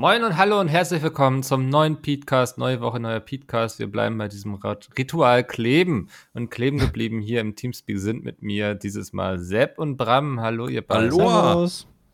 Moin 0.00 0.24
und 0.24 0.38
hallo 0.38 0.58
und 0.58 0.68
herzlich 0.68 1.02
willkommen 1.02 1.42
zum 1.42 1.68
neuen 1.68 2.00
Petecast. 2.00 2.56
Neue 2.56 2.80
Woche, 2.80 2.98
neuer 2.98 3.20
Petecast. 3.20 3.78
Wir 3.78 3.86
bleiben 3.86 4.16
bei 4.16 4.28
diesem 4.28 4.54
Ritual 4.54 5.44
kleben 5.44 6.08
und 6.32 6.50
kleben 6.50 6.78
geblieben 6.78 7.20
hier 7.20 7.42
im 7.42 7.54
Teamspeak 7.54 7.98
sind 7.98 8.24
mit 8.24 8.40
mir 8.40 8.74
dieses 8.74 9.12
Mal 9.12 9.38
Sepp 9.38 9.78
und 9.78 9.98
Bram. 9.98 10.40
Hallo, 10.40 10.68
ihr 10.68 10.80
beiden. 10.80 11.12
Hallo. 11.12 11.68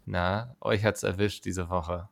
Na, 0.05 0.57
euch 0.61 0.85
hat's 0.85 1.05
erwischt 1.05 1.45
diese 1.45 1.71
Woche. 1.71 2.09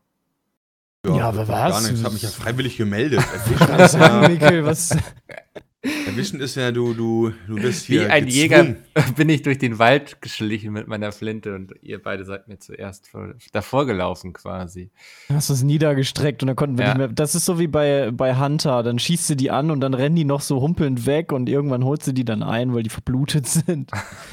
Ja, 1.05 1.31
aber 1.31 1.45
Gar 1.45 1.71
was? 1.71 1.83
nichts, 1.83 1.99
ich 1.99 2.05
habe 2.05 2.15
mich 2.15 2.23
ja 2.23 2.29
freiwillig 2.29 2.77
gemeldet. 2.77 3.21
Sagen, 3.89 4.23
ja, 4.23 4.29
Mikkel, 4.29 4.65
was? 4.65 4.97
erwischen 6.07 6.41
ist 6.41 6.55
ja 6.57 6.73
du, 6.73 6.95
du, 6.95 7.33
du 7.47 7.55
bist 7.57 7.89
Wie 7.89 7.99
hier 7.99 8.13
ein 8.13 8.27
gezwungen. 8.27 8.43
Jäger 8.43 8.77
bin 9.17 9.29
ich 9.29 9.43
durch 9.43 9.59
den 9.59 9.79
Wald 9.79 10.21
geschlichen 10.23 10.73
mit 10.73 10.89
meiner 10.89 11.13
Flinte 11.13 11.55
und 11.55 11.73
ihr 11.83 12.03
beide 12.03 12.25
seid 12.25 12.49
mir 12.49 12.59
zuerst 12.59 13.09
vor, 13.09 13.35
davor 13.53 13.87
gelaufen 13.87 14.33
quasi. 14.33 14.91
Hast 15.29 15.51
du 15.51 15.55
es 15.55 15.63
niedergestreckt 15.63 16.43
und 16.43 16.47
dann 16.49 16.57
konnten 16.57 16.79
wir 16.79 16.85
Ja. 16.87 16.91
nicht 16.93 16.99
mehr. 16.99 17.09
Das 17.09 17.35
ist 17.35 17.45
so 17.45 17.59
wie 17.59 17.67
bei, 17.67 18.11
bei 18.13 18.37
Hunter. 18.39 18.83
Dann 18.83 18.99
schießt 18.99 19.31
du 19.31 19.35
die 19.37 19.51
an 19.51 19.71
und 19.71 19.81
dann 19.81 19.95
rennen 19.95 20.17
die 20.17 20.25
noch 20.25 20.41
so 20.41 20.61
humpelnd 20.61 21.07
weg 21.07 21.33
und 21.33 21.49
irgendwann 21.49 21.85
holst 21.85 22.07
du 22.07 22.13
die 22.13 22.25
dann 22.25 22.43
ein, 22.43 22.75
weil 22.75 22.83
die 22.83 22.91
verblutet 22.91 23.47
sind. 23.47 23.91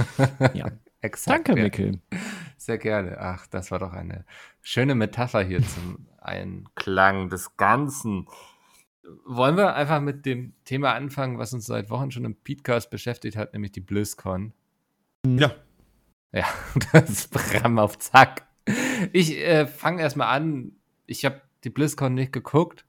ja. 0.53 0.71
Exakt. 1.03 1.47
Danke, 1.47 1.57
ja. 1.59 1.63
Mikkel. 1.63 1.99
Sehr 2.57 2.77
gerne. 2.77 3.17
Ach, 3.19 3.47
das 3.47 3.71
war 3.71 3.79
doch 3.79 3.91
eine 3.91 4.23
schöne 4.61 4.93
Metapher 4.93 5.41
hier 5.43 5.61
zum 5.67 6.05
Einklang 6.19 7.29
des 7.29 7.57
Ganzen. 7.57 8.27
Wollen 9.25 9.57
wir 9.57 9.75
einfach 9.75 10.01
mit 10.01 10.25
dem 10.25 10.53
Thema 10.65 10.93
anfangen, 10.93 11.37
was 11.37 11.53
uns 11.53 11.65
seit 11.65 11.89
Wochen 11.89 12.11
schon 12.11 12.25
im 12.25 12.35
Podcast 12.35 12.89
beschäftigt 12.89 13.37
hat, 13.37 13.53
nämlich 13.53 13.71
die 13.71 13.81
BlizzCon? 13.81 14.53
Ja, 15.25 15.55
Ja, 16.31 16.45
das 16.91 17.09
ist 17.09 17.31
Bram 17.31 17.79
auf 17.79 17.99
Zack. 17.99 18.47
Ich 19.11 19.37
äh, 19.37 19.67
fange 19.67 20.01
erstmal 20.01 20.35
an. 20.35 20.73
Ich 21.05 21.25
habe 21.25 21.41
die 21.63 21.69
BlizzCon 21.69 22.13
nicht 22.13 22.31
geguckt. 22.31 22.85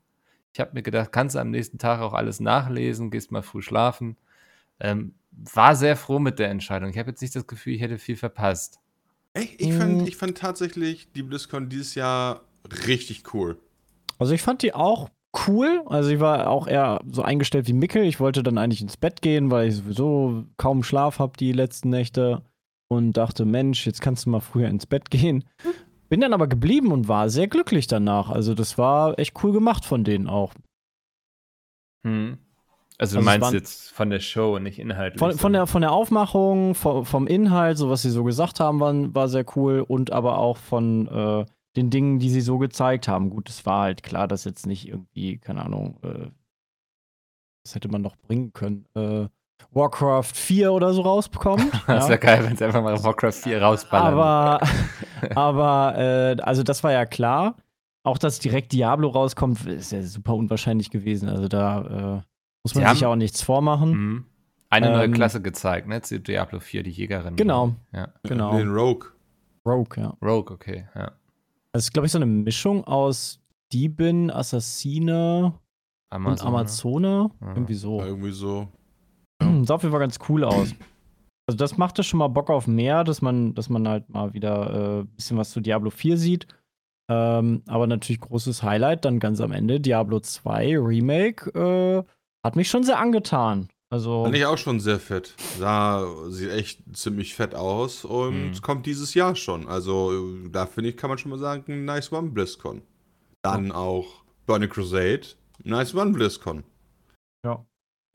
Ich 0.53 0.61
habe 0.61 0.73
mir 0.75 0.83
gedacht, 0.83 1.13
kannst 1.13 1.35
du 1.35 1.39
am 1.39 1.51
nächsten 1.51 1.79
Tag 1.79 2.01
auch 2.01 2.13
alles 2.13 2.41
nachlesen, 2.41 3.11
gehst 3.11 3.33
mal 3.33 3.43
früh 3.43 3.63
schlafen. 3.63 4.17
Ähm, 4.81 5.15
war 5.31 5.77
sehr 5.77 5.97
froh 5.97 6.19
mit 6.19 6.39
der 6.39 6.51
Entscheidung. 6.51 6.91
Ich 6.91 6.99
habe 6.99 7.11
jetzt 7.11 7.23
nicht 7.23 7.35
das 7.35 7.47
Gefühl, 7.47 7.75
ich 7.75 7.81
hätte 7.81 7.99
viel 7.99 8.17
verpasst. 8.17 8.81
Ey, 9.35 9.49
ich, 9.57 9.73
fand, 9.73 10.07
ich 10.07 10.17
fand 10.17 10.37
tatsächlich 10.37 11.11
die 11.13 11.23
BlizzCon 11.23 11.71
dieses 11.71 11.95
Jahr 11.95 12.43
richtig 12.87 13.33
cool. 13.33 13.59
Also 14.19 14.35
ich 14.35 14.43
fand 14.43 14.63
die 14.63 14.75
auch 14.75 15.09
cool. 15.49 15.83
Also 15.87 16.11
ich 16.11 16.21
war 16.21 16.49
auch 16.49 16.67
eher 16.67 17.01
so 17.11 17.23
eingestellt 17.23 17.67
wie 17.69 17.73
Mikkel. 17.73 18.05
Ich 18.05 18.21
wollte 18.21 18.43
dann 18.43 18.59
eigentlich 18.59 18.83
ins 18.83 18.97
Bett 18.97 19.23
gehen, 19.23 19.51
weil 19.51 19.69
ich 19.69 19.77
sowieso 19.77 20.45
kaum 20.57 20.83
Schlaf 20.83 21.19
habe 21.19 21.33
die 21.39 21.53
letzten 21.53 21.91
Nächte 21.91 22.43
und 22.89 23.15
dachte, 23.17 23.45
Mensch, 23.45 23.87
jetzt 23.87 24.03
kannst 24.03 24.27
du 24.27 24.31
mal 24.31 24.41
früher 24.41 24.69
ins 24.69 24.87
Bett 24.87 25.11
gehen. 25.11 25.45
Bin 26.09 26.21
dann 26.21 26.35
aber 26.35 26.47
geblieben 26.47 26.93
und 26.93 27.09
war 27.09 27.31
sehr 27.31 27.49
glücklich 27.49 27.87
danach. 27.87 28.29
Also 28.29 28.55
das 28.55 28.77
war 28.77 29.19
echt 29.19 29.43
cool 29.43 29.53
gemacht 29.53 29.85
von 29.87 30.05
denen 30.05 30.27
auch. 30.29 30.53
Hm. 32.07 32.39
Also, 32.99 33.17
Also 33.17 33.17
du 33.17 33.21
es 33.21 33.25
meinst 33.25 33.43
waren- 33.47 33.55
jetzt 33.55 33.91
von 33.91 34.11
der 34.11 34.21
Show, 34.21 34.59
nicht 34.59 34.79
inhaltlich. 34.79 35.19
Von, 35.19 35.33
von, 35.39 35.53
der, 35.53 35.67
von 35.67 35.81
der 35.83 35.93
Aufmachung, 35.93 36.75
vom, 36.75 37.05
vom 37.07 37.27
Inhalt, 37.27 37.79
so 37.79 37.89
was 37.89 38.03
sie 38.03 38.11
so 38.11 38.23
gesagt 38.25 38.61
haben, 38.61 38.79
war, 38.81 38.93
war 39.15 39.29
sehr 39.29 39.45
cool 39.57 39.81
und 39.87 40.13
aber 40.13 40.39
auch 40.39 40.57
von 40.59 41.09
äh, 41.09 41.47
den 41.77 41.91
Dingen, 41.91 42.19
die 42.19 42.31
sie 42.31 42.41
so 42.41 42.59
gezeigt 42.59 43.09
haben. 43.09 43.31
Gut, 43.31 43.49
es 43.49 43.65
war 43.67 43.83
halt 43.83 44.03
klar, 44.03 44.29
dass 44.29 44.45
jetzt 44.45 44.67
nicht 44.67 44.89
irgendwie, 44.89 45.39
keine 45.39 45.65
Ahnung, 45.65 45.99
äh, 46.03 46.31
das 47.65 47.75
hätte 47.75 47.89
man 47.89 48.03
noch 48.03 48.17
bringen 48.17 48.53
können, 48.53 48.87
äh, 48.95 49.29
Warcraft 49.71 50.35
4 50.35 50.73
oder 50.73 50.93
so 50.93 51.03
rausbekommt. 51.03 51.65
Das 51.87 52.09
wäre 52.09 52.19
geil, 52.19 52.45
wenn 52.45 52.55
es 52.55 52.63
einfach 52.63 52.83
mal 52.83 53.03
Warcraft 53.03 53.33
4 53.33 53.63
rausballern. 53.63 54.15
Aber, 54.15 54.61
aber 55.35 55.99
äh, 55.99 56.43
also 56.43 56.63
das 56.63 56.83
war 56.85 56.93
ja 56.93 57.07
klar. 57.07 57.57
Auch 58.05 58.19
dass 58.19 58.41
direkt 58.41 58.73
Diablo 58.73 59.09
rauskommt, 59.09 59.65
ist 59.67 59.93
ja 59.93 60.03
super 60.03 60.35
unwahrscheinlich 60.35 60.91
gewesen. 60.91 61.29
Also 61.29 61.47
da 61.47 61.81
äh, 62.19 62.23
muss 62.65 62.75
man 62.75 62.85
Sie 62.85 62.91
sich 62.91 63.01
ja 63.03 63.09
auch 63.09 63.17
nichts 63.17 63.43
vormachen. 63.43 63.91
Mhm. 63.91 64.25
Eine 64.71 64.91
neue 64.91 65.05
Ähm, 65.05 65.13
Klasse 65.13 65.41
gezeigt, 65.41 65.87
ne? 65.87 66.01
Zu 66.03 66.19
Diablo 66.19 66.59
4, 66.59 66.83
die 66.83 66.91
Jägerin. 66.91 67.37
Genau. 67.37 67.75
Ja. 67.93 68.09
Genau. 68.25 68.57
Den 68.57 68.73
Rogue. 68.73 69.11
Rogue, 69.65 70.03
ja. 70.03 70.17
Rogue, 70.21 70.53
okay, 70.53 70.89
ja. 70.97 71.13
Das 71.73 71.85
ist, 71.85 71.93
glaube 71.93 72.07
ich, 72.07 72.13
so 72.13 72.19
eine 72.19 72.27
Mischung 72.27 72.85
aus 72.85 73.41
Diebin, 73.73 74.31
Assassine 74.31 75.55
und 76.13 76.43
Amazone. 76.43 77.31
Ja. 77.41 77.49
Irgendwie 77.49 77.75
so. 77.75 78.01
Irgendwie 78.01 78.33
so. 78.33 78.69
Sah 79.63 79.75
auf 79.75 79.83
jeden 79.83 79.93
Fall 79.93 80.01
ganz 80.01 80.19
cool 80.29 80.45
aus. 80.45 80.75
Also 81.49 81.57
das 81.57 81.79
machte 81.79 82.03
schon 82.03 82.19
mal 82.19 82.29
Bock 82.29 82.51
auf 82.51 82.67
mehr, 82.67 83.05
dass 83.05 83.23
man, 83.23 83.55
dass 83.55 83.69
man 83.69 83.89
halt 83.89 84.09
mal 84.11 84.33
wieder 84.35 84.71
ein 84.71 85.01
äh, 85.01 85.05
bisschen 85.17 85.39
was 85.39 85.51
zu 85.51 85.61
Diablo 85.61 85.91
4 85.91 86.17
sieht. 86.17 86.47
Ähm, 87.11 87.63
aber 87.67 87.87
natürlich 87.87 88.21
großes 88.21 88.63
Highlight 88.63 89.05
dann 89.05 89.19
ganz 89.19 89.41
am 89.41 89.53
Ende. 89.53 89.81
Diablo 89.81 90.21
2 90.21 90.79
Remake 90.79 91.51
äh, 91.59 92.05
hat 92.45 92.57
mich 92.57 92.69
schon 92.69 92.85
sehr 92.85 92.99
angetan. 92.99 93.69
Also 93.93 94.25
Fand 94.25 94.35
ich 94.35 94.47
auch 94.47 94.57
schon 94.57 94.81
sehr 94.81 94.99
fett. 94.99 95.35
Sah, 95.59 96.07
sieht 96.31 96.49
echt 96.51 96.81
ziemlich 96.97 97.35
fett 97.35 97.55
aus 97.55 98.07
und 98.07 98.53
Mhm. 98.53 98.63
kommt 98.63 98.87
dieses 98.87 99.13
Jahr 99.13 99.37
schon. 99.37 99.69
Also 99.69 100.49
da 100.49 100.65
finde 100.65 100.89
ich, 100.91 100.97
kann 100.97 101.11
man 101.11 101.19
schon 101.19 101.31
mal 101.31 101.39
sagen, 101.39 101.85
nice 101.85 102.11
one 102.11 102.31
BlizzCon. 102.31 102.81
Dann 103.43 103.71
auch 103.71 104.23
Burning 104.47 104.71
Crusade, 104.71 105.21
nice 105.63 105.95
one 105.95 106.13
BlizzCon. 106.13 106.65
ja, 107.45 107.67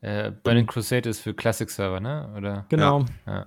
Äh, 0.02 0.32
Burning 0.32 0.66
Crusade 0.66 1.10
ist 1.10 1.20
für 1.20 1.34
Classic-Server, 1.36 2.00
ne? 2.00 2.34
Oder? 2.36 2.66
genau. 2.70 3.06
Ja. 3.28 3.46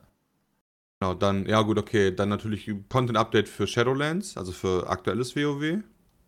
Genau, 1.01 1.15
dann, 1.15 1.47
ja 1.47 1.63
gut, 1.63 1.79
okay, 1.79 2.15
dann 2.15 2.29
natürlich 2.29 2.71
Content-Update 2.89 3.49
für 3.49 3.67
Shadowlands, 3.67 4.37
also 4.37 4.53
für 4.53 4.89
aktuelles 4.89 5.35
WoW. 5.35 5.83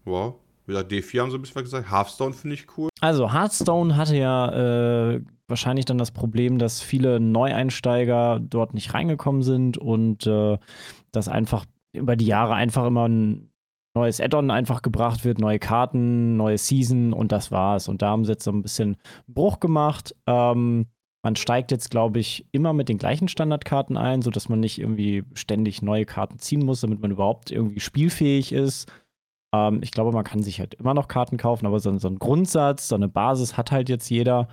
Wow. 0.04 0.40
Gesagt, 0.66 0.92
D4 0.92 1.20
haben 1.20 1.30
so 1.30 1.38
ein 1.38 1.42
bisschen 1.42 1.62
gesagt. 1.62 1.90
Hearthstone 1.90 2.32
finde 2.32 2.54
ich 2.54 2.66
cool. 2.76 2.88
Also 3.00 3.32
Hearthstone 3.32 3.96
hatte 3.96 4.16
ja 4.16 5.12
äh, 5.14 5.20
wahrscheinlich 5.48 5.84
dann 5.84 5.98
das 5.98 6.12
Problem, 6.12 6.58
dass 6.58 6.80
viele 6.80 7.20
Neueinsteiger 7.20 8.40
dort 8.40 8.74
nicht 8.74 8.94
reingekommen 8.94 9.42
sind 9.42 9.76
und 9.76 10.26
äh, 10.26 10.58
dass 11.10 11.28
einfach 11.28 11.66
über 11.92 12.16
die 12.16 12.26
Jahre 12.26 12.54
einfach 12.54 12.86
immer 12.86 13.08
ein 13.08 13.50
neues 13.94 14.20
Add-on 14.20 14.50
einfach 14.50 14.82
gebracht 14.82 15.24
wird, 15.24 15.38
neue 15.38 15.58
Karten, 15.58 16.36
neue 16.36 16.58
Season 16.58 17.12
und 17.12 17.32
das 17.32 17.50
war's. 17.50 17.88
Und 17.88 18.02
da 18.02 18.10
haben 18.10 18.24
sie 18.24 18.32
jetzt 18.32 18.44
so 18.44 18.50
ein 18.50 18.62
bisschen 18.62 18.96
Bruch 19.26 19.60
gemacht. 19.60 20.14
Ähm, 20.26 20.86
man 21.24 21.36
steigt 21.36 21.70
jetzt, 21.70 21.90
glaube 21.90 22.18
ich, 22.18 22.46
immer 22.50 22.72
mit 22.72 22.88
den 22.88 22.98
gleichen 22.98 23.28
Standardkarten 23.28 23.96
ein, 23.96 24.22
sodass 24.22 24.48
man 24.48 24.60
nicht 24.60 24.78
irgendwie 24.78 25.24
ständig 25.34 25.82
neue 25.82 26.04
Karten 26.04 26.38
ziehen 26.38 26.64
muss, 26.64 26.80
damit 26.80 27.00
man 27.00 27.12
überhaupt 27.12 27.50
irgendwie 27.50 27.80
spielfähig 27.80 28.52
ist. 28.52 28.90
Ähm, 29.54 29.80
ich 29.82 29.90
glaube, 29.90 30.12
man 30.12 30.24
kann 30.24 30.42
sich 30.42 30.60
halt 30.60 30.74
immer 30.74 30.94
noch 30.94 31.08
Karten 31.08 31.36
kaufen, 31.36 31.66
aber 31.66 31.80
so, 31.80 31.96
so 31.98 32.08
ein 32.08 32.18
Grundsatz, 32.18 32.88
so 32.88 32.94
eine 32.94 33.08
Basis 33.08 33.56
hat 33.56 33.70
halt 33.70 33.88
jetzt 33.88 34.08
jeder. 34.10 34.48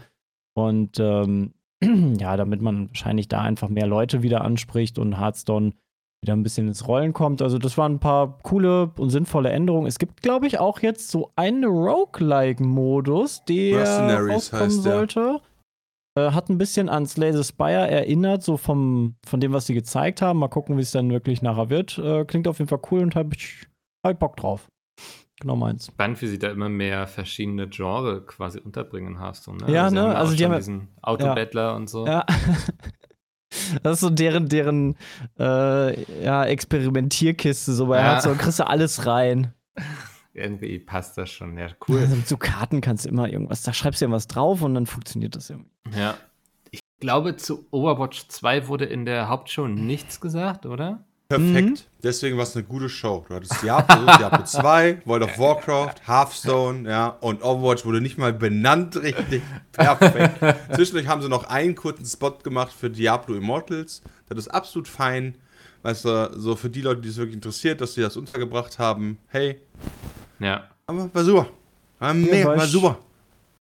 Und 0.56 1.00
ähm, 1.00 1.54
ja, 2.20 2.38
damit 2.38 2.62
man 2.62 2.90
wahrscheinlich 2.90 3.28
da 3.28 3.42
einfach 3.42 3.70
mehr 3.70 3.88
Leute 3.88 4.22
wieder 4.22 4.42
anspricht 4.42 5.00
und 5.00 5.20
Hearthstone 5.20 5.74
wieder 6.22 6.34
ein 6.34 6.44
bisschen 6.44 6.68
ins 6.68 6.86
Rollen 6.86 7.14
kommt. 7.14 7.42
Also, 7.42 7.58
das 7.58 7.78
waren 7.78 7.94
ein 7.94 8.00
paar 8.00 8.40
coole 8.40 8.92
und 8.98 9.10
sinnvolle 9.10 9.52
Änderungen. 9.52 9.88
Es 9.88 10.00
gibt, 10.00 10.22
glaube 10.22 10.48
ich, 10.48 10.60
auch 10.60 10.82
jetzt 10.82 11.10
so 11.10 11.31
einen 11.38 11.64
Roguelike-Modus, 11.64 13.46
der 13.46 13.78
Mercenaries 13.78 14.34
rauskommen 14.34 14.81
sollte. 14.81 15.42
Äh, 16.18 16.31
hat 16.31 16.50
ein 16.50 16.57
bisschen 16.57 16.90
an 16.90 17.06
Slay 17.06 17.31
the 17.31 17.44
Spire 17.44 17.90
erinnert, 17.90 18.44
so 18.44 18.57
vom, 18.57 19.16
von 19.25 19.40
dem, 19.40 19.54
was 19.54 19.68
sie 19.68 19.74
gezeigt 19.74 20.22
haben. 20.22 20.40
Mal 20.40 20.50
gucken, 20.50 20.75
wie 20.75 20.81
es 20.81 20.92
dann 20.92 21.10
wirklich 21.10 21.42
nachher 21.42 21.69
wird. 21.69 21.98
Äh, 21.98 22.25
klingt 22.25 22.50
auf 22.50 22.60
jeden 22.60 22.68
Fall 22.68 22.81
cool 22.92 23.02
und 23.02 23.16
habe 23.16 23.36
ich 23.36 23.68
halt 24.06 24.19
Bock 24.19 24.36
drauf. 24.36 24.68
Genau 25.41 25.56
meins. 25.56 25.86
Spannend, 25.88 26.21
wie 26.21 26.27
sie 26.27 26.38
da 26.39 26.50
immer 26.50 26.68
mehr 26.69 27.07
verschiedene 27.07 27.68
Genre 27.69 28.25
quasi 28.25 28.59
unterbringen 28.59 29.13
in 29.15 29.19
Hearthstone. 29.21 29.65
Ne? 29.65 29.71
Ja, 29.74 29.89
sie 29.89 29.95
ne? 29.95 30.01
haben 30.01 30.15
Also 30.15 30.36
die 30.36 30.44
haben 30.44 30.51
ja- 30.51 30.57
diesen 30.57 30.88
Autobattler 31.01 31.75
und 31.75 31.89
so. 31.89 32.06
Ja. 32.07 32.25
Das 33.81 33.94
ist 33.94 34.01
so 34.01 34.12
deren, 34.12 34.47
deren 34.47 34.95
äh, 35.39 36.24
ja, 36.24 36.45
Experimentierkiste. 36.45 37.74
So 37.74 37.88
bei 37.88 37.97
Ja. 37.97 38.03
Hearthstone 38.03 38.36
kriegst 38.38 38.59
du 38.59 38.68
alles 38.68 39.06
rein. 39.07 39.53
Irgendwie 40.33 40.77
passt 40.77 41.18
das 41.18 41.31
schon. 41.31 41.57
Ja, 41.57 41.68
Cool. 41.68 41.95
cool. 41.95 42.00
Also 42.01 42.15
mit 42.15 42.27
so 42.27 42.38
Karten 42.38 42.80
kannst 42.81 43.06
du 43.06 43.09
immer 43.09 43.27
irgendwas, 43.27 43.63
da 43.63 43.74
schreibst 43.74 44.01
du 44.01 44.06
irgendwas 44.06 44.27
drauf 44.27 44.62
und 44.62 44.75
dann 44.75 44.85
funktioniert 44.85 45.35
das 45.35 45.50
irgendwie. 45.50 45.71
ja. 45.97 46.15
Ich 46.71 46.81
glaube, 47.00 47.35
zu 47.38 47.65
Overwatch 47.71 48.27
2 48.27 48.68
wurde 48.68 48.85
in 48.85 49.06
der 49.06 49.27
Hauptshow 49.30 49.68
nichts 49.68 50.21
gesagt, 50.21 50.65
oder? 50.68 51.06
Perfekt. 51.30 51.88
Deswegen 52.02 52.38
war 52.38 52.44
es 52.44 52.56
eine 52.56 52.66
gute 52.66 52.90
Show. 52.90 53.24
Du 53.30 53.36
hattest 53.36 53.62
Diablo, 53.62 54.04
Diablo 54.18 54.44
2, 54.44 55.02
World 55.06 55.24
of 55.24 55.38
Warcraft, 55.38 56.08
Hearthstone, 56.08 56.90
ja, 56.90 57.10
und 57.22 57.44
Overwatch 57.44 57.86
wurde 57.86 58.02
nicht 58.02 58.18
mal 58.18 58.34
benannt 58.34 58.96
richtig. 59.02 59.44
Perfekt. 59.72 60.40
Zwischendurch 60.76 61.08
haben 61.08 61.22
sie 61.22 61.30
noch 61.30 61.44
einen 61.48 61.76
kurzen 61.76 62.06
Spot 62.06 62.31
gemacht 62.42 62.72
für 62.74 62.90
Diablo 62.90 63.36
Immortals. 63.36 64.02
Das 64.28 64.40
ist 64.40 64.48
absolut 64.48 64.88
fein. 64.88 65.36
Weißt 65.84 66.04
du, 66.06 66.31
so 66.36 66.56
für 66.56 66.70
die 66.70 66.81
Leute, 66.81 67.02
die 67.02 67.10
es 67.10 67.18
wirklich 67.18 67.36
interessiert, 67.36 67.80
dass 67.80 67.94
sie 67.94 68.02
das 68.02 68.18
untergebracht 68.18 68.80
haben. 68.80 69.20
Hey, 69.28 69.62
Ja. 70.40 70.64
aber 70.88 71.14
war 71.14 71.24
super. 71.24 71.48
War, 72.00 72.14
mega, 72.16 72.48
war 72.50 72.58
war 72.58 72.66
ich- 72.66 72.72
super. 72.72 72.98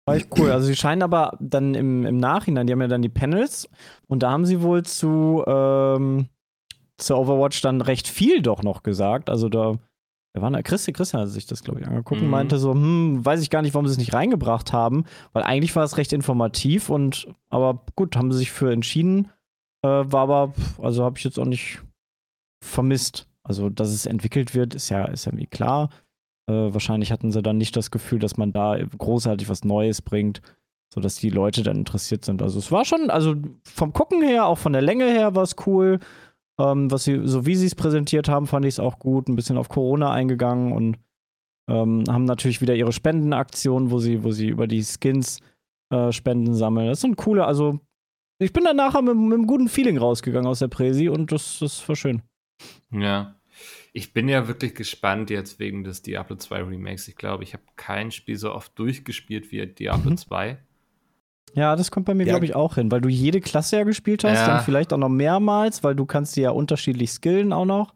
War 0.05 0.15
echt 0.17 0.27
cool. 0.37 0.51
Also 0.51 0.67
sie 0.67 0.75
scheinen 0.75 1.01
aber 1.01 1.37
dann 1.39 1.75
im, 1.75 2.05
im 2.05 2.17
Nachhinein, 2.17 2.67
die 2.67 2.73
haben 2.73 2.81
ja 2.81 2.87
dann 2.89 3.01
die 3.01 3.07
Panels 3.09 3.69
und 4.07 4.21
da 4.21 4.31
haben 4.31 4.45
sie 4.45 4.61
wohl 4.61 4.83
zu, 4.83 5.41
ähm, 5.47 6.27
zu 6.97 7.15
Overwatch 7.15 7.61
dann 7.61 7.81
recht 7.81 8.07
viel 8.07 8.41
doch 8.41 8.63
noch 8.63 8.83
gesagt. 8.83 9.29
Also 9.29 9.49
da, 9.49 9.75
da 10.35 10.41
war 10.41 10.63
Christian, 10.63 10.93
Christian 10.95 11.21
hat 11.21 11.29
sich 11.29 11.45
das, 11.47 11.63
glaube 11.63 11.81
ich, 11.81 11.87
angeguckt 11.87 12.21
und 12.21 12.27
Mhm. 12.27 12.31
meinte 12.31 12.57
so, 12.57 12.71
hm, 12.73 13.25
weiß 13.25 13.41
ich 13.41 13.49
gar 13.49 13.61
nicht, 13.61 13.73
warum 13.73 13.87
sie 13.87 13.93
es 13.93 13.97
nicht 13.99 14.13
reingebracht 14.13 14.73
haben, 14.73 15.05
weil 15.33 15.43
eigentlich 15.43 15.75
war 15.75 15.83
es 15.83 15.97
recht 15.97 16.13
informativ 16.13 16.89
und 16.89 17.27
aber 17.49 17.81
gut, 17.95 18.15
haben 18.15 18.31
sie 18.31 18.39
sich 18.39 18.51
für 18.51 18.71
entschieden. 18.71 19.29
Äh, 19.83 19.87
war 19.89 20.21
aber, 20.21 20.53
also 20.81 21.03
habe 21.03 21.17
ich 21.17 21.23
jetzt 21.23 21.39
auch 21.39 21.45
nicht 21.45 21.81
vermisst. 22.63 23.27
Also, 23.43 23.69
dass 23.69 23.89
es 23.89 24.05
entwickelt 24.05 24.55
wird, 24.55 24.73
ist 24.73 24.89
ja, 24.89 25.05
ist 25.05 25.25
ja 25.25 25.33
mir 25.33 25.47
klar. 25.47 25.89
Äh, 26.49 26.53
wahrscheinlich 26.73 27.11
hatten 27.11 27.31
sie 27.31 27.41
dann 27.41 27.57
nicht 27.57 27.75
das 27.75 27.91
Gefühl, 27.91 28.19
dass 28.19 28.37
man 28.37 28.53
da 28.53 28.77
großartig 28.97 29.49
was 29.49 29.65
Neues 29.65 30.01
bringt, 30.01 30.41
sodass 30.93 31.15
die 31.15 31.29
Leute 31.29 31.63
dann 31.63 31.77
interessiert 31.77 32.23
sind. 32.23 32.41
Also 32.41 32.59
es 32.59 32.71
war 32.71 32.85
schon, 32.85 33.09
also 33.09 33.35
vom 33.65 33.91
Gucken 33.91 34.21
her, 34.21 34.45
auch 34.45 34.57
von 34.57 34.71
der 34.73 34.81
Länge 34.81 35.05
her 35.05 35.35
war 35.35 35.43
es 35.43 35.55
cool. 35.67 35.99
Ähm, 36.59 36.91
was 36.91 37.03
sie, 37.05 37.21
so 37.25 37.45
wie 37.45 37.55
sie 37.55 37.65
es 37.65 37.75
präsentiert 37.75 38.29
haben, 38.29 38.47
fand 38.47 38.65
ich 38.65 38.75
es 38.75 38.79
auch 38.79 38.99
gut. 38.99 39.27
Ein 39.27 39.35
bisschen 39.35 39.57
auf 39.57 39.69
Corona 39.69 40.11
eingegangen 40.11 40.71
und 40.71 40.97
ähm, 41.67 42.03
haben 42.09 42.25
natürlich 42.25 42.61
wieder 42.61 42.75
ihre 42.75 42.91
Spendenaktion, 42.93 43.89
wo 43.91 43.99
sie, 43.99 44.23
wo 44.23 44.31
sie 44.31 44.47
über 44.49 44.67
die 44.67 44.83
Skins 44.83 45.39
äh, 45.91 46.11
Spenden 46.11 46.53
sammeln. 46.53 46.87
Das 46.87 47.01
sind 47.01 47.15
coole, 47.15 47.45
also 47.45 47.79
ich 48.39 48.51
bin 48.51 48.65
dann 48.65 48.75
nachher 48.77 49.01
mit, 49.01 49.15
mit 49.15 49.33
einem 49.33 49.47
guten 49.47 49.69
Feeling 49.69 49.97
rausgegangen 49.97 50.47
aus 50.47 50.59
der 50.59 50.67
Präsi 50.67 51.07
und 51.07 51.31
das, 51.31 51.59
das 51.59 51.87
war 51.87 51.95
schön. 51.95 52.21
Ja. 52.91 53.35
Ich 53.93 54.11
bin 54.11 54.27
ja 54.27 54.47
wirklich 54.47 54.73
gespannt 54.73 55.29
jetzt 55.29 55.59
wegen 55.59 55.83
des 55.83 56.01
Diablo 56.01 56.35
2 56.35 56.63
Remakes. 56.63 57.07
Ich 57.07 57.15
glaube, 57.15 57.43
ich 57.43 57.53
habe 57.53 57.63
kein 57.75 58.11
Spiel 58.11 58.37
so 58.37 58.51
oft 58.53 58.77
durchgespielt 58.77 59.51
wie 59.51 59.65
Diablo 59.73 60.11
Mhm. 60.11 60.17
2. 60.17 60.57
Ja, 61.55 61.75
das 61.75 61.91
kommt 61.91 62.05
bei 62.07 62.13
mir, 62.13 62.25
Ja. 62.25 62.33
glaube 62.33 62.45
ich, 62.45 62.55
auch 62.55 62.75
hin, 62.75 62.91
weil 62.91 63.01
du 63.01 63.09
jede 63.09 63.39
Klasse 63.41 63.77
ja 63.77 63.83
gespielt 63.83 64.23
hast, 64.23 64.39
Ja. 64.39 64.47
dann 64.47 64.59
vielleicht 64.61 64.91
auch 64.93 64.97
noch 64.97 65.09
mehrmals, 65.09 65.83
weil 65.83 65.95
du 65.95 66.05
kannst 66.05 66.35
die 66.35 66.41
ja 66.41 66.49
unterschiedlich 66.51 67.11
skillen 67.11 67.53
auch 67.53 67.65
noch. 67.65 67.93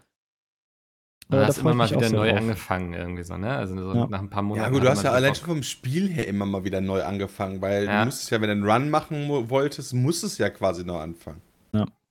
Du 1.29 1.35
Äh, 1.35 1.41
da 1.41 1.47
hast 1.47 1.57
immer 1.57 1.73
mal 1.73 1.89
wieder 1.89 2.09
neu 2.09 2.29
drauf. 2.29 2.37
angefangen 2.39 2.93
irgendwie 2.93 3.23
so, 3.23 3.35
ne? 3.35 3.49
Also 3.49 3.75
so 3.75 3.93
Ja. 3.93 4.07
nach 4.07 4.19
ein 4.19 4.29
paar 4.29 4.43
Monaten. 4.43 4.63
Ja, 4.65 4.69
gut, 4.71 4.83
du 4.83 4.89
hast 4.89 5.03
ja 5.03 5.11
allein 5.11 5.35
schon 5.35 5.47
vom 5.47 5.63
Spiel 5.63 6.07
her 6.07 6.27
immer 6.27 6.45
mal 6.45 6.63
wieder 6.63 6.79
neu 6.79 7.03
angefangen, 7.03 7.61
weil 7.61 7.85
Ja. 7.85 7.99
du 7.99 8.05
musstest 8.05 8.31
ja, 8.31 8.39
wenn 8.39 8.47
du 8.47 8.53
einen 8.53 8.69
Run 8.83 8.89
machen 8.89 9.27
wolltest, 9.49 9.93
musstest 9.93 10.39
du 10.39 10.43
ja 10.43 10.49
quasi 10.49 10.85
neu 10.85 10.99
anfangen. 10.99 11.41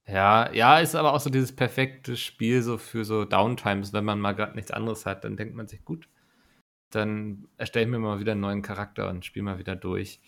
Ja, 0.09 0.53
ja, 0.53 0.79
ist 0.79 0.95
aber 0.95 1.15
auch 1.15 1.21
so 1.21 1.31
dieses 1.31 1.51
perfekte 1.57 2.17
Spiel 2.17 2.63
so 2.63 2.79
für 2.79 3.05
so 3.05 3.25
Downtimes, 3.25 3.93
wenn 3.93 4.05
man 4.05 4.21
mal 4.21 4.33
gerade 4.37 4.55
nichts 4.55 4.71
anderes 4.71 5.05
hat, 5.05 5.25
dann 5.25 5.37
denkt 5.37 5.57
man 5.57 5.67
sich, 5.67 5.85
gut, 5.85 6.09
dann 6.91 7.49
erstelle 7.57 7.87
ich 7.87 7.91
mir 7.91 7.99
mal 7.99 8.21
wieder 8.21 8.33
einen 8.33 8.41
neuen 8.41 8.63
Charakter 8.63 9.09
und 9.11 9.25
spiele 9.25 9.45
mal 9.45 9.59
wieder 9.59 9.75
durch. 9.75 10.21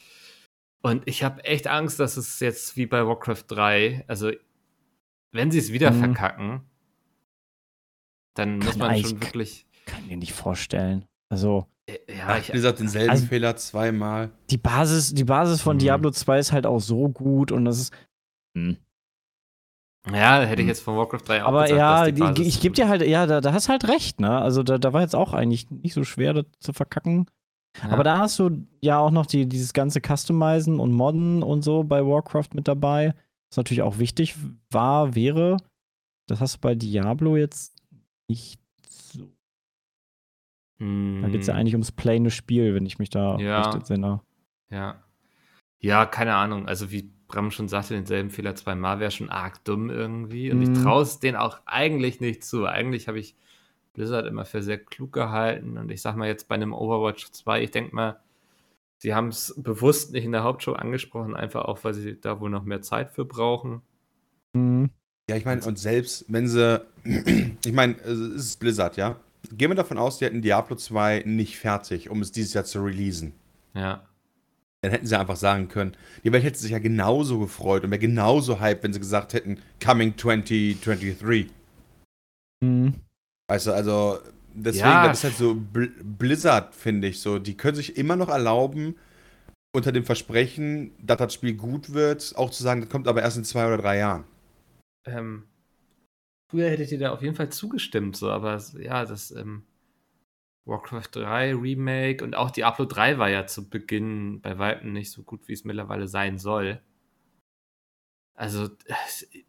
Und 0.83 1.03
ich 1.07 1.25
habe 1.25 1.45
echt 1.45 1.67
Angst, 1.67 1.99
dass 2.01 2.17
es 2.17 2.39
jetzt 2.41 2.77
wie 2.77 2.87
bei 2.87 3.07
Warcraft 3.07 3.45
3, 3.49 4.05
also 4.07 4.31
wenn 5.33 5.51
sie 5.51 5.59
es 5.59 5.73
wieder 5.73 5.91
Mhm. 5.91 5.99
verkacken, 6.01 6.61
dann 8.35 8.59
muss 8.59 8.71
Kann 8.71 8.79
man 8.79 8.91
eigentlich- 8.91 9.09
schon 9.09 9.21
wirklich. 9.21 9.67
Kann 9.87 10.07
mir 10.07 10.17
nicht 10.17 10.33
vorstellen. 10.33 11.05
Also, 11.31 11.67
äh, 11.87 11.99
Ja, 12.17 12.39
ich, 12.39 12.51
Blizzard 12.51 12.79
denselben 12.79 13.11
Also- 13.11 13.27
Fehler 13.27 13.57
zweimal. 13.57 14.31
die 14.51 14.59
Basis, 14.59 15.13
die 15.15 15.25
Basis 15.25 15.61
von 15.61 15.77
Mhm. 15.77 15.81
Diablo 15.81 16.11
2 16.11 16.39
ist 16.39 16.53
halt 16.53 16.67
auch 16.67 16.81
so 16.81 17.09
gut 17.09 17.51
und 17.53 17.65
das 17.65 17.79
ist. 17.81 17.93
Hm. 18.57 18.77
ja, 20.11 20.41
hätte 20.43 20.63
ich 20.63 20.69
jetzt 20.69 20.81
von 20.83 20.97
Warcraft 20.97 21.23
3 21.27 21.43
auch 21.45 21.49
Aber 21.49 21.63
gesagt, 21.65 21.79
ja, 21.79 22.05
dass 22.07 22.15
die 22.15 22.21
Basis 22.21 22.47
ich 22.47 22.61
gebe 22.61 22.71
gut 22.73 22.79
dir 22.79 22.89
halt, 22.89 23.03
ja, 23.03 23.27
da, 23.27 23.41
da 23.41 23.53
hast 23.53 23.69
halt 23.69 23.89
recht, 23.89 24.21
ne? 24.21 24.41
Also 24.41 24.63
da, 24.63 24.79
da 24.79 24.93
war 24.93 25.03
jetzt 25.03 25.15
auch 25.15 25.33
eigentlich 25.35 25.69
nicht 25.71 25.93
so 25.95 26.05
schwer, 26.05 26.33
das 26.33 26.45
zu 26.61 26.73
verkacken. 26.73 27.27
Ja. 27.77 27.91
Aber 27.91 28.03
da 28.03 28.19
hast 28.19 28.39
du 28.39 28.67
ja 28.81 28.99
auch 28.99 29.11
noch 29.11 29.27
die, 29.27 29.47
dieses 29.47 29.73
ganze 29.73 30.01
Customizen 30.01 30.81
und 30.81 30.93
Modden 30.93 31.43
und 31.43 31.63
so 31.63 31.85
bei 31.85 32.05
Warcraft 32.05 32.49
mit 32.55 32.67
dabei. 32.67 33.15
Was 33.51 33.57
natürlich 33.57 33.83
auch 33.83 33.99
wichtig 33.99 34.35
war, 34.71 35.15
wäre. 35.15 35.57
Das 36.27 36.41
hast 36.41 36.57
du 36.57 36.61
bei 36.61 36.75
Diablo 36.75 37.37
jetzt 37.37 37.77
nicht 38.29 38.61
so. 38.87 39.29
Da 40.81 41.29
geht 41.29 41.41
es 41.41 41.47
ja 41.49 41.55
eigentlich 41.55 41.75
ums 41.75 41.93
plane 41.93 42.31
Spiel, 42.31 42.75
wenn 42.75 42.87
ich 42.87 42.99
mich 42.99 43.11
da 43.11 43.37
Ja. 43.39 43.63
recht 43.63 43.75
entsinne. 43.75 44.21
Ja. 44.71 45.03
Ja, 45.81 46.07
keine 46.07 46.35
Ahnung. 46.35 46.67
Also 46.69 46.91
wie 46.91 47.11
Bram 47.29 47.51
schon 47.51 47.69
sagte, 47.69 47.95
denselben 47.95 48.31
Fehler 48.31 48.55
zweimal 48.55 49.01
wäre 49.01 49.11
schon 49.11 49.29
arg 49.31 49.65
dumm 49.65 49.91
irgendwie. 49.91 50.51
Und 50.51 50.59
Mhm. 50.59 50.63
ich 50.75 50.83
traue 50.83 51.03
es 51.03 51.19
denen 51.21 51.37
auch 51.37 51.61
eigentlich 51.67 52.21
nicht 52.21 52.45
zu. 52.45 52.67
Eigentlich 52.67 53.09
habe 53.09 53.19
ich 53.19 53.37
Blizzard 53.93 54.27
immer 54.27 54.45
für 54.45 54.63
sehr 54.63 54.79
klug 54.79 55.13
gehalten. 55.13 55.79
Und 55.79 55.91
ich 55.91 56.03
sag 56.03 56.17
mal 56.17 56.29
jetzt 56.29 56.49
bei 56.49 56.55
einem 56.55 56.73
Overwatch 56.73 57.31
2, 57.31 57.63
ich 57.63 57.71
denke 57.71 57.95
mal, 57.95 58.21
sie 58.99 59.15
haben 59.15 59.29
es 59.29 59.55
bewusst 59.57 60.13
nicht 60.13 60.25
in 60.25 60.33
der 60.33 60.45
Hauptshow 60.45 60.73
angesprochen, 60.73 61.35
einfach 61.35 61.65
auch, 61.65 61.83
weil 61.85 61.95
sie 61.95 62.21
da 62.21 62.41
wohl 62.41 62.51
noch 62.51 62.65
mehr 62.65 62.83
Zeit 62.83 63.11
für 63.11 63.25
brauchen. 63.25 63.83
Mhm. 64.55 64.91
Ja, 65.29 65.37
ich 65.37 65.45
meine, 65.45 65.63
und 65.63 65.79
selbst 65.79 66.25
wenn 66.29 66.49
sie, 66.49 66.81
ich 67.05 67.73
meine, 67.73 67.97
es 68.01 68.19
ist 68.19 68.61
Blizzard, 68.61 68.97
ja. 68.97 69.17
Gehen 69.53 69.71
wir 69.71 69.77
davon 69.77 69.99
aus, 69.99 70.19
die 70.19 70.25
hätten 70.25 70.43
Diablo 70.43 70.77
2 70.77 71.23
nicht 71.25 71.59
fertig, 71.59 72.11
um 72.11 72.21
es 72.23 72.33
dieses 72.33 72.55
Jahr 72.55 72.65
zu 72.65 72.83
releasen. 72.83 73.33
Ja. 73.75 74.03
Dann 74.83 74.93
hätten 74.93 75.07
sie 75.07 75.19
einfach 75.19 75.37
sagen 75.37 75.69
können, 75.69 75.97
die 76.25 76.33
Welt 76.33 76.45
hätte 76.45 76.59
sich 76.59 76.71
ja 76.71 76.79
genauso 76.79 77.39
gefreut 77.39 77.85
und 77.85 77.91
wäre 77.91 77.99
genauso 77.99 78.61
hyped, 78.61 78.83
wenn 78.83 78.93
sie 78.93 79.01
gesagt 79.01 79.33
hätten, 79.35 79.61
Coming 79.85 80.17
2023. 80.17 81.51
Mhm. 82.61 82.95
Weißt 83.51 83.67
du, 83.67 83.73
also, 83.73 84.19
deswegen, 84.55 84.85
Ja. 84.89 85.09
das 85.09 85.19
ist 85.19 85.25
halt 85.25 85.37
so 85.37 85.55
Bl 85.55 85.89
Blizzard, 86.03 86.75
finde 86.75 87.09
ich 87.09 87.21
so. 87.21 87.39
Die 87.39 87.57
können 87.57 87.77
sich 87.77 87.97
immer 87.97 88.17
noch 88.17 88.29
erlauben, 88.29 88.97
unter 89.75 89.93
dem 89.93 90.05
Versprechen, 90.05 90.93
dass 91.05 91.19
das 91.19 91.35
Spiel 91.35 91.55
gut 91.57 91.93
wird, 91.93 92.35
auch 92.37 92.51
zu 92.51 92.63
sagen, 92.63 92.81
das 92.83 92.91
kommt 92.91 93.09
aber 93.09 93.23
erst 93.23 93.39
in 93.39 93.45
zwei 93.45 93.67
oder 93.67 93.79
drei 93.79 93.99
Jahren. 93.99 94.25
Ähm, 95.07 95.45
früher 96.51 96.71
hätte 96.71 96.83
ich 96.83 96.89
dir 96.91 96.99
da 96.99 97.13
auf 97.13 97.23
jeden 97.23 97.37
Fall 97.37 97.51
zugestimmt, 97.51 98.17
so, 98.17 98.31
aber 98.31 98.61
ja, 98.79 99.05
das 99.05 99.31
ähm, 99.31 99.65
Warcraft 100.67 101.09
3 101.13 101.55
Remake 101.55 102.23
und 102.25 102.37
auch 102.37 102.51
Diablo 102.51 102.85
3 102.85 103.19
war 103.19 103.31
ja 103.31 103.47
zu 103.47 103.69
Beginn 103.71 104.41
bei 104.43 104.59
Weitem 104.59 104.93
nicht 104.93 105.11
so 105.11 105.23
gut, 105.23 105.49
wie 105.49 105.55
es 105.55 105.65
mittlerweile 105.65 106.09
sein 106.09 106.39
soll. 106.39 106.81
Also, 108.35 108.69
es- 109.07 109.23
ich 109.33 109.47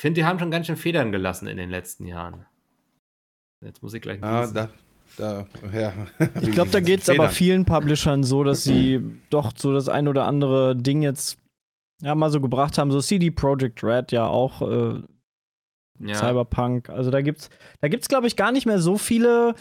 finde, 0.00 0.20
die 0.20 0.24
haben 0.24 0.38
schon 0.38 0.50
ganz 0.50 0.66
schön 0.66 0.76
Federn 0.76 1.12
gelassen 1.12 1.46
in 1.48 1.56
den 1.56 1.70
letzten 1.70 2.06
Jahren. 2.06 2.46
Jetzt 3.66 3.82
muss 3.82 3.92
ich 3.94 4.00
gleich 4.00 4.20
niesen. 4.20 4.54
da, 4.54 4.68
da, 5.18 5.46
ja. 5.72 5.92
Ich 6.40 6.52
glaube, 6.52 6.70
da 6.70 6.80
geht 6.80 7.02
es 7.02 7.08
aber 7.08 7.28
vielen 7.28 7.64
Publishern 7.64 8.22
so, 8.22 8.44
dass 8.44 8.62
sie 8.64 9.00
doch 9.30 9.52
so 9.56 9.72
das 9.72 9.88
ein 9.88 10.08
oder 10.08 10.26
andere 10.26 10.76
Ding 10.76 11.02
jetzt 11.02 11.38
ja 12.00 12.14
mal 12.14 12.30
so 12.30 12.40
gebracht 12.40 12.78
haben. 12.78 12.90
So 12.92 13.00
CD 13.00 13.30
Projekt 13.30 13.82
Red 13.82 14.12
ja 14.12 14.26
auch 14.26 14.62
äh, 14.62 15.02
ja. 15.98 16.14
Cyberpunk. 16.14 16.90
Also 16.90 17.10
da 17.10 17.22
gibt's, 17.22 17.50
da 17.80 17.88
gibt's 17.88 18.08
glaube 18.08 18.26
ich 18.26 18.36
gar 18.36 18.52
nicht 18.52 18.66
mehr 18.66 18.78
so 18.78 18.98
viele, 18.98 19.54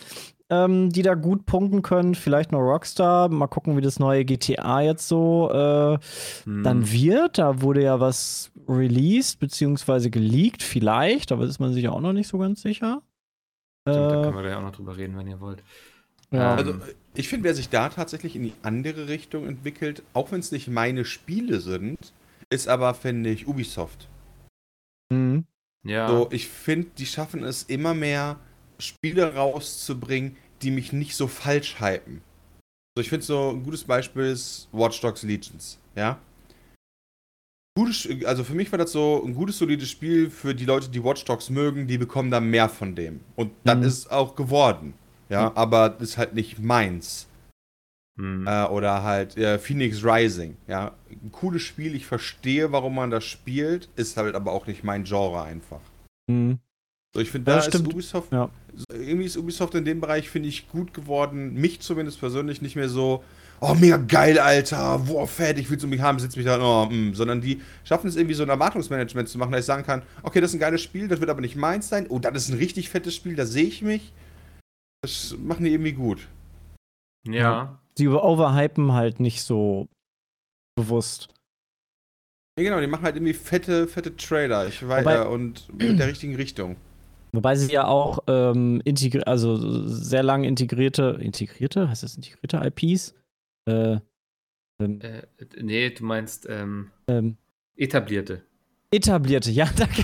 ähm, 0.50 0.92
die 0.92 1.02
da 1.02 1.16
gut 1.16 1.46
punkten 1.46 1.82
können. 1.82 2.14
Vielleicht 2.14 2.52
noch 2.52 2.60
Rockstar. 2.60 3.30
Mal 3.30 3.48
gucken, 3.48 3.76
wie 3.78 3.82
das 3.82 3.98
neue 4.00 4.24
GTA 4.26 4.82
jetzt 4.82 5.08
so 5.08 5.50
äh, 5.52 5.98
Hm. 6.44 6.64
dann 6.64 6.92
wird. 6.92 7.38
Da 7.40 7.62
wurde 7.62 7.82
ja 7.84 8.00
was 8.00 8.52
released 8.68 9.40
beziehungsweise 9.40 10.10
geleakt, 10.10 10.62
vielleicht, 10.64 11.32
aber 11.32 11.46
ist 11.46 11.60
man 11.60 11.74
sich 11.74 11.88
auch 11.88 12.02
noch 12.02 12.14
nicht 12.14 12.28
so 12.28 12.38
ganz 12.38 12.62
sicher. 12.62 13.02
Stimmt, 13.88 14.12
da 14.12 14.18
Äh, 14.18 14.22
können 14.24 14.36
wir 14.36 14.42
gleich 14.44 14.56
auch 14.56 14.62
noch 14.62 14.76
drüber 14.76 14.98
reden, 14.98 15.18
wenn 15.18 15.28
ihr 15.28 15.40
wollt. 15.40 15.64
ja. 16.32 16.56
Also, 16.56 16.76
ich 17.16 17.30
finde, 17.30 17.46
wer 17.46 17.56
sich 17.56 17.70
da 17.70 17.90
tatsächlich 17.90 18.36
in 18.36 18.44
die 18.44 18.54
andere 18.64 19.08
Richtung 19.08 19.48
entwickelt, 19.48 20.04
auch 20.14 20.32
wenn 20.32 20.40
es 20.40 20.52
nicht 20.52 20.68
meine 20.68 21.06
Spiele 21.06 21.60
sind, 21.62 22.14
ist 22.50 22.68
aber, 22.68 22.94
finde 22.94 23.30
ich, 23.32 23.48
Ubisoft. 23.48 24.10
Mhm. 25.12 25.46
Ja. 25.84 26.08
So, 26.08 26.30
ich 26.32 26.48
finde, 26.48 26.90
die 26.98 27.06
schaffen 27.06 27.44
es 27.44 27.64
immer 27.64 27.94
mehr, 27.94 28.40
Spiele 28.80 29.34
rauszubringen, 29.36 30.38
die 30.62 30.72
mich 30.72 30.94
nicht 30.94 31.16
so 31.16 31.28
falsch 31.28 31.80
hypen. 31.80 32.22
So, 32.98 33.02
ich 33.02 33.10
finde 33.10 33.26
so 33.26 33.52
ein 33.52 33.64
gutes 33.64 33.84
Beispiel 33.86 34.24
ist 34.26 34.70
Watch 34.72 35.02
Dogs 35.02 35.24
Legions, 35.24 35.80
ja. 35.96 36.20
Gutes, 37.78 38.08
also 38.26 38.46
für 38.46 38.54
mich 38.54 38.72
war 38.72 38.80
das 38.80 38.94
so 38.94 39.22
ein 39.26 39.34
gutes, 39.34 39.58
solides 39.58 39.90
Spiel 39.90 40.30
für 40.30 40.56
die 40.56 40.64
Leute, 40.64 40.90
die 40.90 41.04
Watch 41.04 41.26
Dogs 41.26 41.50
mögen, 41.50 41.88
die 41.88 41.98
bekommen 41.98 42.32
da 42.32 42.40
mehr 42.40 42.70
von 42.70 42.96
dem. 42.96 43.20
Und 43.36 43.52
das 43.66 43.78
Mhm. 43.78 43.84
ist 43.84 44.12
auch 44.12 44.36
geworden. 44.36 44.94
Ja, 45.28 45.52
aber 45.56 45.98
ist 46.00 46.18
halt 46.18 46.36
nicht 46.36 46.60
meins. 46.60 47.28
Hm. 48.18 48.48
Äh, 48.48 48.66
oder 48.68 49.04
halt 49.04 49.36
äh, 49.36 49.60
Phoenix 49.60 50.06
Rising. 50.06 50.56
Ja, 50.68 50.96
ein 51.10 51.32
cooles 51.34 51.64
Spiel. 51.64 51.96
Ich 51.96 52.06
verstehe, 52.06 52.72
warum 52.72 52.96
man 52.96 53.10
das 53.12 53.26
spielt, 53.26 53.90
ist 53.98 54.16
halt 54.16 54.36
aber 54.36 54.54
auch 54.54 54.68
nicht 54.68 54.84
mein 54.86 55.04
Genre 55.04 55.42
einfach. 55.42 55.82
Mhm. 56.28 56.60
So, 57.14 57.20
ich 57.22 57.30
finde, 57.32 57.52
da 57.52 57.58
ist 57.58 57.66
stimmt. 57.68 57.92
Ubisoft, 57.94 58.32
Ja. 58.32 58.50
irgendwie 58.90 59.26
ist 59.26 59.36
Ubisoft 59.36 59.76
in 59.76 59.84
dem 59.84 60.00
Bereich, 60.00 60.30
finde 60.30 60.48
ich, 60.48 60.70
gut 60.70 60.94
geworden. 60.94 61.56
Mich 61.56 61.82
zumindest 61.82 62.20
persönlich 62.22 62.62
nicht 62.62 62.76
mehr 62.78 62.88
so, 62.90 63.24
oh, 63.60 63.74
mega 63.74 63.98
geil, 63.98 64.40
Alter, 64.40 65.00
boah, 65.00 65.28
fett, 65.28 65.58
ich 65.58 65.70
will 65.70 65.78
es 65.78 65.84
um 65.84 65.90
mich 65.90 66.02
haben, 66.02 66.20
sitz 66.20 66.36
mich 66.36 66.46
da, 66.46 66.60
oh, 66.60 66.86
mm, 66.90 67.14
sondern 67.14 67.42
die 67.42 67.62
schaffen 67.84 68.08
es 68.08 68.16
irgendwie 68.16 68.36
so 68.36 68.44
ein 68.44 68.50
Erwartungsmanagement 68.50 69.30
zu 69.30 69.38
machen, 69.38 69.52
dass 69.52 69.62
ich 69.62 69.66
sagen 69.66 69.86
kann, 69.86 70.04
okay, 70.24 70.42
das 70.42 70.52
ist 70.52 70.56
ein 70.56 70.60
geiles 70.60 70.82
Spiel, 70.82 71.08
das 71.08 71.20
wird 71.20 71.30
aber 71.30 71.42
nicht 71.42 71.56
meins 71.56 71.90
sein, 71.90 72.08
oh, 72.10 72.20
das 72.20 72.44
ist 72.44 72.50
ein 72.50 72.58
richtig 72.58 72.90
fettes 72.90 73.16
Spiel, 73.16 73.36
da 73.36 73.46
sehe 73.46 73.66
ich 73.66 73.82
mich. 73.82 74.14
Das 75.02 75.36
machen 75.40 75.66
die 75.66 75.72
irgendwie 75.72 75.94
gut. 75.94 76.28
Ja. 77.28 77.80
Die 77.98 78.08
overhypen 78.08 78.94
halt 78.94 79.20
nicht 79.20 79.44
so 79.44 79.88
bewusst. 80.76 81.30
Ja, 82.58 82.64
genau, 82.64 82.80
die 82.80 82.88
machen 82.88 83.04
halt 83.04 83.16
irgendwie 83.16 83.34
fette, 83.34 83.88
fette 83.88 84.16
Trailer 84.16 84.68
ich 84.68 84.88
weiß, 84.88 85.06
Wobei- 85.06 85.24
äh, 85.24 85.28
und 85.28 85.68
mit 85.78 86.00
der 86.00 86.08
richtigen 86.08 86.36
Richtung. 86.36 86.78
Wobei 87.34 87.56
sie 87.58 87.72
ja 87.72 87.86
auch 87.86 88.20
ähm, 88.28 88.82
integri 88.86 89.22
also 89.24 89.58
sehr 89.88 90.24
lang 90.24 90.46
integrierte, 90.46 91.20
integrierte, 91.20 91.90
heißt 91.90 92.04
das 92.04 92.16
integrierte 92.16 92.62
IPs? 92.64 93.14
Äh, 93.66 93.98
ähm, 94.80 95.00
Äh, 95.02 95.22
nee, 95.62 95.90
du 95.90 96.04
meinst 96.06 96.46
ähm, 96.50 96.92
ähm, 97.08 97.38
etablierte. 97.76 98.42
etablierte, 98.92 99.52
ja, 99.52 99.66
danke. 99.76 100.04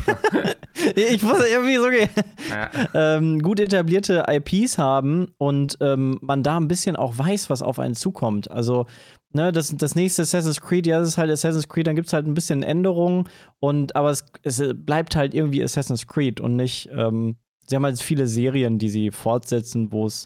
ich 0.95 1.23
wusste 1.23 1.47
irgendwie 1.47 1.75
so 1.77 1.89
ge- 1.89 2.07
Ja. 2.49 2.69
ähm, 3.17 3.39
gut 3.41 3.59
etablierte 3.59 4.25
IPs 4.27 4.77
haben 4.77 5.33
und 5.37 5.77
ähm, 5.81 6.17
man 6.21 6.43
da 6.43 6.57
ein 6.57 6.67
bisschen 6.67 6.95
auch 6.95 7.17
weiß, 7.17 7.49
was 7.49 7.61
auf 7.61 7.79
einen 7.79 7.95
zukommt. 7.95 8.49
Also, 8.49 8.87
ne, 9.33 9.51
das, 9.51 9.75
das 9.75 9.95
nächste 9.95 10.23
Assassin's 10.23 10.59
Creed, 10.61 10.87
ja, 10.87 10.99
das 10.99 11.09
ist 11.09 11.17
halt 11.17 11.29
Assassin's 11.31 11.67
Creed, 11.69 11.87
dann 11.87 11.95
gibt 11.95 12.07
es 12.07 12.13
halt 12.13 12.25
ein 12.25 12.33
bisschen 12.33 12.63
Änderungen 12.63 13.29
und 13.59 13.95
aber 13.95 14.09
es, 14.09 14.25
es 14.43 14.61
bleibt 14.75 15.15
halt 15.15 15.33
irgendwie 15.33 15.63
Assassin's 15.63 16.07
Creed 16.07 16.39
und 16.41 16.55
nicht, 16.55 16.89
ähm, 16.91 17.35
sie 17.67 17.75
haben 17.75 17.85
halt 17.85 18.01
viele 18.01 18.27
Serien, 18.27 18.79
die 18.79 18.89
sie 18.89 19.11
fortsetzen, 19.11 19.91
wo 19.91 20.05
es 20.07 20.25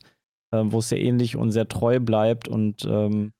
ähm, 0.55 0.71
wo 0.71 0.79
es 0.79 0.89
sehr 0.89 1.01
ähnlich 1.01 1.35
und 1.35 1.51
sehr 1.51 1.67
treu 1.67 1.99
bleibt 1.99 2.47
und 2.47 2.85
ähm, 2.85 3.31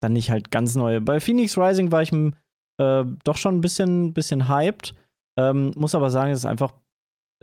dann 0.00 0.12
nicht 0.12 0.30
halt 0.30 0.50
ganz 0.50 0.74
neue. 0.74 1.00
Bei 1.00 1.20
Phoenix 1.20 1.56
Rising 1.56 1.92
war 1.92 2.02
ich 2.02 2.12
äh, 2.12 3.04
doch 3.24 3.36
schon 3.36 3.56
ein 3.56 3.60
bisschen, 3.60 4.12
bisschen 4.12 4.48
hyped. 4.48 4.94
Ähm, 5.38 5.72
muss 5.76 5.94
aber 5.94 6.10
sagen, 6.10 6.30
es 6.32 6.40
ist 6.40 6.46
einfach 6.46 6.74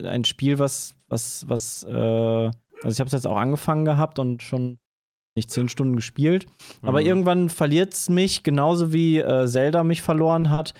ein 0.03 0.25
Spiel, 0.25 0.59
was, 0.59 0.95
was, 1.07 1.47
was, 1.47 1.83
äh, 1.83 1.91
also 1.91 2.89
ich 2.89 2.99
habe 2.99 3.07
es 3.07 3.13
jetzt 3.13 3.27
auch 3.27 3.37
angefangen 3.37 3.85
gehabt 3.85 4.19
und 4.19 4.43
schon 4.43 4.77
nicht 5.35 5.51
zehn 5.51 5.69
Stunden 5.69 5.95
gespielt. 5.95 6.47
Aber 6.81 7.01
Mhm. 7.01 7.07
irgendwann 7.07 7.49
verliert 7.49 7.93
es 7.93 8.09
mich, 8.09 8.43
genauso 8.43 8.91
wie 8.93 9.19
äh, 9.19 9.47
Zelda 9.47 9.83
mich 9.83 10.01
verloren 10.01 10.49
hat, 10.49 10.73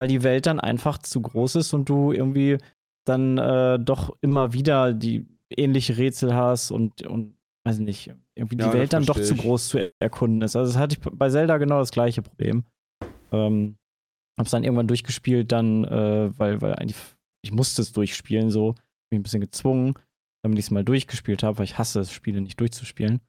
weil 0.00 0.08
die 0.08 0.22
Welt 0.22 0.46
dann 0.46 0.60
einfach 0.60 0.98
zu 0.98 1.22
groß 1.22 1.56
ist 1.56 1.72
und 1.72 1.88
du 1.88 2.12
irgendwie 2.12 2.58
dann 3.06 3.38
äh, 3.38 3.78
doch 3.78 4.16
immer 4.20 4.52
wieder 4.52 4.92
die 4.92 5.26
ähnliche 5.50 5.96
Rätsel 5.96 6.34
hast 6.34 6.70
und, 6.70 7.06
und 7.06 7.34
weiß 7.64 7.78
nicht, 7.78 8.12
irgendwie 8.34 8.56
Ja, 8.58 8.68
die 8.70 8.78
Welt 8.78 8.92
dann 8.92 9.04
doch 9.04 9.14
versteh 9.16 9.34
zu 9.34 9.34
ich. 9.34 9.40
groß 9.42 9.68
zu 9.68 9.92
erkunden 10.00 10.42
ist. 10.42 10.56
Also 10.56 10.72
das 10.72 10.80
hatte 10.80 10.96
ich 10.96 11.00
bei 11.00 11.28
Zelda 11.30 11.58
genau 11.58 11.78
das 11.78 11.90
gleiche 11.92 12.22
Problem. 12.22 12.64
Ähm, 13.30 13.76
hab's 14.38 14.50
dann 14.50 14.64
irgendwann 14.64 14.88
durchgespielt, 14.88 15.52
dann, 15.52 15.84
äh, 15.84 16.36
weil, 16.38 16.60
weil 16.60 16.74
eigentlich, 16.74 16.96
ich 17.44 17.52
musste 17.52 17.82
es 17.82 17.92
durchspielen, 17.92 18.50
so, 18.50 18.74
bin 19.10 19.20
ein 19.20 19.22
bisschen 19.22 19.40
gezwungen, 19.40 19.94
damit 20.42 20.58
ich 20.58 20.66
es 20.66 20.70
mal 20.70 20.84
durchgespielt 20.84 21.42
habe, 21.42 21.58
weil 21.58 21.64
ich 21.64 21.78
hasse 21.78 22.00
es, 22.00 22.12
Spiele 22.12 22.40
nicht 22.40 22.58
durchzuspielen. 22.58 23.20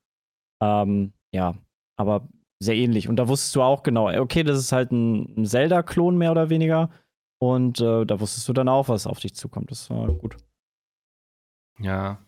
Ähm, 0.61 1.13
ja, 1.33 1.55
aber 1.97 2.27
sehr 2.61 2.75
ähnlich. 2.75 3.09
Und 3.09 3.17
da 3.17 3.27
wusstest 3.27 3.55
du 3.55 3.61
auch 3.61 3.83
genau, 3.83 4.07
okay, 4.19 4.43
das 4.43 4.57
ist 4.57 4.71
halt 4.71 4.91
ein, 4.91 5.37
ein 5.37 5.45
Zelda-Klon 5.45 6.17
mehr 6.17 6.31
oder 6.31 6.49
weniger. 6.49 6.89
Und 7.41 7.81
äh, 7.81 8.05
da 8.05 8.19
wusstest 8.21 8.47
du 8.47 8.53
dann 8.53 8.69
auch, 8.69 8.87
was 8.87 9.05
auf 9.05 9.19
dich 9.19 9.35
zukommt. 9.35 9.69
Das 9.69 9.89
war 9.89 10.07
gut. 10.13 10.37
Ja. 11.79 12.19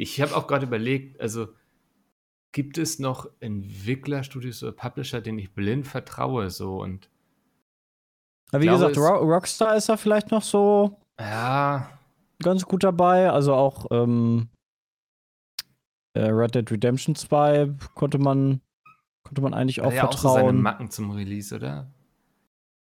Ich 0.00 0.20
habe 0.20 0.36
auch 0.36 0.46
gerade 0.46 0.66
überlegt, 0.66 1.20
also 1.20 1.48
gibt 2.52 2.78
es 2.78 2.98
noch 3.00 3.28
Entwicklerstudios 3.40 4.62
oder 4.62 4.72
Publisher, 4.72 5.20
denen 5.20 5.38
ich 5.40 5.52
blind 5.52 5.86
vertraue, 5.88 6.50
so 6.50 6.80
und 6.82 7.08
Aber 8.52 8.62
wie 8.62 8.66
glaube, 8.66 8.86
gesagt, 8.92 8.96
es- 8.96 9.02
Ro 9.02 9.16
Rockstar 9.24 9.76
ist 9.76 9.88
da 9.88 9.96
vielleicht 9.96 10.30
noch 10.30 10.42
so 10.42 11.00
ja, 11.18 11.90
ganz 12.40 12.64
gut 12.64 12.84
dabei. 12.84 13.30
Also 13.30 13.54
auch 13.54 13.86
ähm, 13.90 14.48
äh, 16.14 16.26
Red 16.30 16.54
Dead 16.54 16.70
Redemption 16.70 17.14
2 17.16 17.74
konnte 17.94 18.18
man, 18.18 18.60
konnte 19.24 19.42
man 19.42 19.52
eigentlich 19.52 19.80
auch 19.80 19.92
ja 19.92 20.06
auch 20.06 20.12
so 20.12 20.28
seine 20.28 20.34
vertrauen. 20.36 20.62
Macken 20.62 20.90
zum 20.90 21.10
Release, 21.10 21.54
oder? 21.54 21.90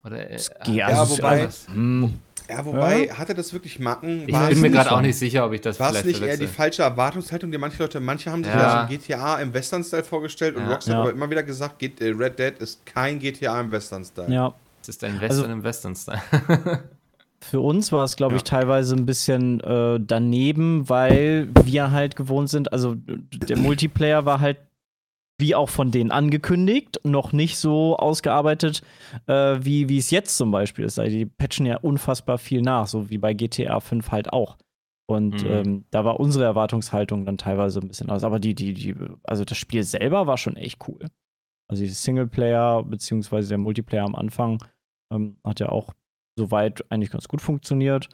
Oder 0.04 0.30
äh, 0.30 0.34
Es 0.34 0.50
hat- 0.50 0.64
geht- 0.64 0.74
Ja, 0.76 0.86
also, 0.88 1.16
wobei- 1.18 1.42
also, 1.42 1.72
hm, 1.72 2.14
Ja, 2.48 2.64
wobei, 2.66 3.08
hatte 3.08 3.34
das 3.34 3.52
wirklich 3.52 3.78
Macken? 3.78 4.24
ich 4.26 4.34
War 4.34 4.48
bin 4.48 4.56
es 4.56 4.62
mir 4.62 4.70
gerade 4.70 4.92
auch 4.92 5.00
nicht 5.00 5.16
sicher, 5.16 5.46
ob 5.46 5.52
ich 5.52 5.60
das 5.60 5.78
War 5.80 5.94
es 5.94 6.04
nicht 6.04 6.20
eher 6.20 6.36
die 6.36 6.48
falsche 6.48 6.82
Erwartungshaltung, 6.82 7.50
die 7.52 7.56
manche 7.58 7.80
Leute, 7.82 8.00
manche 8.00 8.30
haben 8.30 8.42
sich 8.44 8.52
Ja. 8.52 8.60
ja 8.60 8.80
schon 8.80 8.88
GTA 8.98 9.36
im 9.38 9.54
Western-Style 9.54 10.02
vorgestellt 10.04 10.56
und 10.56 10.64
Ja. 10.64 10.72
Rockstar 10.72 10.94
Ja. 10.94 10.98
hat 11.00 11.06
aber 11.08 11.16
immer 11.16 11.30
wieder 11.30 11.44
gesagt, 11.44 11.78
geht, 11.78 12.00
äh, 12.00 12.08
Red 12.10 12.38
Dead 12.38 12.58
ist 12.58 12.84
kein 12.84 13.18
GTA 13.20 13.60
im 13.60 13.70
Western-Style. 13.70 14.32
ja. 14.32 14.52
Das 14.80 14.88
ist 14.96 15.04
ein 15.04 15.20
Western 15.20 15.38
Also- 15.44 15.44
im 15.52 15.62
Western-Style. 15.62 16.20
Für 17.40 17.60
uns 17.60 17.90
war 17.92 18.04
es, 18.04 18.16
glaube 18.16 18.34
ich, 18.36 18.42
Ja. 18.42 18.44
teilweise 18.58 18.94
ein 18.96 19.06
bisschen 19.06 19.60
äh, 19.60 19.98
daneben, 20.00 20.88
weil 20.88 21.48
wir 21.64 21.90
halt 21.92 22.14
gewohnt 22.16 22.48
sind. 22.50 22.72
Also 22.72 22.94
der 22.96 23.56
Multiplayer 23.58 24.24
war 24.26 24.40
halt 24.40 24.58
wie 25.42 25.54
auch 25.54 25.68
von 25.68 25.90
denen 25.90 26.10
angekündigt, 26.10 27.00
noch 27.04 27.32
nicht 27.34 27.58
so 27.58 27.96
ausgearbeitet, 27.98 28.80
äh, 29.26 29.58
wie 29.60 29.90
wie 29.90 29.98
es 29.98 30.10
jetzt 30.10 30.38
zum 30.38 30.50
Beispiel 30.50 30.86
ist. 30.86 30.98
Also 30.98 31.14
die 31.14 31.26
patchen 31.26 31.66
ja 31.66 31.76
unfassbar 31.76 32.38
viel 32.38 32.62
nach, 32.62 32.86
so 32.86 33.10
wie 33.10 33.18
bei 33.18 33.34
GTA 33.34 33.80
5 33.80 34.10
halt 34.10 34.32
auch. 34.32 34.56
Und 35.06 35.42
Mhm. 35.44 35.50
ähm, 35.50 35.84
da 35.90 36.06
war 36.06 36.18
unsere 36.20 36.44
Erwartungshaltung 36.44 37.26
dann 37.26 37.36
teilweise 37.36 37.80
ein 37.80 37.88
bisschen 37.88 38.08
aus. 38.08 38.24
Aber 38.24 38.38
die, 38.40 38.54
die, 38.54 38.72
die, 38.72 38.94
also 39.24 39.44
das 39.44 39.58
Spiel 39.58 39.82
selber 39.82 40.26
war 40.26 40.38
schon 40.38 40.56
echt 40.56 40.78
cool. 40.88 41.04
Also 41.68 41.82
die 41.82 41.90
Singleplayer 41.90 42.82
beziehungsweise 42.84 43.50
der 43.50 43.58
Multiplayer 43.58 44.04
am 44.04 44.14
Anfang 44.14 44.62
ähm, 45.12 45.36
hat 45.44 45.60
ja 45.60 45.68
auch 45.68 45.92
soweit 46.38 46.84
eigentlich 46.90 47.10
ganz 47.10 47.28
gut 47.28 47.42
funktioniert 47.42 48.08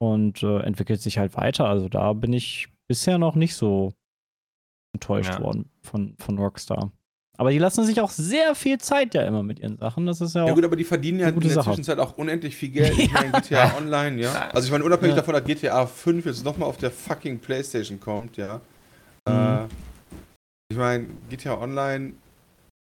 und 0.00 0.42
äh, 0.42 0.60
entwickelt 0.60 1.00
sich 1.00 1.18
halt 1.18 1.36
weiter. 1.36 1.66
Also 1.68 1.88
da 1.88 2.12
bin 2.14 2.32
ich 2.32 2.68
bisher 2.88 3.18
noch 3.18 3.36
nicht 3.36 3.54
so 3.54 3.92
enttäuscht 4.92 5.34
Ja. 5.34 5.40
worden 5.40 5.70
von, 5.82 6.14
von 6.18 6.38
Rockstar. 6.38 6.92
Aber 7.38 7.50
die 7.50 7.58
lassen 7.58 7.84
sich 7.86 7.98
auch 8.02 8.10
sehr 8.10 8.54
viel 8.54 8.76
Zeit 8.78 9.14
ja 9.14 9.22
immer 9.22 9.42
mit 9.42 9.60
ihren 9.60 9.78
Sachen. 9.78 10.04
Das 10.04 10.20
ist 10.20 10.34
ja 10.34 10.42
auch. 10.44 10.48
Ja 10.48 10.54
gut, 10.54 10.64
aber 10.64 10.76
die 10.76 10.84
verdienen 10.84 11.20
ja 11.20 11.28
in 11.30 11.40
der 11.40 11.50
Sache. 11.50 11.70
Zwischenzeit 11.70 11.98
auch 11.98 12.18
unendlich 12.18 12.54
viel 12.54 12.68
Geld. 12.68 12.98
Ich 12.98 13.10
meine, 13.14 13.30
GTA 13.32 13.76
Online, 13.78 14.20
ja. 14.20 14.50
Also 14.52 14.66
ich 14.66 14.72
meine, 14.72 14.84
unabhängig 14.84 15.14
Ja. 15.16 15.22
davon, 15.22 15.34
dass 15.34 15.44
GTA 15.44 15.86
5 15.86 16.26
jetzt 16.26 16.44
nochmal 16.44 16.68
auf 16.68 16.76
der 16.76 16.90
fucking 16.90 17.38
Playstation 17.38 17.98
kommt, 17.98 18.36
ja. 18.36 18.60
Mhm. 19.26 19.32
Äh, 19.32 19.64
ich 20.70 20.76
meine, 20.76 21.06
GTA 21.30 21.58
Online 21.58 22.12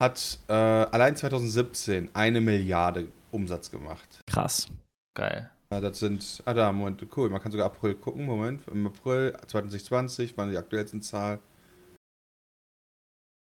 hat 0.02 0.40
äh, 0.50 0.54
allein 0.54 1.16
2017 1.16 2.10
eine 2.14 2.42
Milliarde 2.42 3.08
Umsatz 3.32 3.72
gemacht. 3.72 4.20
krass. 4.28 4.68
Geil. 5.16 5.50
Ja, 5.72 5.80
das 5.80 6.00
sind, 6.00 6.42
ah 6.46 6.54
da, 6.54 6.72
Moment, 6.74 7.06
cool, 7.16 7.30
man 7.30 7.42
kann 7.42 7.52
sogar 7.54 7.68
April 7.68 7.96
gucken, 7.96 8.26
Moment, 8.26 8.68
im 8.68 8.88
April 8.88 9.34
2020 9.48 10.38
waren 10.38 10.52
die 10.52 10.58
aktuellsten 10.58 11.02
Zahlen. 11.02 11.40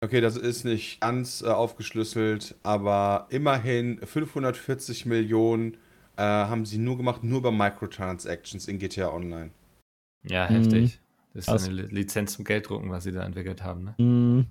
Okay, 0.04 0.20
das 0.20 0.36
ist 0.36 0.64
nicht 0.64 1.00
ganz 1.00 1.42
äh, 1.44 1.48
aufgeschlüsselt, 1.48 2.56
aber 2.64 3.28
immerhin 3.30 4.00
540 4.04 5.06
Millionen 5.06 5.76
äh, 6.18 6.22
haben 6.24 6.66
sie 6.66 6.80
nur 6.80 6.98
gemacht, 6.98 7.24
nur 7.24 7.42
bei 7.44 7.52
Microtransactions 7.52 8.68
in 8.68 8.80
GTA 8.80 9.10
Online. 9.14 9.52
Ja, 10.24 10.50
Mhm. 10.50 10.56
heftig. 10.56 11.00
Das 11.34 11.44
ist 11.46 11.50
Krass. 11.50 11.66
eine 11.66 11.82
Li- 11.84 11.88
Lizenz 11.96 12.34
zum 12.34 12.46
Gelddrucken, 12.46 12.90
was 12.90 13.04
sie 13.04 13.12
da 13.12 13.24
entwickelt 13.24 13.64
haben, 13.64 13.84
ne? 13.84 13.96
Mhm. 14.00 14.48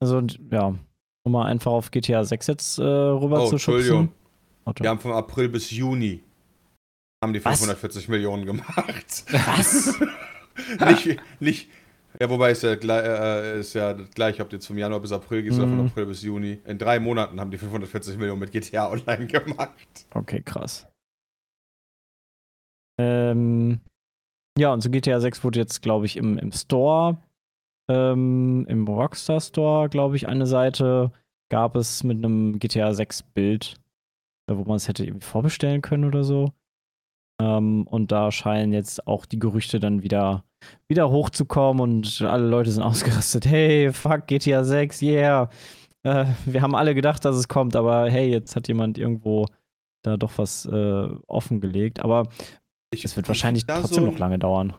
Also, 0.00 0.20
ja, 0.50 0.78
um 1.24 1.32
mal 1.32 1.46
einfach 1.46 1.72
auf 1.72 1.90
GTA 1.90 2.24
6 2.24 2.46
jetzt 2.46 2.78
äh, 2.78 2.82
rüber 2.82 3.42
Oh, 3.42 3.46
zu 3.46 3.52
Entschuldigung. 3.54 4.08
schubsen. 4.08 4.20
Warte. 4.64 4.82
Wir 4.84 4.90
haben 4.90 5.00
von 5.00 5.12
April 5.12 5.48
bis 5.48 5.70
Juni 5.70 6.22
haben 7.24 7.32
die 7.32 7.44
Was? 7.44 7.58
540 7.58 8.08
Millionen 8.08 8.44
gemacht. 8.44 9.24
Was? 9.30 9.98
nicht, 10.86 11.20
nicht, 11.40 11.70
ja, 12.20 12.30
wobei 12.30 12.50
ist 12.52 12.62
ja, 12.62 12.74
gleich, 12.76 13.04
äh, 13.04 13.60
ist 13.60 13.74
ja 13.74 13.92
gleich, 13.92 14.40
ob 14.40 14.48
du 14.50 14.56
jetzt 14.56 14.66
vom 14.66 14.78
Januar 14.78 15.00
bis 15.00 15.12
April 15.12 15.42
gehst 15.42 15.58
oder 15.58 15.66
Mhm. 15.66 15.70
von 15.70 15.80
April 15.86 16.06
bis 16.06 16.22
Juni. 16.22 16.60
In 16.64 16.78
drei 16.78 16.98
Monaten 17.00 17.40
haben 17.40 17.50
die 17.50 17.58
540 17.58 18.16
Millionen 18.16 18.40
mit 18.40 18.52
GTA 18.52 18.90
Online 18.90 19.26
gemacht. 19.26 20.06
Okay, 20.14 20.42
krass. 20.42 20.86
Ähm, 22.98 23.80
ja, 24.58 24.72
und 24.72 24.80
so 24.80 24.90
GTA 24.90 25.20
6 25.20 25.44
wurde 25.44 25.58
jetzt, 25.58 25.82
glaube 25.82 26.06
ich, 26.06 26.16
im, 26.16 26.38
im 26.38 26.52
Store, 26.52 27.18
ähm, 27.90 28.64
im 28.68 28.88
Rockstar 28.88 29.40
Store, 29.40 29.88
glaube 29.88 30.16
ich, 30.16 30.28
eine 30.28 30.46
Seite 30.46 31.12
gab 31.50 31.76
es 31.76 32.02
mit 32.02 32.16
einem 32.18 32.58
GTA 32.58 32.94
6 32.94 33.22
Bild, 33.22 33.74
äh, 34.50 34.56
wo 34.56 34.64
man 34.64 34.76
es 34.76 34.88
hätte 34.88 35.04
irgendwie 35.04 35.26
vorbestellen 35.26 35.82
können 35.82 36.04
oder 36.04 36.24
so. 36.24 36.52
Ähm, 37.40 37.86
und 37.86 38.12
da 38.12 38.32
scheinen 38.32 38.72
jetzt 38.72 39.06
auch 39.06 39.26
die 39.26 39.38
Gerüchte 39.38 39.80
dann 39.80 40.02
wieder, 40.02 40.44
wieder 40.88 41.10
hochzukommen 41.10 41.82
und 41.82 42.22
alle 42.22 42.48
Leute 42.48 42.70
sind 42.70 42.82
ausgerastet. 42.84 43.46
Hey, 43.46 43.92
fuck, 43.92 44.26
GTA 44.26 44.64
6, 44.64 45.02
yeah. 45.02 45.50
Äh, 46.02 46.26
wir 46.44 46.62
haben 46.62 46.74
alle 46.74 46.94
gedacht, 46.94 47.24
dass 47.24 47.36
es 47.36 47.48
kommt, 47.48 47.76
aber 47.76 48.08
hey, 48.10 48.30
jetzt 48.30 48.56
hat 48.56 48.68
jemand 48.68 48.96
irgendwo 48.96 49.46
da 50.02 50.16
doch 50.16 50.38
was 50.38 50.64
äh, 50.66 51.08
offengelegt. 51.26 52.00
Aber 52.00 52.28
Ich, 52.94 53.04
Es 53.04 53.16
wird 53.16 53.28
wahrscheinlich 53.28 53.66
trotzdem 53.66 54.04
so, 54.04 54.10
noch 54.10 54.18
lange 54.18 54.38
dauern. 54.38 54.74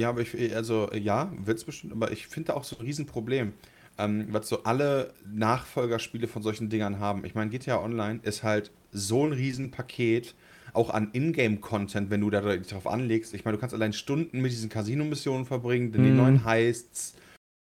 Ja, 0.00 0.10
aber 0.10 0.20
ich, 0.20 0.54
also 0.54 0.92
ja, 0.92 1.32
wird 1.36 1.58
es 1.58 1.64
bestimmt, 1.64 1.92
aber 1.92 2.12
ich 2.12 2.28
finde 2.28 2.48
da 2.48 2.54
auch 2.54 2.64
so 2.64 2.76
ein 2.76 2.82
Riesenproblem, 2.82 3.54
ähm, 3.96 4.28
was 4.30 4.48
so 4.48 4.62
alle 4.62 5.14
Nachfolgerspiele 5.26 6.28
von 6.28 6.42
solchen 6.42 6.68
Dingern 6.68 7.00
haben. 7.00 7.24
Ich 7.24 7.34
meine, 7.34 7.50
GTA 7.50 7.82
Online 7.82 8.20
ist 8.22 8.42
halt 8.42 8.70
so 8.92 9.24
ein 9.24 9.32
Riesenpaket, 9.32 10.34
auch 10.72 10.90
an 10.90 11.10
Ingame-Content, 11.12 12.10
wenn 12.10 12.20
du 12.20 12.30
da 12.30 12.40
drauf 12.40 12.86
anlegst. 12.86 13.34
Ich 13.34 13.44
meine, 13.44 13.56
du 13.56 13.60
kannst 13.60 13.74
allein 13.74 13.92
Stunden 13.92 14.40
mit 14.40 14.52
diesen 14.52 14.68
Casino-Missionen 14.68 15.46
verbringen, 15.46 15.92
die 15.92 15.98
Mhm. 15.98 16.16
neuen 16.16 16.44
Heists. 16.44 17.14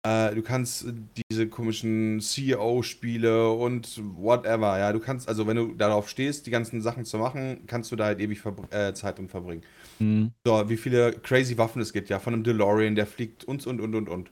Äh, 0.07 0.35
du 0.35 0.43
kannst 0.43 0.85
diese 1.31 1.47
komischen 1.47 2.21
CEO-Spiele 2.21 3.49
und 3.49 3.99
whatever, 4.17 4.77
ja. 4.77 4.93
Du 4.93 4.99
kannst, 4.99 5.27
also 5.27 5.47
wenn 5.47 5.57
du 5.57 5.73
darauf 5.73 6.09
stehst, 6.09 6.45
die 6.45 6.51
ganzen 6.51 6.79
Sachen 6.81 7.05
zu 7.05 7.17
machen, 7.17 7.61
kannst 7.65 7.91
du 7.91 7.95
da 7.95 8.05
halt 8.05 8.19
ewig 8.19 8.39
verbr- 8.39 8.71
äh, 8.71 8.93
Zeit 8.93 9.17
drin 9.17 9.29
verbringen. 9.29 9.63
Mhm. 9.97 10.31
So, 10.45 10.69
wie 10.69 10.77
viele 10.77 11.11
crazy 11.13 11.57
Waffen 11.57 11.81
es 11.81 11.91
gibt, 11.91 12.09
ja. 12.09 12.19
Von 12.19 12.33
einem 12.33 12.43
DeLorean, 12.43 12.95
der 12.95 13.07
fliegt 13.07 13.45
und, 13.45 13.65
und, 13.65 13.81
und, 13.81 13.95
und, 13.95 14.09
und. 14.09 14.29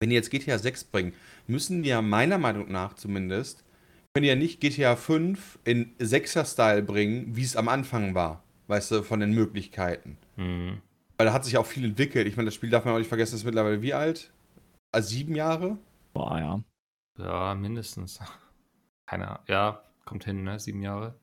Wenn 0.00 0.10
die 0.10 0.16
jetzt 0.16 0.30
GTA 0.30 0.58
6 0.58 0.84
bringen, 0.84 1.12
müssen 1.46 1.82
die 1.82 1.90
ja 1.90 2.00
meiner 2.00 2.38
Meinung 2.38 2.70
nach 2.70 2.94
zumindest, 2.94 3.62
können 4.16 4.22
die 4.22 4.30
ja 4.30 4.34
nicht 4.34 4.62
GTA 4.62 4.96
5 4.96 5.58
in 5.64 5.94
6er-Style 5.98 6.82
bringen, 6.82 7.36
wie 7.36 7.42
es 7.42 7.54
am 7.54 7.68
Anfang 7.68 8.14
war. 8.14 8.42
Weißt 8.66 8.90
du, 8.90 9.02
von 9.02 9.20
den 9.20 9.32
Möglichkeiten. 9.32 10.16
Hm. 10.36 10.80
Weil 11.18 11.26
da 11.26 11.34
hat 11.34 11.44
sich 11.44 11.58
auch 11.58 11.66
viel 11.66 11.84
entwickelt. 11.84 12.26
Ich 12.26 12.38
meine, 12.38 12.46
das 12.46 12.54
Spiel 12.54 12.70
darf 12.70 12.86
man 12.86 12.94
auch 12.94 12.98
nicht 12.98 13.08
vergessen, 13.08 13.34
ist 13.34 13.44
mittlerweile 13.44 13.82
wie 13.82 13.92
alt? 13.92 14.32
Also 14.90 15.10
sieben 15.10 15.34
Jahre? 15.34 15.76
Boah, 16.14 16.38
ja. 16.38 16.62
Ja, 17.18 17.54
mindestens. 17.54 18.18
Keine 19.06 19.28
Ahnung. 19.28 19.42
Ja, 19.48 19.82
kommt 20.06 20.24
hin, 20.24 20.44
ne? 20.44 20.58
Sieben 20.60 20.80
Jahre. 20.80 21.14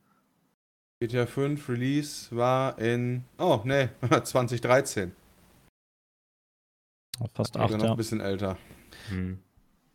GTA 1.01 1.25
5 1.25 1.67
Release 1.69 2.27
war 2.35 2.77
in, 2.77 3.23
oh, 3.39 3.59
nee, 3.63 3.89
2013. 4.23 5.13
Fast 7.33 7.57
Also 7.57 7.73
acht, 7.73 7.81
noch 7.81 7.85
ja. 7.85 7.91
ein 7.91 7.97
bisschen 7.97 8.21
älter. 8.21 8.59
Hm. 9.09 9.39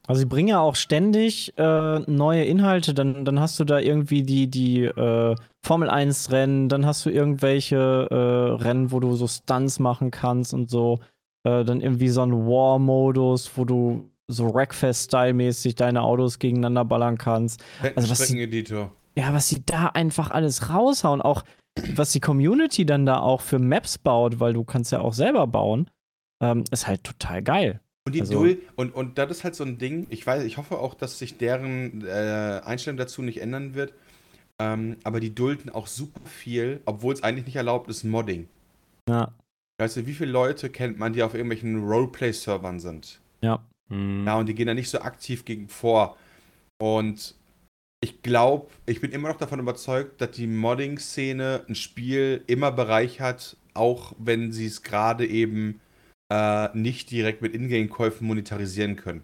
Also 0.08 0.20
sie 0.20 0.26
bringen 0.26 0.48
ja 0.48 0.58
auch 0.60 0.74
ständig 0.74 1.52
äh, 1.58 1.98
neue 2.10 2.44
Inhalte, 2.44 2.94
dann, 2.94 3.24
dann 3.26 3.38
hast 3.40 3.60
du 3.60 3.64
da 3.64 3.78
irgendwie 3.78 4.22
die, 4.22 4.48
die 4.48 4.84
äh, 4.84 5.34
Formel 5.64 5.90
1 5.90 6.32
Rennen, 6.32 6.68
dann 6.70 6.86
hast 6.86 7.04
du 7.04 7.10
irgendwelche 7.10 7.76
äh, 8.10 8.62
Rennen, 8.62 8.90
wo 8.90 9.00
du 9.00 9.14
so 9.16 9.26
Stunts 9.28 9.78
machen 9.78 10.10
kannst 10.10 10.54
und 10.54 10.70
so. 10.70 11.00
Äh, 11.46 11.64
dann 11.64 11.80
irgendwie 11.82 12.08
so 12.08 12.22
ein 12.22 12.32
War-Modus, 12.32 13.50
wo 13.56 13.64
du 13.66 14.10
so 14.28 14.52
Wreckfest-Style-mäßig 14.54 15.74
deine 15.74 16.02
Autos 16.02 16.38
gegeneinander 16.38 16.84
ballern 16.84 17.18
kannst. 17.18 17.62
Also 17.94 18.10
was- 18.10 18.18
Streckeneditor. 18.24 18.90
Ja, 19.16 19.32
was 19.34 19.48
sie 19.48 19.62
da 19.66 19.86
einfach 19.88 20.30
alles 20.30 20.70
raushauen, 20.70 21.20
auch 21.20 21.42
was 21.94 22.12
die 22.12 22.20
Community 22.20 22.86
dann 22.86 23.04
da 23.04 23.20
auch 23.20 23.40
für 23.40 23.58
Maps 23.58 23.98
baut, 23.98 24.40
weil 24.40 24.52
du 24.52 24.64
kannst 24.64 24.92
ja 24.92 25.00
auch 25.00 25.12
selber 25.12 25.46
bauen, 25.46 25.90
ähm, 26.42 26.64
ist 26.70 26.86
halt 26.86 27.04
total 27.04 27.42
geil. 27.42 27.80
Und 28.08 28.14
die 28.14 28.20
Also- 28.20 28.46
und, 28.76 28.94
und 28.94 29.18
das 29.18 29.30
ist 29.30 29.44
halt 29.44 29.54
so 29.54 29.64
ein 29.64 29.78
Ding, 29.78 30.06
ich 30.10 30.26
weiß, 30.26 30.44
ich 30.44 30.56
hoffe 30.56 30.78
auch, 30.78 30.94
dass 30.94 31.18
sich 31.18 31.38
deren 31.38 32.04
äh, 32.06 32.60
Einstellung 32.64 32.96
dazu 32.96 33.22
nicht 33.22 33.40
ändern 33.40 33.74
wird. 33.74 33.92
Ähm, 34.60 34.96
aber 35.04 35.20
die 35.20 35.34
dulden 35.34 35.70
auch 35.70 35.86
super 35.86 36.20
viel, 36.26 36.80
obwohl 36.84 37.14
es 37.14 37.22
eigentlich 37.22 37.46
nicht 37.46 37.56
erlaubt 37.56 37.88
ist, 37.88 38.04
Modding. 38.04 38.48
Ja, 39.08 39.32
Weißt 39.80 39.96
du, 39.96 40.06
wie 40.06 40.14
viele 40.14 40.32
Leute 40.32 40.70
kennt 40.70 40.98
man, 40.98 41.12
die 41.12 41.22
auf 41.22 41.34
irgendwelchen 41.34 41.84
Roleplay-Servern 41.84 42.80
sind? 42.80 43.20
ja. 43.42 43.64
Hm. 43.90 44.26
Ja, 44.26 44.36
und 44.38 44.46
die 44.46 44.54
gehen 44.54 44.66
da 44.66 44.74
nicht 44.74 44.90
so 44.90 45.00
aktiv 45.00 45.44
gegen 45.46 45.68
vor. 45.68 46.18
Und 46.82 47.36
ich 48.04 48.20
glaube, 48.22 48.68
ich 48.86 49.00
bin 49.00 49.12
immer 49.12 49.28
noch 49.28 49.38
davon 49.38 49.60
überzeugt, 49.60 50.20
dass 50.20 50.32
die 50.32 50.46
Modding-Szene 50.46 51.64
ein 51.68 51.74
Spiel 51.74 52.44
immer 52.46 52.70
bereichert, 52.70 53.56
auch 53.72 54.12
wenn 54.18 54.52
sie 54.52 54.66
es 54.66 54.82
gerade 54.82 55.26
eben 55.26 55.80
äh, 56.30 56.76
nicht 56.76 57.10
direkt 57.10 57.42
mit 57.42 57.54
Ingame-Käufen 57.54 58.26
monetarisieren 58.26 58.96
können. 58.96 59.22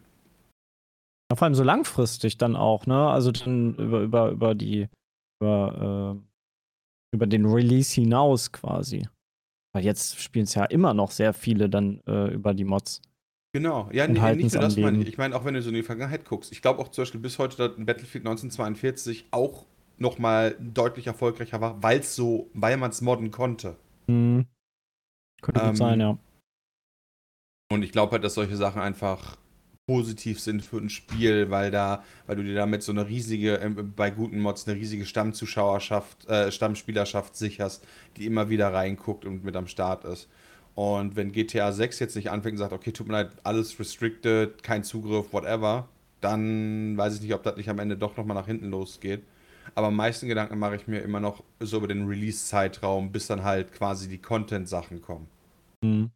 Ja, 1.30 1.36
Vor 1.36 1.46
allem 1.46 1.54
so 1.54 1.62
langfristig 1.62 2.38
dann 2.38 2.56
auch, 2.56 2.86
ne? 2.86 3.08
Also 3.08 3.32
dann 3.32 3.74
über, 3.74 4.00
über, 4.00 4.30
über 4.30 4.54
die, 4.54 4.88
über, 5.40 6.16
äh, 6.16 7.14
über 7.14 7.26
den 7.26 7.46
Release 7.46 7.94
hinaus 7.94 8.52
quasi. 8.52 9.08
Weil 9.74 9.84
jetzt 9.84 10.20
spielen 10.20 10.44
es 10.44 10.54
ja 10.54 10.64
immer 10.64 10.94
noch 10.94 11.10
sehr 11.10 11.32
viele 11.32 11.68
dann 11.68 12.00
äh, 12.06 12.32
über 12.32 12.54
die 12.54 12.64
Mods. 12.64 13.02
Genau, 13.52 13.88
ja, 13.92 14.08
nee, 14.08 14.34
nicht 14.34 14.52
nur 14.52 14.62
das 14.62 14.76
meine 14.76 15.00
ich. 15.00 15.08
Ich 15.08 15.18
meine, 15.18 15.36
auch 15.36 15.44
wenn 15.44 15.54
du 15.54 15.62
so 15.62 15.68
in 15.68 15.76
die 15.76 15.84
Vergangenheit 15.84 16.24
guckst. 16.24 16.50
Ich 16.50 16.60
glaube 16.60 16.80
auch 16.80 16.88
zum 16.88 17.02
Beispiel 17.02 17.20
bis 17.20 17.38
heute, 17.38 17.56
dass 17.56 17.76
Battlefield 17.76 18.26
1942 18.26 19.26
auch 19.30 19.64
nochmal 19.96 20.56
deutlich 20.58 21.06
erfolgreicher 21.06 21.60
war, 21.60 21.80
weil 21.82 22.00
es 22.00 22.16
so, 22.16 22.50
weil 22.52 22.76
man 22.76 22.90
es 22.90 23.00
modden 23.00 23.30
konnte. 23.30 23.76
Hm. 24.08 24.46
Könnte 25.40 25.60
Ähm, 25.60 25.68
gut 25.68 25.76
sein, 25.76 26.00
ja. 26.00 26.18
Und 27.72 27.82
ich 27.82 27.92
glaube 27.92 28.12
halt, 28.12 28.24
dass 28.24 28.34
solche 28.34 28.56
Sachen 28.56 28.80
einfach 28.80 29.36
positiv 29.86 30.40
sind 30.40 30.62
für 30.64 30.78
ein 30.78 30.88
Spiel, 30.88 31.50
weil 31.50 31.70
da, 31.70 32.02
weil 32.26 32.36
du 32.36 32.44
dir 32.44 32.54
damit 32.54 32.82
so 32.82 32.92
eine 32.92 33.06
riesige, 33.08 33.56
ähm, 33.56 33.92
bei 33.94 34.10
guten 34.10 34.40
Mods 34.40 34.66
eine 34.66 34.76
riesige 34.78 35.04
Stammzuschauerschaft, 35.04 36.26
äh, 36.28 36.50
Stammspielerschaft 36.50 37.36
sicherst, 37.36 37.86
die 38.16 38.26
immer 38.26 38.48
wieder 38.48 38.72
reinguckt 38.72 39.24
und 39.26 39.44
mit 39.44 39.56
am 39.56 39.66
Start 39.66 40.04
ist. 40.04 40.28
Und 40.74 41.16
wenn 41.16 41.32
GTA 41.32 41.72
6 41.72 41.98
jetzt 42.00 42.16
nicht 42.16 42.30
anfängt 42.30 42.54
und 42.54 42.58
sagt, 42.58 42.72
okay, 42.72 42.92
tut 42.92 43.06
mir 43.06 43.12
leid, 43.14 43.32
alles 43.44 43.78
restricted, 43.78 44.62
kein 44.62 44.82
Zugriff, 44.84 45.32
whatever, 45.32 45.88
dann 46.20 46.96
weiß 46.96 47.16
ich 47.16 47.20
nicht, 47.20 47.34
ob 47.34 47.42
das 47.42 47.56
nicht 47.56 47.68
am 47.68 47.78
Ende 47.78 47.96
doch 47.96 48.16
nochmal 48.16 48.36
nach 48.36 48.46
hinten 48.46 48.70
losgeht. 48.70 49.22
Aber 49.74 49.88
am 49.88 49.96
meisten 49.96 50.28
Gedanken 50.28 50.58
mache 50.58 50.76
ich 50.76 50.86
mir 50.86 51.00
immer 51.00 51.20
noch 51.20 51.42
so 51.60 51.78
über 51.78 51.88
den 51.88 52.06
Release-Zeitraum, 52.06 53.12
bis 53.12 53.26
dann 53.26 53.44
halt 53.44 53.72
quasi 53.72 54.08
die 54.08 54.18
Content-Sachen 54.18 55.02
kommen. 55.02 55.28
Hm. 55.84 56.10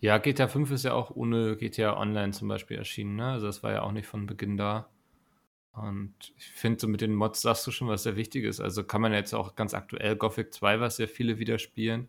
Ja, 0.00 0.18
GTA 0.18 0.48
5 0.48 0.70
ist 0.70 0.84
ja 0.84 0.94
auch 0.94 1.10
ohne 1.10 1.56
GTA 1.56 1.96
Online 1.96 2.32
zum 2.32 2.48
Beispiel 2.48 2.78
erschienen, 2.78 3.16
ne? 3.16 3.32
Also 3.32 3.46
das 3.46 3.62
war 3.62 3.72
ja 3.72 3.82
auch 3.82 3.92
nicht 3.92 4.06
von 4.06 4.26
Beginn 4.26 4.56
da. 4.56 4.88
Und 5.72 6.14
ich 6.36 6.46
finde, 6.52 6.80
so 6.80 6.88
mit 6.88 7.00
den 7.00 7.14
Mods 7.14 7.42
sagst 7.42 7.66
du 7.66 7.70
schon, 7.70 7.88
was 7.88 8.02
sehr 8.02 8.16
wichtig 8.16 8.44
ist. 8.44 8.60
Also 8.60 8.82
kann 8.84 9.00
man 9.00 9.12
jetzt 9.12 9.34
auch 9.34 9.54
ganz 9.54 9.74
aktuell 9.74 10.16
Gothic 10.16 10.52
2, 10.52 10.80
was 10.80 10.96
sehr 10.96 11.08
viele 11.08 11.38
wieder 11.38 11.58
spielen. 11.58 12.08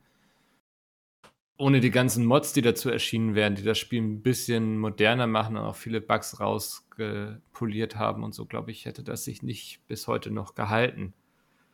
Ohne 1.58 1.80
die 1.80 1.92
ganzen 1.92 2.26
Mods, 2.26 2.54
die 2.54 2.64
dazu 2.64 2.90
erschienen 2.90 3.36
wären, 3.36 3.56
die 3.56 3.64
das 3.64 3.78
Spiel 3.78 4.02
ein 4.02 4.24
bisschen 4.24 4.80
moderner 4.80 5.28
machen 5.28 5.58
und 5.58 5.64
auch 5.64 5.76
viele 5.76 6.02
Bugs 6.02 6.40
rausgepoliert 6.40 7.98
haben 7.98 8.24
und 8.24 8.34
so, 8.34 8.46
glaube 8.48 8.72
ich, 8.72 8.86
hätte 8.86 9.04
das 9.04 9.26
sich 9.26 9.44
nicht 9.44 9.86
bis 9.88 10.08
heute 10.08 10.32
noch 10.32 10.56
gehalten. 10.56 11.14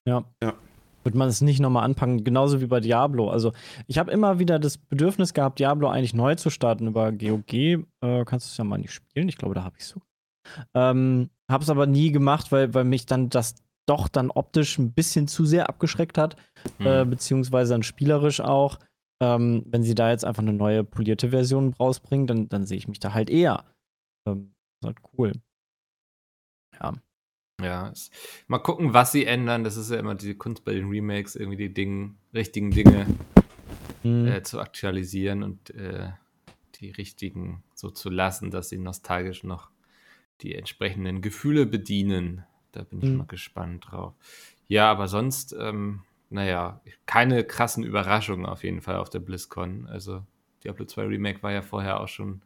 Ja. 0.06 0.26
Ja. 0.42 0.58
Wird 1.08 1.16
man 1.16 1.30
es 1.30 1.40
nicht 1.40 1.62
nochmal 1.62 1.86
anpacken, 1.86 2.26
genauso 2.26 2.60
wie 2.60 2.66
bei 2.66 2.82
Diablo. 2.82 3.30
Also, 3.30 3.54
ich 3.88 3.98
habe 3.98 4.12
immer 4.12 4.40
wieder 4.40 4.60
das 4.60 4.78
Bedürfnis 4.78 5.34
gehabt, 5.34 5.58
Diablo 5.58 5.88
eigentlich 5.88 6.14
neu 6.14 6.36
zu 6.36 6.50
starten 6.50 6.86
über 6.86 7.14
GOG. 7.14 7.54
Äh, 7.54 8.26
kannst 8.26 8.48
du 8.48 8.52
es 8.52 8.58
ja 8.58 8.66
mal 8.66 8.78
nicht 8.78 8.92
spielen? 8.92 9.30
Ich 9.30 9.38
glaube, 9.38 9.56
da 9.56 9.64
habe 9.64 9.78
ich 9.78 9.84
es 9.86 9.90
so. 9.92 10.02
Ähm, 10.74 11.30
habe 11.50 11.64
es 11.64 11.70
aber 11.70 11.88
nie 11.88 12.12
gemacht, 12.12 12.52
weil, 12.52 12.74
weil 12.74 12.84
mich 12.84 13.06
dann 13.06 13.30
das 13.30 13.56
doch 13.88 14.10
dann 14.10 14.32
optisch 14.32 14.78
ein 14.80 14.92
bisschen 14.92 15.30
zu 15.30 15.46
sehr 15.46 15.70
abgeschreckt 15.70 16.18
hat, 16.18 16.36
äh, 16.80 17.04
Hm. 17.04 17.10
beziehungsweise 17.10 17.74
dann 17.74 17.84
spielerisch 17.84 18.42
auch. 18.42 18.78
Ähm, 19.24 19.64
wenn 19.68 19.84
sie 19.84 19.96
da 19.96 20.10
jetzt 20.10 20.26
einfach 20.26 20.44
eine 20.44 20.52
neue 20.52 20.84
polierte 20.84 21.30
Version 21.30 21.74
rausbringen, 21.74 22.28
dann, 22.28 22.50
dann 22.50 22.66
sehe 22.66 22.78
ich 22.78 22.90
mich 22.90 23.00
da 23.00 23.14
halt 23.14 23.30
eher. 23.30 23.64
Ähm, 24.28 24.54
ist 24.82 24.88
halt 24.88 24.98
cool. 25.18 25.32
Ja. 26.82 26.94
Ja, 27.62 27.92
mal 28.48 28.60
gucken, 28.60 28.94
was 28.94 29.12
sie 29.12 29.26
ändern. 29.26 29.64
Das 29.64 29.78
ist 29.78 29.90
ja 29.90 29.98
immer 29.98 30.14
die 30.16 30.36
Kunst 30.36 30.64
bei 30.64 30.74
den 30.74 30.90
Remakes, 30.90 31.36
irgendwie 31.36 31.58
die 31.58 31.74
Dinge, 31.74 32.14
richtigen 32.34 32.70
Dinge 32.72 33.08
Hm. 34.04 34.28
äh, 34.28 34.44
zu 34.44 34.60
aktualisieren 34.60 35.42
und 35.42 35.72
äh, 35.72 36.10
die 36.76 36.92
richtigen 36.92 37.64
so 37.74 37.90
zu 37.90 38.10
lassen, 38.12 38.52
dass 38.52 38.70
sie 38.70 38.78
nostalgisch 38.78 39.44
noch 39.44 39.72
die 40.42 40.54
entsprechenden 40.54 41.22
Gefühle 41.22 41.66
bedienen. 41.66 42.44
Da 42.74 42.84
bin 42.84 43.00
ich 43.02 43.10
Mhm. 43.10 43.18
mal 43.18 43.26
gespannt 43.28 43.88
drauf. 43.90 44.14
Ja, 44.68 44.92
aber 44.92 45.08
sonst, 45.08 45.56
ähm, 45.60 46.04
naja, 46.30 46.82
keine 47.08 47.44
krassen 47.44 47.84
Überraschungen 47.84 48.46
auf 48.46 48.64
jeden 48.64 48.82
Fall 48.82 48.98
auf 48.98 49.10
der 49.10 49.20
BlizzCon. 49.20 49.88
Also 49.88 50.24
Diablo 50.64 50.86
2 50.86 51.06
Remake 51.06 51.42
war 51.42 51.52
ja 51.54 51.64
vorher 51.64 52.00
auch 52.02 52.08
schon. 52.08 52.44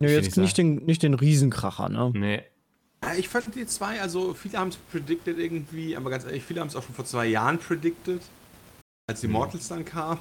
Nö, 0.00 0.08
jetzt 0.10 0.24
nicht 0.24 0.36
nicht 0.36 0.58
den, 0.58 0.74
nicht 0.84 1.02
den 1.02 1.14
Riesenkracher, 1.14 1.88
ne? 1.88 2.12
Nee, 2.14 2.42
Ich 3.16 3.28
fand 3.28 3.54
die 3.54 3.66
zwei, 3.66 4.00
also 4.00 4.34
viele 4.34 4.58
haben 4.58 4.68
es 4.68 4.76
predicted 4.76 5.38
irgendwie, 5.38 5.96
aber 5.96 6.10
ganz 6.10 6.24
ehrlich, 6.24 6.42
viele 6.44 6.60
haben 6.60 6.68
es 6.68 6.76
auch 6.76 6.82
schon 6.82 6.94
vor 6.94 7.04
zwei 7.04 7.26
Jahren 7.26 7.58
predicted, 7.58 8.20
als 9.08 9.20
die 9.20 9.28
Mhm. 9.28 9.34
Mortals 9.34 9.68
dann 9.68 9.84
kamen. 9.84 10.20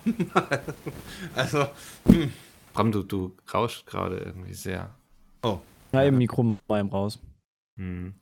also, 1.35 1.67
hm. 2.05 2.31
Bram, 2.73 2.91
du, 2.91 3.01
du 3.03 3.35
rauscht 3.53 3.85
gerade 3.87 4.17
irgendwie 4.17 4.53
sehr. 4.53 4.93
Ja, 5.93 6.03
im 6.03 6.17
Mikro 6.17 6.57
war 6.67 6.79
ihm 6.79 6.89
raus. 6.89 7.19
Hm. 7.77 8.13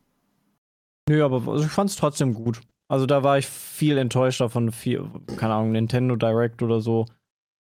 Nö, 1.09 1.23
aber 1.25 1.51
also 1.51 1.65
ich 1.65 1.71
fand's 1.71 1.95
trotzdem 1.95 2.33
gut. 2.33 2.61
Also 2.87 3.05
da 3.05 3.23
war 3.23 3.37
ich 3.37 3.47
viel 3.47 3.97
enttäuschter 3.97 4.49
von 4.49 4.71
viel, 4.71 5.09
keine 5.35 5.55
Ahnung, 5.55 5.71
Nintendo 5.73 6.15
Direct 6.15 6.61
oder 6.61 6.79
so. 6.81 7.05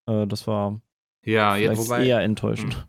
Äh, 0.07 0.25
das 0.27 0.47
war 0.47 0.79
Ja, 1.23 1.55
jetzt. 1.57 1.77
wobei- 1.77 2.05
eher 2.05 2.19
enttäuschend. 2.21 2.87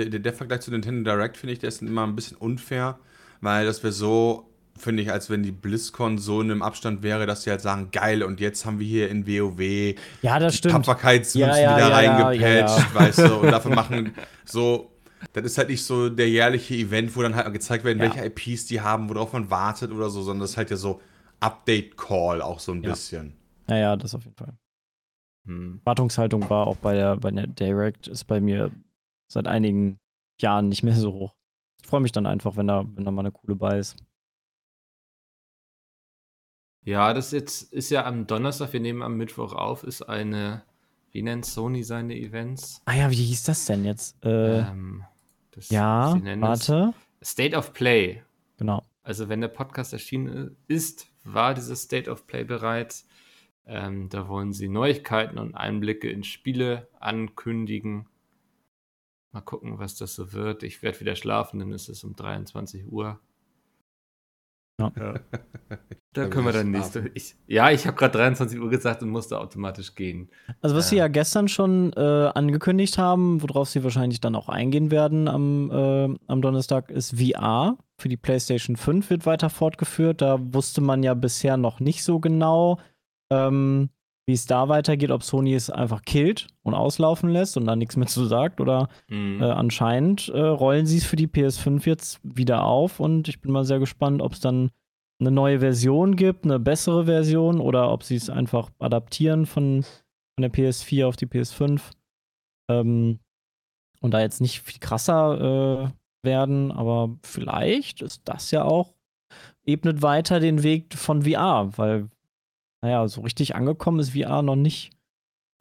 der, 0.00 0.18
der 0.18 0.32
Vergleich 0.32 0.62
zu 0.62 0.70
Nintendo 0.70 1.10
Direct 1.10 1.36
finde 1.36 1.52
ich, 1.52 1.58
der 1.58 1.68
ist 1.68 1.82
immer 1.82 2.06
ein 2.06 2.16
bisschen 2.16 2.38
unfair, 2.38 2.98
weil 3.40 3.66
das 3.66 3.82
wäre 3.82 3.92
so 3.92 4.46
finde 4.78 5.02
ich, 5.02 5.12
als 5.12 5.28
wenn 5.28 5.42
die 5.42 5.52
BlizzCon 5.52 6.16
so 6.16 6.40
in 6.40 6.50
einem 6.50 6.62
Abstand 6.62 7.02
wäre, 7.02 7.26
dass 7.26 7.42
sie 7.42 7.50
halt 7.50 7.60
sagen, 7.60 7.90
geil, 7.92 8.22
und 8.22 8.40
jetzt 8.40 8.64
haben 8.64 8.78
wir 8.78 8.86
hier 8.86 9.10
in 9.10 9.26
WoW 9.26 9.94
Ja, 10.22 10.38
das 10.38 10.56
stimmt. 10.56 10.72
Tapferkeitsmünzen 10.72 11.50
Ja, 11.50 11.58
ja, 11.58 11.76
wieder 11.76 11.92
reingepatcht, 11.92 12.94
weißt 12.94 13.18
du, 13.18 13.34
und 13.40 13.50
dafür 13.50 13.74
machen 13.74 14.14
so, 14.46 14.90
das 15.34 15.44
ist 15.44 15.58
halt 15.58 15.68
nicht 15.68 15.84
so 15.84 16.08
der 16.08 16.30
jährliche 16.30 16.74
Event, 16.76 17.14
wo 17.14 17.20
dann 17.20 17.36
halt 17.36 17.52
gezeigt 17.52 17.84
werden, 17.84 17.98
Ja. 17.98 18.04
welche 18.14 18.24
IPs 18.24 18.66
die 18.68 18.80
haben, 18.80 19.10
worauf 19.10 19.34
man 19.34 19.50
wartet 19.50 19.90
oder 19.92 20.08
so, 20.08 20.22
sondern 20.22 20.40
das 20.40 20.52
ist 20.52 20.56
halt 20.56 20.70
ja 20.70 20.76
so 20.76 21.02
Update-Call 21.40 22.40
auch 22.40 22.58
so 22.60 22.72
ein 22.72 22.82
Ja. 22.82 22.90
bisschen. 22.90 23.34
Ja, 23.68 23.76
ja, 23.76 23.96
das 23.96 24.14
auf 24.14 24.24
jeden 24.24 24.36
Fall. 24.36 24.54
Hm. 25.46 25.80
Wartungshaltung 25.84 26.48
war 26.48 26.66
auch 26.66 26.76
bei 26.76 26.94
der, 26.94 27.16
bei 27.16 27.30
der 27.30 27.46
Direct, 27.46 28.08
ist 28.08 28.24
bei 28.24 28.40
mir 28.40 28.70
seit 29.30 29.46
einigen 29.46 29.98
Jahren 30.40 30.68
nicht 30.70 30.82
mehr 30.82 30.94
so 30.94 31.12
hoch. 31.12 31.34
Ich 31.82 31.88
freue 31.88 32.00
mich 32.00 32.12
dann 32.12 32.26
einfach, 32.26 32.56
wenn 32.56 32.66
da, 32.66 32.84
wenn 32.94 33.04
da 33.04 33.10
mal 33.10 33.22
eine 33.22 33.32
coole 33.32 33.56
bei 33.56 33.78
ist. 33.78 33.96
Ja, 36.82 37.12
das 37.12 37.32
jetzt 37.32 37.72
ist 37.72 37.90
ja 37.90 38.06
am 38.06 38.26
Donnerstag, 38.26 38.72
wir 38.72 38.80
nehmen 38.80 39.02
am 39.02 39.16
Mittwoch 39.16 39.52
auf, 39.52 39.84
ist 39.84 40.02
eine, 40.02 40.62
wie 41.10 41.22
nennt 41.22 41.44
Sony 41.44 41.82
seine 41.82 42.16
Events? 42.16 42.80
Ah 42.86 42.94
ja, 42.94 43.10
wie 43.10 43.16
hieß 43.16 43.44
das 43.44 43.66
denn 43.66 43.84
jetzt? 43.84 44.16
Äh, 44.24 44.60
Ähm, 44.60 45.04
das, 45.50 45.68
ja, 45.68 46.18
warte. 46.40 46.94
State 47.22 47.56
of 47.56 47.72
Play. 47.72 48.22
Genau. 48.56 48.82
Also 49.02 49.28
wenn 49.28 49.40
der 49.40 49.48
Podcast 49.48 49.92
erschienen 49.92 50.56
ist, 50.68 51.08
war 51.24 51.54
dieses 51.54 51.82
State 51.82 52.10
of 52.10 52.26
Play 52.26 52.44
bereits. 52.44 53.06
Ähm, 53.66 54.08
da 54.08 54.28
wollen 54.28 54.52
sie 54.52 54.68
Neuigkeiten 54.68 55.38
und 55.38 55.54
Einblicke 55.54 56.10
in 56.10 56.24
Spiele 56.24 56.88
ankündigen. 56.98 58.08
Mal 59.32 59.40
gucken, 59.42 59.78
was 59.78 59.94
das 59.96 60.14
so 60.14 60.32
wird. 60.32 60.62
Ich 60.62 60.82
werde 60.82 61.00
wieder 61.00 61.14
schlafen, 61.16 61.60
dann 61.60 61.72
ist 61.72 61.88
es 61.88 62.02
um 62.04 62.16
23 62.16 62.86
Uhr. 62.90 63.20
Ja. 64.80 64.92
Da 66.12 66.26
können 66.26 66.44
wir 66.44 66.52
dann 66.52 66.72
nächste. 66.72 67.08
Ich, 67.14 67.36
ja, 67.46 67.70
ich 67.70 67.86
habe 67.86 67.96
gerade 67.96 68.18
23 68.18 68.58
Uhr 68.58 68.68
gesagt 68.68 69.00
und 69.04 69.10
musste 69.10 69.38
automatisch 69.38 69.94
gehen. 69.94 70.28
Also 70.60 70.74
was 70.74 70.88
sie 70.88 70.96
Ja. 70.96 71.04
ja 71.04 71.08
gestern 71.08 71.46
schon 71.46 71.92
äh, 71.92 72.00
angekündigt 72.34 72.98
haben, 72.98 73.40
worauf 73.40 73.68
sie 73.68 73.84
wahrscheinlich 73.84 74.20
dann 74.20 74.34
auch 74.34 74.48
eingehen 74.48 74.90
werden 74.90 75.28
am, 75.28 75.70
äh, 75.70 76.16
am 76.26 76.42
Donnerstag, 76.42 76.90
ist 76.90 77.16
VR. 77.16 77.78
Für 77.96 78.08
die 78.08 78.16
PlayStation 78.16 78.74
5 78.74 79.08
wird 79.08 79.24
weiter 79.24 79.50
fortgeführt. 79.50 80.20
Da 80.20 80.40
wusste 80.52 80.80
man 80.80 81.04
ja 81.04 81.14
bisher 81.14 81.56
noch 81.56 81.78
nicht 81.78 82.02
so 82.02 82.18
genau, 82.18 82.80
ähm, 83.30 83.90
wie 84.30 84.34
es 84.34 84.46
da 84.46 84.68
weitergeht, 84.68 85.10
ob 85.10 85.24
Sony 85.24 85.54
es 85.54 85.70
einfach 85.70 86.02
killt 86.02 86.46
und 86.62 86.74
auslaufen 86.74 87.30
lässt 87.30 87.56
und 87.56 87.64
dann 87.66 87.80
nichts 87.80 87.96
mehr 87.96 88.06
zu 88.06 88.24
sagt 88.26 88.60
oder 88.60 88.88
Mhm. 89.08 89.42
äh, 89.42 89.46
anscheinend 89.50 90.28
äh, 90.28 90.40
rollen 90.40 90.86
sie 90.86 90.98
es 90.98 91.04
für 91.04 91.16
die 91.16 91.26
PS5 91.26 91.84
jetzt 91.84 92.20
wieder 92.22 92.62
auf 92.62 93.00
und 93.00 93.26
ich 93.26 93.40
bin 93.40 93.50
mal 93.50 93.64
sehr 93.64 93.80
gespannt, 93.80 94.22
ob 94.22 94.34
es 94.34 94.38
dann 94.40 94.70
eine 95.20 95.32
neue 95.32 95.58
Version 95.58 96.14
gibt, 96.14 96.44
eine 96.44 96.60
bessere 96.60 97.06
Version 97.06 97.60
oder 97.60 97.90
ob 97.90 98.04
sie 98.04 98.14
es 98.14 98.30
einfach 98.30 98.70
adaptieren 98.78 99.46
von, 99.46 99.82
von 99.82 100.42
der 100.42 100.52
PS4 100.52 101.06
auf 101.08 101.16
die 101.16 101.26
PS5 101.26 101.80
ähm, 102.70 103.18
und 104.00 104.14
da 104.14 104.20
jetzt 104.20 104.40
nicht 104.40 104.60
viel 104.60 104.78
krasser 104.78 105.90
äh, 106.22 106.26
werden, 106.26 106.70
aber 106.70 107.16
vielleicht 107.24 108.00
ist 108.00 108.22
das 108.26 108.52
ja 108.52 108.62
auch 108.62 108.94
ebnet 109.66 110.02
weiter 110.02 110.38
den 110.38 110.62
Weg 110.62 110.94
von 110.94 111.22
VR, 111.22 111.76
weil 111.76 112.08
naja, 112.82 113.06
so 113.08 113.20
richtig 113.22 113.54
angekommen 113.54 114.00
ist 114.00 114.10
VR 114.10 114.42
noch 114.42 114.56
nicht. 114.56 114.90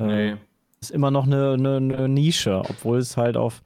Äh, 0.02 0.06
nee. 0.34 0.38
ist 0.80 0.92
immer 0.92 1.12
noch 1.12 1.26
eine, 1.26 1.54
eine, 1.54 1.76
eine 1.78 2.10
Nische, 2.10 2.60
obwohl 2.60 2.98
es 3.00 3.18
halt 3.18 3.36
auf, 3.38 3.64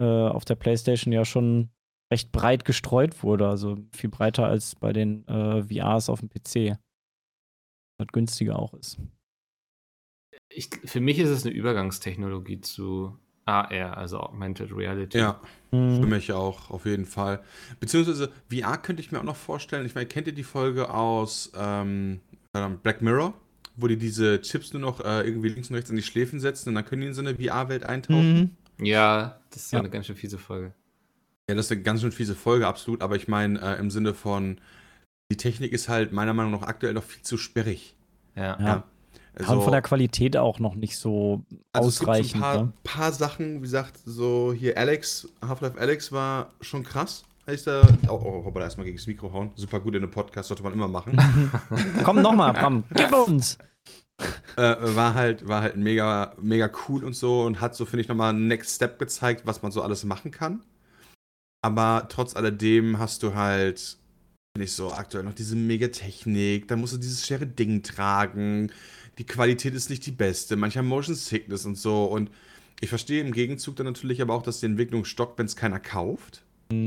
äh, 0.00 0.04
auf 0.04 0.44
der 0.44 0.56
PlayStation 0.56 1.12
ja 1.12 1.24
schon 1.24 1.70
recht 2.12 2.30
breit 2.32 2.64
gestreut 2.66 3.22
wurde. 3.22 3.48
Also 3.48 3.78
viel 3.92 4.10
breiter 4.10 4.46
als 4.46 4.74
bei 4.74 4.92
den 4.92 5.26
äh, 5.28 5.62
VRs 5.62 6.10
auf 6.10 6.20
dem 6.20 6.28
PC. 6.28 6.78
Was 7.98 8.08
günstiger 8.12 8.58
auch 8.58 8.74
ist. 8.74 8.98
Ich, 10.50 10.68
für 10.84 11.00
mich 11.00 11.18
ist 11.18 11.30
es 11.30 11.44
eine 11.46 11.54
Übergangstechnologie 11.54 12.60
zu 12.60 13.16
AR, 13.46 13.96
also 13.96 14.20
Augmented 14.20 14.70
Reality. 14.76 15.18
Ja, 15.18 15.40
für 15.70 15.76
Mhm. 15.76 16.08
mich 16.10 16.32
auch, 16.32 16.70
auf 16.70 16.84
jeden 16.84 17.06
Fall. 17.06 17.42
Beziehungsweise 17.80 18.30
VR 18.50 18.76
könnte 18.76 19.00
ich 19.00 19.10
mir 19.10 19.18
auch 19.20 19.24
noch 19.24 19.36
vorstellen. 19.36 19.86
Ich 19.86 19.94
meine, 19.94 20.06
kennt 20.06 20.26
ihr 20.26 20.34
die 20.34 20.42
Folge 20.42 20.92
aus 20.92 21.50
ähm, 21.56 22.20
Black 22.82 23.00
Mirror, 23.00 23.34
wo 23.76 23.86
die 23.86 23.96
diese 23.96 24.40
Chips 24.42 24.72
nur 24.72 24.80
noch 24.82 25.00
äh, 25.00 25.22
irgendwie 25.26 25.48
links 25.48 25.70
und 25.70 25.76
rechts 25.76 25.90
an 25.90 25.96
die 25.96 26.02
Schläfen 26.02 26.38
setzen 26.40 26.68
und 26.70 26.74
dann 26.74 26.84
können 26.84 27.00
die 27.02 27.08
in 27.08 27.14
so 27.14 27.22
eine 27.22 27.34
VR-Welt 27.34 27.84
eintauchen? 27.84 28.56
Mhm. 28.78 28.84
Ja, 28.84 29.40
das 29.50 29.64
ist 29.64 29.72
Ja. 29.72 29.78
eine 29.78 29.90
ganz 29.90 30.06
schön 30.06 30.16
fiese 30.16 30.38
Folge. 30.38 30.72
Ja, 31.48 31.54
das 31.54 31.66
ist 31.66 31.72
eine 31.72 31.82
ganz 31.82 32.00
schön 32.02 32.12
fiese 32.12 32.34
Folge, 32.34 32.66
absolut. 32.66 33.00
Aber 33.02 33.16
ich 33.16 33.26
meine, 33.28 33.60
äh, 33.60 33.78
im 33.78 33.90
Sinne 33.90 34.12
von, 34.14 34.60
die 35.30 35.36
Technik 35.36 35.72
ist 35.72 35.88
halt 35.88 36.12
meiner 36.12 36.34
Meinung 36.34 36.52
nach 36.52 36.62
aktuell 36.62 36.92
noch 36.94 37.02
viel 37.04 37.22
zu 37.22 37.38
sperrig. 37.38 37.96
Ja. 38.36 38.58
Ja. 38.60 38.84
Also, 39.34 39.52
und 39.54 39.62
von 39.62 39.72
der 39.72 39.80
Qualität 39.80 40.36
auch 40.36 40.58
noch 40.58 40.74
nicht 40.74 40.98
so 40.98 41.42
also 41.72 41.88
es 41.88 41.98
gibt 42.00 42.06
so 42.06 42.10
ausreichend. 42.12 42.34
ein 42.36 42.40
paar, 42.40 42.62
ne? 42.64 42.72
paar 42.84 43.12
Sachen, 43.12 43.56
wie 43.56 43.62
gesagt, 43.62 43.98
so 44.04 44.52
hier 44.52 44.76
Alex, 44.76 45.26
Half-Life 45.40 45.78
Alex 45.80 46.12
war 46.12 46.52
schon 46.60 46.82
krass. 46.82 47.24
Als 47.44 47.60
ich 47.60 47.64
da, 47.64 47.82
oh, 48.08 48.20
oh, 48.24 48.44
hoppala, 48.44 48.66
erstmal 48.66 48.86
gegen 48.86 48.96
das 48.96 49.06
Mikro 49.06 49.32
hauen. 49.32 49.50
Super 49.56 49.80
gut 49.80 49.94
in 49.94 50.02
einem 50.02 50.12
Podcast, 50.12 50.48
sollte 50.48 50.62
man 50.62 50.72
immer 50.72 50.88
machen. 50.88 51.18
Komm 52.04 52.22
nochmal, 52.22 52.52
Bram, 52.52 52.84
gib 52.94 53.12
uns! 53.12 53.58
äh, 54.56 54.76
war 54.80 55.14
halt, 55.14 55.46
war 55.48 55.62
halt 55.62 55.76
mega, 55.76 56.34
mega 56.40 56.70
cool 56.88 57.04
und 57.04 57.14
so 57.14 57.42
und 57.42 57.60
hat 57.60 57.74
so, 57.74 57.84
finde 57.84 58.02
ich, 58.02 58.08
nochmal 58.08 58.30
einen 58.30 58.48
Next 58.48 58.76
Step 58.76 58.98
gezeigt, 58.98 59.42
was 59.44 59.62
man 59.62 59.72
so 59.72 59.82
alles 59.82 60.04
machen 60.04 60.30
kann. 60.30 60.62
Aber 61.62 62.06
trotz 62.08 62.36
alledem 62.36 62.98
hast 62.98 63.22
du 63.22 63.34
halt, 63.34 63.98
finde 64.54 64.64
ich 64.64 64.72
so, 64.72 64.92
aktuell 64.92 65.24
noch 65.24 65.34
diese 65.34 65.56
Megatechnik, 65.56 66.68
dann 66.68 66.80
musst 66.80 66.92
du 66.92 66.98
dieses 66.98 67.26
schwere 67.26 67.46
Ding 67.46 67.82
tragen, 67.82 68.70
die 69.18 69.26
Qualität 69.26 69.74
ist 69.74 69.90
nicht 69.90 70.06
die 70.06 70.12
beste, 70.12 70.56
mancher 70.56 70.82
Motion 70.82 71.14
Sickness 71.14 71.66
und 71.66 71.76
so 71.76 72.04
und 72.06 72.30
ich 72.80 72.88
verstehe 72.88 73.20
im 73.20 73.32
Gegenzug 73.32 73.76
dann 73.76 73.86
natürlich 73.86 74.20
aber 74.22 74.34
auch, 74.34 74.42
dass 74.42 74.60
die 74.60 74.66
Entwicklung 74.66 75.04
stockt, 75.04 75.38
wenn 75.38 75.46
es 75.46 75.54
keiner 75.54 75.78
kauft. 75.78 76.42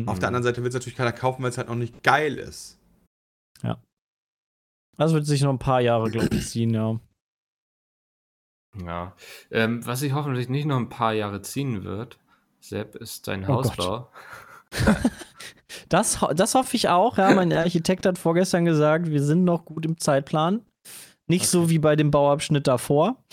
Auf 0.07 0.19
der 0.19 0.27
anderen 0.27 0.43
Seite 0.43 0.61
wird 0.63 0.69
es 0.69 0.75
natürlich 0.75 0.97
keiner 0.97 1.11
kaufen, 1.11 1.43
weil 1.43 1.49
es 1.49 1.57
halt 1.57 1.69
noch 1.69 1.75
nicht 1.75 2.03
geil 2.03 2.37
ist. 2.37 2.79
Das 4.97 5.13
wird 5.13 5.25
sich 5.25 5.41
noch 5.41 5.49
ein 5.49 5.59
paar 5.59 5.81
Jahre, 5.81 6.09
glaube 6.09 6.33
ich, 6.33 6.47
ziehen, 6.47 6.73
ja. 6.73 6.99
Ja. 8.83 9.15
Ähm, 9.51 9.85
was 9.85 9.99
sich 10.01 10.13
hoffentlich 10.13 10.49
nicht 10.49 10.65
noch 10.65 10.77
ein 10.77 10.89
paar 10.89 11.13
Jahre 11.13 11.41
ziehen 11.41 11.83
wird, 11.83 12.17
Sepp, 12.59 12.95
ist 12.95 13.27
dein 13.27 13.43
Oh 13.43 13.61
Gott. 13.61 13.77
Hausbau. 13.77 14.11
Das, 15.89 16.25
das 16.35 16.55
hoffe 16.55 16.75
ich 16.75 16.89
auch, 16.89 17.17
ja. 17.17 17.33
Mein 17.35 17.53
Architekt 17.53 18.05
hat 18.05 18.17
vorgestern 18.17 18.65
gesagt, 18.65 19.11
wir 19.11 19.21
sind 19.21 19.43
noch 19.43 19.65
gut 19.65 19.85
im 19.85 19.99
Zeitplan. 19.99 20.65
Nicht 21.27 21.47
so 21.47 21.69
wie 21.69 21.79
bei 21.79 21.95
dem 21.95 22.11
Bauabschnitt 22.11 22.65
davor. 22.65 23.23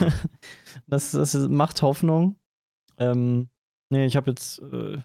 das, 0.86 1.12
das 1.12 1.34
macht 1.34 1.80
Hoffnung. 1.82 2.36
Ähm, 2.96 3.48
nee, 3.90 4.06
ich 4.06 4.16
habe 4.16 4.30
jetzt 4.30 4.60
äh, 4.60 4.98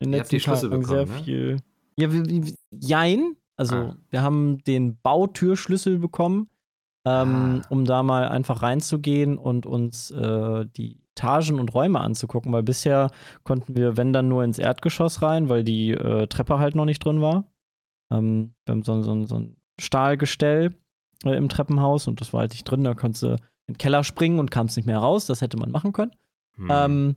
in 0.00 0.10
den 0.12 0.18
letzten 0.18 0.40
Schlüssel 0.40 0.70
Tagen 0.70 0.84
sehr 0.84 0.98
bekommen, 1.04 1.18
ne? 1.18 1.24
viel. 1.24 1.56
Ja, 1.98 2.12
wie, 2.12 2.54
jein. 2.70 3.36
Also, 3.56 3.74
Ah. 3.76 3.96
wir 4.10 4.22
haben 4.22 4.62
den 4.64 4.98
Bautürschlüssel 5.00 5.98
bekommen, 5.98 6.48
ähm, 7.04 7.62
Ah. 7.62 7.66
um 7.70 7.84
da 7.84 8.02
mal 8.02 8.28
einfach 8.28 8.62
reinzugehen 8.62 9.36
und 9.38 9.66
uns 9.66 10.10
äh, 10.12 10.66
die 10.76 11.00
Etagen 11.16 11.58
und 11.58 11.74
Räume 11.74 11.98
anzugucken, 12.00 12.52
weil 12.52 12.62
bisher 12.62 13.10
konnten 13.42 13.74
wir, 13.76 13.96
wenn 13.96 14.12
dann, 14.12 14.28
nur 14.28 14.44
ins 14.44 14.60
Erdgeschoss 14.60 15.20
rein, 15.22 15.48
weil 15.48 15.64
die 15.64 15.90
äh, 15.90 16.28
Treppe 16.28 16.60
halt 16.60 16.76
noch 16.76 16.84
nicht 16.84 17.04
drin 17.04 17.20
war. 17.20 17.44
Ähm, 18.12 18.54
wir 18.64 18.72
haben 18.72 18.82
so, 18.84 19.02
so, 19.02 19.26
so 19.26 19.34
ein 19.34 19.56
Stahlgestell 19.80 20.74
äh, 21.24 21.36
im 21.36 21.48
Treppenhaus 21.48 22.06
und 22.06 22.20
das 22.20 22.32
war 22.32 22.40
halt 22.40 22.52
nicht 22.52 22.64
drin. 22.64 22.84
Da 22.84 22.94
konntest 22.94 23.24
du 23.24 23.30
in 23.32 23.74
den 23.74 23.78
Keller 23.78 24.04
springen 24.04 24.38
und 24.38 24.52
kamst 24.52 24.76
nicht 24.76 24.86
mehr 24.86 24.98
raus. 24.98 25.26
Das 25.26 25.40
hätte 25.40 25.56
man 25.56 25.72
machen 25.72 25.92
können. 25.92 26.12
Hm. 26.56 26.68
Ähm, 26.70 27.16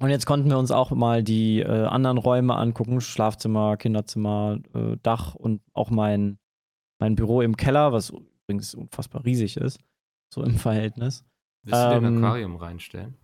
und 0.00 0.10
jetzt 0.10 0.26
konnten 0.26 0.48
wir 0.50 0.58
uns 0.58 0.70
auch 0.70 0.90
mal 0.90 1.22
die 1.22 1.60
äh, 1.60 1.86
anderen 1.86 2.18
Räume 2.18 2.54
angucken: 2.56 3.00
Schlafzimmer, 3.00 3.76
Kinderzimmer, 3.76 4.58
äh, 4.74 4.96
Dach 5.02 5.34
und 5.34 5.60
auch 5.72 5.90
mein, 5.90 6.38
mein 7.00 7.14
Büro 7.14 7.40
im 7.42 7.56
Keller, 7.56 7.92
was 7.92 8.10
übrigens 8.46 8.74
unfassbar 8.74 9.24
riesig 9.24 9.56
ist, 9.56 9.78
so 10.32 10.42
im 10.42 10.56
Verhältnis. 10.56 11.24
Willst 11.62 11.80
du 11.80 11.88
dir 11.88 11.96
ein 11.96 12.04
ähm, 12.04 12.24
Aquarium 12.24 12.56
reinstellen? 12.56 13.14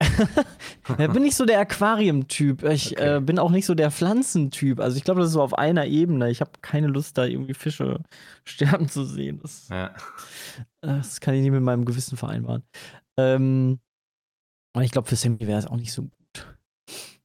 Da 0.96 1.06
bin 1.08 1.24
ich 1.24 1.34
so 1.36 1.44
der 1.44 1.60
Aquarium-Typ. 1.60 2.62
Ich 2.62 2.92
Okay. 2.92 3.16
äh, 3.16 3.20
bin 3.20 3.38
auch 3.38 3.50
nicht 3.50 3.66
so 3.66 3.74
der 3.74 3.90
Pflanzentyp. 3.90 4.80
Also 4.80 4.96
ich 4.96 5.04
glaube, 5.04 5.20
das 5.20 5.28
ist 5.28 5.34
so 5.34 5.42
auf 5.42 5.52
einer 5.58 5.84
Ebene. 5.86 6.30
Ich 6.30 6.40
habe 6.40 6.52
keine 6.62 6.86
Lust, 6.86 7.18
da 7.18 7.24
irgendwie 7.26 7.52
Fische 7.52 8.00
sterben 8.44 8.88
zu 8.88 9.04
sehen. 9.04 9.40
Das, 9.42 9.68
Ja. 9.68 9.90
das 10.80 11.20
kann 11.20 11.34
ich 11.34 11.42
nicht 11.42 11.50
mit 11.50 11.62
meinem 11.62 11.84
Gewissen 11.84 12.16
vereinbaren. 12.16 12.62
Ähm, 13.18 13.80
und 14.74 14.82
ich 14.82 14.90
glaube, 14.90 15.08
für 15.08 15.16
Sammy 15.16 15.40
wäre 15.40 15.58
es 15.58 15.66
auch 15.66 15.76
nicht 15.76 15.92
so 15.92 16.02
gut. 16.02 16.56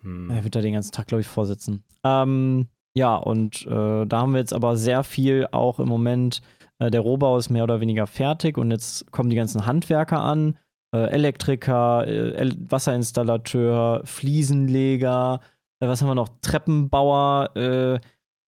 Hm. 0.02 0.30
Er 0.30 0.44
wird 0.44 0.56
da 0.56 0.62
den 0.62 0.74
ganzen 0.74 0.92
Tag, 0.92 1.08
glaube 1.08 1.22
ich, 1.22 1.28
vorsitzen. 1.28 1.84
Ähm, 2.04 2.68
ja, 2.96 3.16
und 3.16 3.66
äh, 3.66 4.06
da 4.06 4.22
haben 4.22 4.34
wir 4.34 4.40
jetzt 4.40 4.54
aber 4.54 4.78
sehr 4.78 5.04
viel 5.04 5.48
auch 5.52 5.80
im 5.80 5.88
Moment. 5.88 6.42
Äh, 6.80 6.92
der 6.92 7.02
Rohbau 7.02 7.38
ist 7.38 7.50
mehr 7.50 7.64
oder 7.64 7.82
weniger 7.82 8.08
fertig 8.08 8.58
und 8.58 8.72
jetzt 8.72 9.12
kommen 9.12 9.30
die 9.30 9.36
ganzen 9.36 9.66
Handwerker 9.66 10.20
an. 10.22 10.58
Äh, 10.94 11.10
Elektriker, 11.10 12.06
äh, 12.08 12.34
El 12.34 12.56
Wasserinstallateur, 12.70 14.02
Fliesenleger, 14.06 15.40
äh, 15.80 15.88
was 15.88 16.02
haben 16.02 16.10
wir 16.10 16.16
noch? 16.16 16.30
Treppenbauer, 16.42 17.52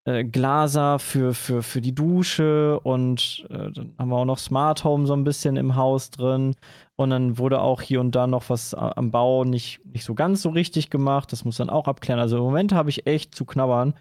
äh, 0.06 0.24
Glaser 0.24 1.00
für, 1.00 1.34
für, 1.34 1.64
für 1.64 1.82
die 1.82 1.94
Dusche 1.94 2.80
und 2.80 3.46
äh, 3.50 3.72
dann 3.72 3.96
haben 3.98 4.10
wir 4.10 4.18
auch 4.18 4.26
noch 4.26 4.38
Smart 4.38 4.84
Home 4.84 5.06
so 5.08 5.14
ein 5.14 5.24
bisschen 5.24 5.58
im 5.58 5.76
Haus 5.76 6.12
drin. 6.12 6.56
Und 6.96 7.10
dann 7.10 7.38
wurde 7.38 7.60
auch 7.60 7.82
hier 7.82 8.00
und 8.00 8.16
da 8.16 8.26
noch 8.26 8.50
was 8.50 8.74
am 8.74 9.12
Bau 9.12 9.44
nicht, 9.44 9.86
nicht 9.86 10.06
so 10.06 10.16
ganz 10.16 10.42
so 10.42 10.50
richtig 10.50 10.90
gemacht. 10.90 11.32
Das 11.32 11.44
muss 11.44 11.58
dann 11.58 11.70
auch 11.70 11.88
abklären. 11.88 12.22
Also 12.22 12.38
im 12.38 12.44
Moment 12.44 12.72
habe 12.72 12.90
ich 12.90 13.06
echt 13.06 13.36
zu 13.36 13.46
knabbern. 13.46 13.96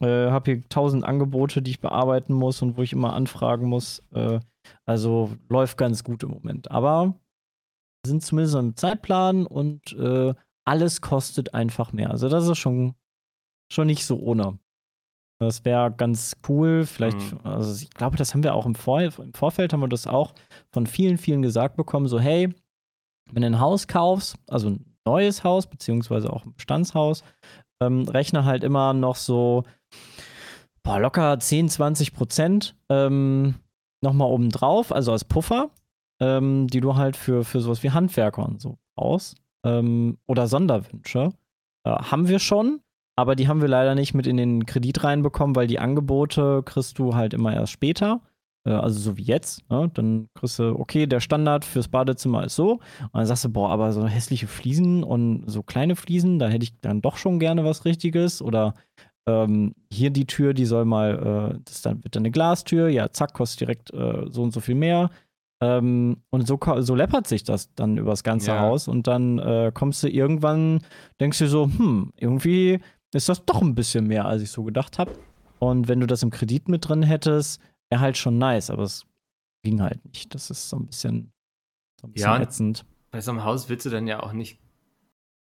Äh, 0.00 0.30
habe 0.30 0.52
hier 0.52 0.68
tausend 0.68 1.04
Angebote, 1.04 1.62
die 1.62 1.70
ich 1.70 1.80
bearbeiten 1.80 2.34
muss 2.34 2.60
und 2.60 2.76
wo 2.76 2.82
ich 2.82 2.92
immer 2.92 3.14
anfragen 3.14 3.66
muss. 3.66 4.02
Äh, 4.12 4.40
also 4.84 5.30
läuft 5.48 5.78
ganz 5.78 6.04
gut 6.04 6.22
im 6.22 6.30
Moment. 6.30 6.70
Aber 6.70 7.14
sind 8.06 8.22
zumindest 8.22 8.56
im 8.56 8.76
Zeitplan 8.76 9.46
und 9.46 9.92
äh, 9.94 10.34
alles 10.66 11.00
kostet 11.00 11.54
einfach 11.54 11.92
mehr. 11.92 12.10
Also 12.10 12.28
das 12.28 12.46
ist 12.46 12.58
schon, 12.58 12.94
schon 13.72 13.86
nicht 13.86 14.04
so 14.04 14.18
ohne. 14.18 14.58
Das 15.40 15.64
wäre 15.64 15.92
ganz 15.92 16.36
cool. 16.48 16.84
Vielleicht, 16.84 17.18
mhm. 17.18 17.40
also 17.44 17.82
ich 17.82 17.90
glaube, 17.90 18.16
das 18.16 18.34
haben 18.34 18.42
wir 18.42 18.54
auch 18.54 18.66
im, 18.66 18.74
Vor 18.74 19.00
im 19.00 19.34
Vorfeld, 19.34 19.72
haben 19.72 19.80
wir 19.80 19.88
das 19.88 20.06
auch 20.06 20.32
von 20.72 20.86
vielen, 20.86 21.18
vielen 21.18 21.42
gesagt 21.42 21.76
bekommen: 21.76 22.08
so, 22.08 22.18
hey, 22.18 22.52
wenn 23.30 23.42
du 23.42 23.46
ein 23.46 23.60
Haus 23.60 23.86
kaufst, 23.86 24.36
also 24.48 24.70
ein 24.70 24.96
neues 25.06 25.44
Haus, 25.44 25.66
beziehungsweise 25.66 26.32
auch 26.32 26.44
ein 26.44 26.54
Bestandshaus, 26.54 27.22
ähm, 27.80 28.02
rechne 28.08 28.44
halt 28.44 28.64
immer 28.64 28.92
noch 28.92 29.16
so 29.16 29.64
boah, 30.88 30.98
locker 30.98 31.38
10, 31.38 31.68
20 31.68 32.14
Prozent 32.14 32.74
ähm, 32.88 33.56
nochmal 34.02 34.28
oben 34.28 34.50
drauf, 34.50 34.90
also 34.92 35.12
als 35.12 35.24
Puffer, 35.24 35.70
ähm, 36.20 36.66
die 36.68 36.80
du 36.80 36.96
halt 36.96 37.16
für, 37.16 37.44
für 37.44 37.60
sowas 37.60 37.82
wie 37.82 37.90
Handwerker 37.90 38.44
und 38.46 38.60
so 38.60 38.78
brauchst. 38.96 39.36
Ähm, 39.64 40.18
oder 40.26 40.46
Sonderwünsche. 40.46 41.32
Äh, 41.84 41.90
haben 41.90 42.28
wir 42.28 42.38
schon. 42.38 42.80
Aber 43.18 43.34
die 43.34 43.48
haben 43.48 43.60
wir 43.60 43.66
leider 43.66 43.96
nicht 43.96 44.14
mit 44.14 44.28
in 44.28 44.36
den 44.36 44.64
Kredit 44.64 45.02
reinbekommen, 45.02 45.56
weil 45.56 45.66
die 45.66 45.80
Angebote 45.80 46.62
kriegst 46.64 47.00
du 47.00 47.16
halt 47.16 47.34
immer 47.34 47.52
erst 47.52 47.72
später. 47.72 48.20
Äh, 48.64 48.70
also 48.70 49.00
so 49.00 49.16
wie 49.16 49.24
jetzt. 49.24 49.68
Ne? 49.68 49.90
Dann 49.92 50.28
kriegst 50.36 50.60
du, 50.60 50.78
okay, 50.78 51.08
der 51.08 51.18
Standard 51.18 51.64
fürs 51.64 51.88
Badezimmer 51.88 52.44
ist 52.44 52.54
so. 52.54 52.74
Und 52.74 53.14
dann 53.14 53.26
sagst 53.26 53.44
du, 53.44 53.48
boah, 53.48 53.70
aber 53.70 53.90
so 53.90 54.06
hässliche 54.06 54.46
Fliesen 54.46 55.02
und 55.02 55.42
so 55.50 55.64
kleine 55.64 55.96
Fliesen, 55.96 56.38
da 56.38 56.46
hätte 56.46 56.62
ich 56.62 56.78
dann 56.80 57.02
doch 57.02 57.16
schon 57.16 57.40
gerne 57.40 57.64
was 57.64 57.84
Richtiges. 57.84 58.40
Oder 58.40 58.76
ähm, 59.26 59.74
hier 59.92 60.10
die 60.10 60.26
Tür, 60.26 60.54
die 60.54 60.64
soll 60.64 60.84
mal, 60.84 61.56
äh, 61.56 61.60
das 61.64 61.82
dann, 61.82 62.04
wird 62.04 62.14
dann 62.14 62.22
eine 62.22 62.30
Glastür, 62.30 62.88
ja, 62.88 63.10
zack, 63.10 63.34
kostet 63.34 63.62
direkt 63.62 63.92
äh, 63.92 64.26
so 64.30 64.44
und 64.44 64.52
so 64.52 64.60
viel 64.60 64.76
mehr. 64.76 65.10
Ähm, 65.60 66.18
und 66.30 66.46
so, 66.46 66.56
so 66.78 66.94
läppert 66.94 67.26
sich 67.26 67.42
das 67.42 67.74
dann 67.74 67.96
übers 67.98 68.22
ganze 68.22 68.52
ja. 68.52 68.60
Haus 68.60 68.86
und 68.86 69.08
dann 69.08 69.40
äh, 69.40 69.72
kommst 69.74 70.04
du 70.04 70.08
irgendwann, 70.08 70.82
denkst 71.20 71.40
du 71.40 71.48
so, 71.48 71.64
hm, 71.64 72.12
irgendwie 72.16 72.78
ist 73.14 73.28
das 73.28 73.44
doch 73.44 73.62
ein 73.62 73.74
bisschen 73.74 74.06
mehr, 74.06 74.26
als 74.26 74.42
ich 74.42 74.50
so 74.50 74.64
gedacht 74.64 74.98
habe. 74.98 75.12
Und 75.58 75.88
wenn 75.88 76.00
du 76.00 76.06
das 76.06 76.22
im 76.22 76.30
Kredit 76.30 76.68
mit 76.68 76.88
drin 76.88 77.02
hättest, 77.02 77.60
wäre 77.90 78.00
halt 78.00 78.16
schon 78.16 78.38
nice, 78.38 78.70
aber 78.70 78.82
es 78.82 79.06
ging 79.62 79.80
halt 79.82 80.04
nicht. 80.04 80.34
Das 80.34 80.50
ist 80.50 80.68
so 80.68 80.76
ein 80.76 80.86
bisschen, 80.86 81.32
so 82.00 82.06
ein 82.06 82.12
bisschen 82.12 82.30
ja, 82.30 82.40
ätzend. 82.40 82.84
Bei 83.10 83.20
so 83.20 83.30
einem 83.30 83.44
Haus 83.44 83.68
willst 83.68 83.86
du 83.86 83.90
dann 83.90 84.06
ja 84.06 84.22
auch 84.22 84.32
nicht 84.32 84.58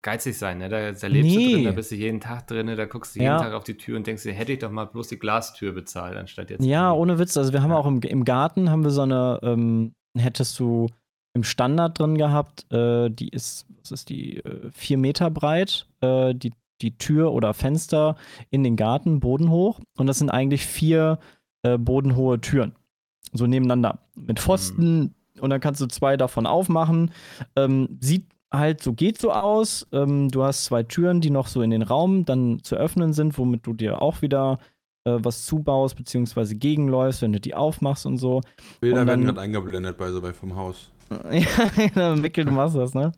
geizig 0.02 0.38
sein, 0.38 0.58
ne? 0.58 0.70
Da, 0.70 0.92
da 0.92 1.08
lebst 1.08 1.36
nee. 1.36 1.46
du 1.46 1.54
drin, 1.54 1.64
da 1.66 1.72
bist 1.72 1.92
du 1.92 1.96
jeden 1.96 2.20
Tag 2.20 2.48
drin, 2.48 2.68
da 2.68 2.86
guckst 2.86 3.16
du 3.16 3.20
jeden 3.20 3.32
ja. 3.32 3.40
Tag 3.40 3.54
auf 3.54 3.64
die 3.64 3.78
Tür 3.78 3.98
und 3.98 4.08
denkst 4.08 4.24
dir, 4.24 4.34
hätte 4.34 4.54
ich 4.54 4.60
doch 4.60 4.72
mal 4.72 4.86
bloß 4.86 5.08
die 5.10 5.20
Glastür 5.20 5.74
bezahlt, 5.74 6.18
anstatt 6.18 6.50
jetzt. 6.50 6.66
Ja, 6.66 6.92
ohne 6.92 7.20
Witz. 7.20 7.38
Also 7.38 7.54
wir 7.54 7.62
haben 7.62 7.72
auch 7.72 7.86
im, 7.86 8.02
im 8.02 8.26
Garten 8.26 8.70
haben 8.70 8.84
wir 8.84 8.92
so 8.92 9.02
eine, 9.02 9.40
ähm, 9.44 9.94
hättest 10.18 10.60
du 10.60 10.88
im 11.34 11.44
Standard 11.44 11.98
drin 11.98 12.18
gehabt, 12.18 12.72
äh, 12.74 13.10
die 13.10 13.30
ist, 13.30 13.66
was 13.80 13.92
ist 13.92 14.10
die, 14.10 14.38
äh, 14.38 14.70
vier 14.74 14.98
Meter 14.98 15.30
breit, 15.30 15.88
äh, 16.02 16.34
die 16.36 16.52
die 16.82 16.98
Tür 16.98 17.34
oder 17.34 17.54
Fenster 17.54 18.16
in 18.50 18.64
den 18.64 18.76
Garten 18.76 19.20
bodenhoch. 19.20 19.80
Und 19.98 20.08
das 20.08 20.20
sind 20.20 20.30
eigentlich 20.30 20.66
vier 20.66 21.20
äh, 21.64 21.78
bodenhohe 21.78 22.42
Türen. 22.42 22.74
So 23.34 23.48
nebeneinander. 23.48 24.00
Mit 24.16 24.40
Pfosten. 24.40 25.00
Mhm. 25.00 25.12
Und 25.40 25.50
dann 25.50 25.62
kannst 25.62 25.82
du 25.82 25.88
zwei 25.88 26.18
davon 26.18 26.46
aufmachen. 26.46 27.12
Ähm, 27.56 27.98
sieht 28.00 28.26
halt 28.52 28.82
so, 28.84 28.94
geht 28.94 29.20
so 29.20 29.32
aus. 29.32 29.88
Ähm, 29.92 30.30
du 30.30 30.44
hast 30.44 30.66
zwei 30.66 30.84
Türen, 30.84 31.22
die 31.22 31.30
noch 31.30 31.48
so 31.48 31.62
in 31.62 31.72
den 31.72 31.82
Raum 31.82 32.26
dann 32.26 32.60
zu 32.64 32.76
öffnen 32.76 33.14
sind, 33.14 33.38
womit 33.38 33.66
du 33.66 33.74
dir 33.74 34.02
auch 34.02 34.22
wieder 34.22 34.60
äh, 35.06 35.18
was 35.20 35.46
zubaust, 35.46 35.96
beziehungsweise 35.96 36.56
gegenläufst, 36.56 37.22
wenn 37.22 37.34
du 37.34 37.40
die 37.40 37.56
aufmachst 37.56 38.06
und 38.06 38.18
so. 38.18 38.42
Bilder 38.82 39.02
und 39.02 39.08
dann, 39.08 39.20
werden 39.20 39.26
gerade 39.26 39.42
eingeblendet 39.42 39.98
bei 39.98 40.12
so 40.12 40.22
bei 40.22 40.34
vom 40.34 40.56
Haus. 40.56 40.92
ja, 41.32 41.70
genau, 41.76 42.16
Mickel, 42.16 42.46
du 42.46 42.52
machst 42.52 42.76
das, 42.76 42.94
ne? 42.94 43.12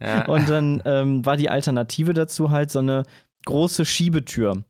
Ja. 0.00 0.26
Und 0.26 0.48
dann 0.48 0.82
ähm, 0.84 1.24
war 1.24 1.36
die 1.36 1.50
Alternative 1.50 2.12
dazu 2.12 2.50
halt 2.50 2.70
so 2.70 2.78
eine 2.80 3.04
große 3.46 3.84
Schiebetür, 3.84 4.64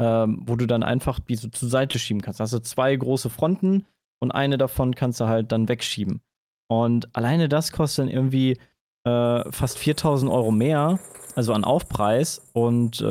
ähm, 0.00 0.42
wo 0.46 0.56
du 0.56 0.66
dann 0.66 0.82
einfach 0.82 1.20
die 1.20 1.36
so 1.36 1.48
zur 1.48 1.68
Seite 1.68 1.98
schieben 1.98 2.22
kannst. 2.22 2.40
Also 2.40 2.58
zwei 2.58 2.94
große 2.94 3.30
Fronten 3.30 3.86
und 4.20 4.32
eine 4.32 4.58
davon 4.58 4.94
kannst 4.94 5.20
du 5.20 5.26
halt 5.26 5.52
dann 5.52 5.68
wegschieben. 5.68 6.20
Und 6.68 7.14
alleine 7.14 7.48
das 7.48 7.70
kostet 7.72 8.04
dann 8.04 8.12
irgendwie 8.12 8.58
äh, 9.04 9.52
fast 9.52 9.78
4000 9.78 10.30
Euro 10.30 10.50
mehr, 10.50 10.98
also 11.36 11.52
an 11.52 11.64
Aufpreis. 11.64 12.42
Und 12.52 13.00
äh, 13.00 13.04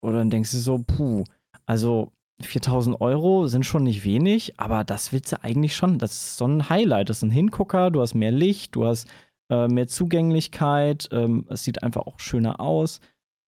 oder 0.00 0.18
dann 0.18 0.30
denkst 0.30 0.52
du 0.52 0.58
so, 0.58 0.78
puh, 0.78 1.24
also 1.66 2.12
4000 2.40 3.00
Euro 3.00 3.46
sind 3.48 3.66
schon 3.66 3.84
nicht 3.84 4.04
wenig, 4.04 4.58
aber 4.58 4.84
das 4.84 5.12
willst 5.12 5.32
du 5.32 5.42
eigentlich 5.42 5.74
schon. 5.74 5.98
Das 5.98 6.12
ist 6.12 6.36
so 6.36 6.46
ein 6.46 6.68
Highlight. 6.68 7.08
Das 7.08 7.18
ist 7.18 7.22
ein 7.24 7.30
Hingucker, 7.30 7.90
du 7.90 8.00
hast 8.00 8.14
mehr 8.14 8.32
Licht, 8.32 8.76
du 8.76 8.86
hast 8.86 9.08
äh, 9.50 9.66
mehr 9.66 9.88
Zugänglichkeit, 9.88 11.08
ähm, 11.12 11.46
es 11.48 11.64
sieht 11.64 11.82
einfach 11.82 12.06
auch 12.06 12.20
schöner 12.20 12.60
aus. 12.60 13.00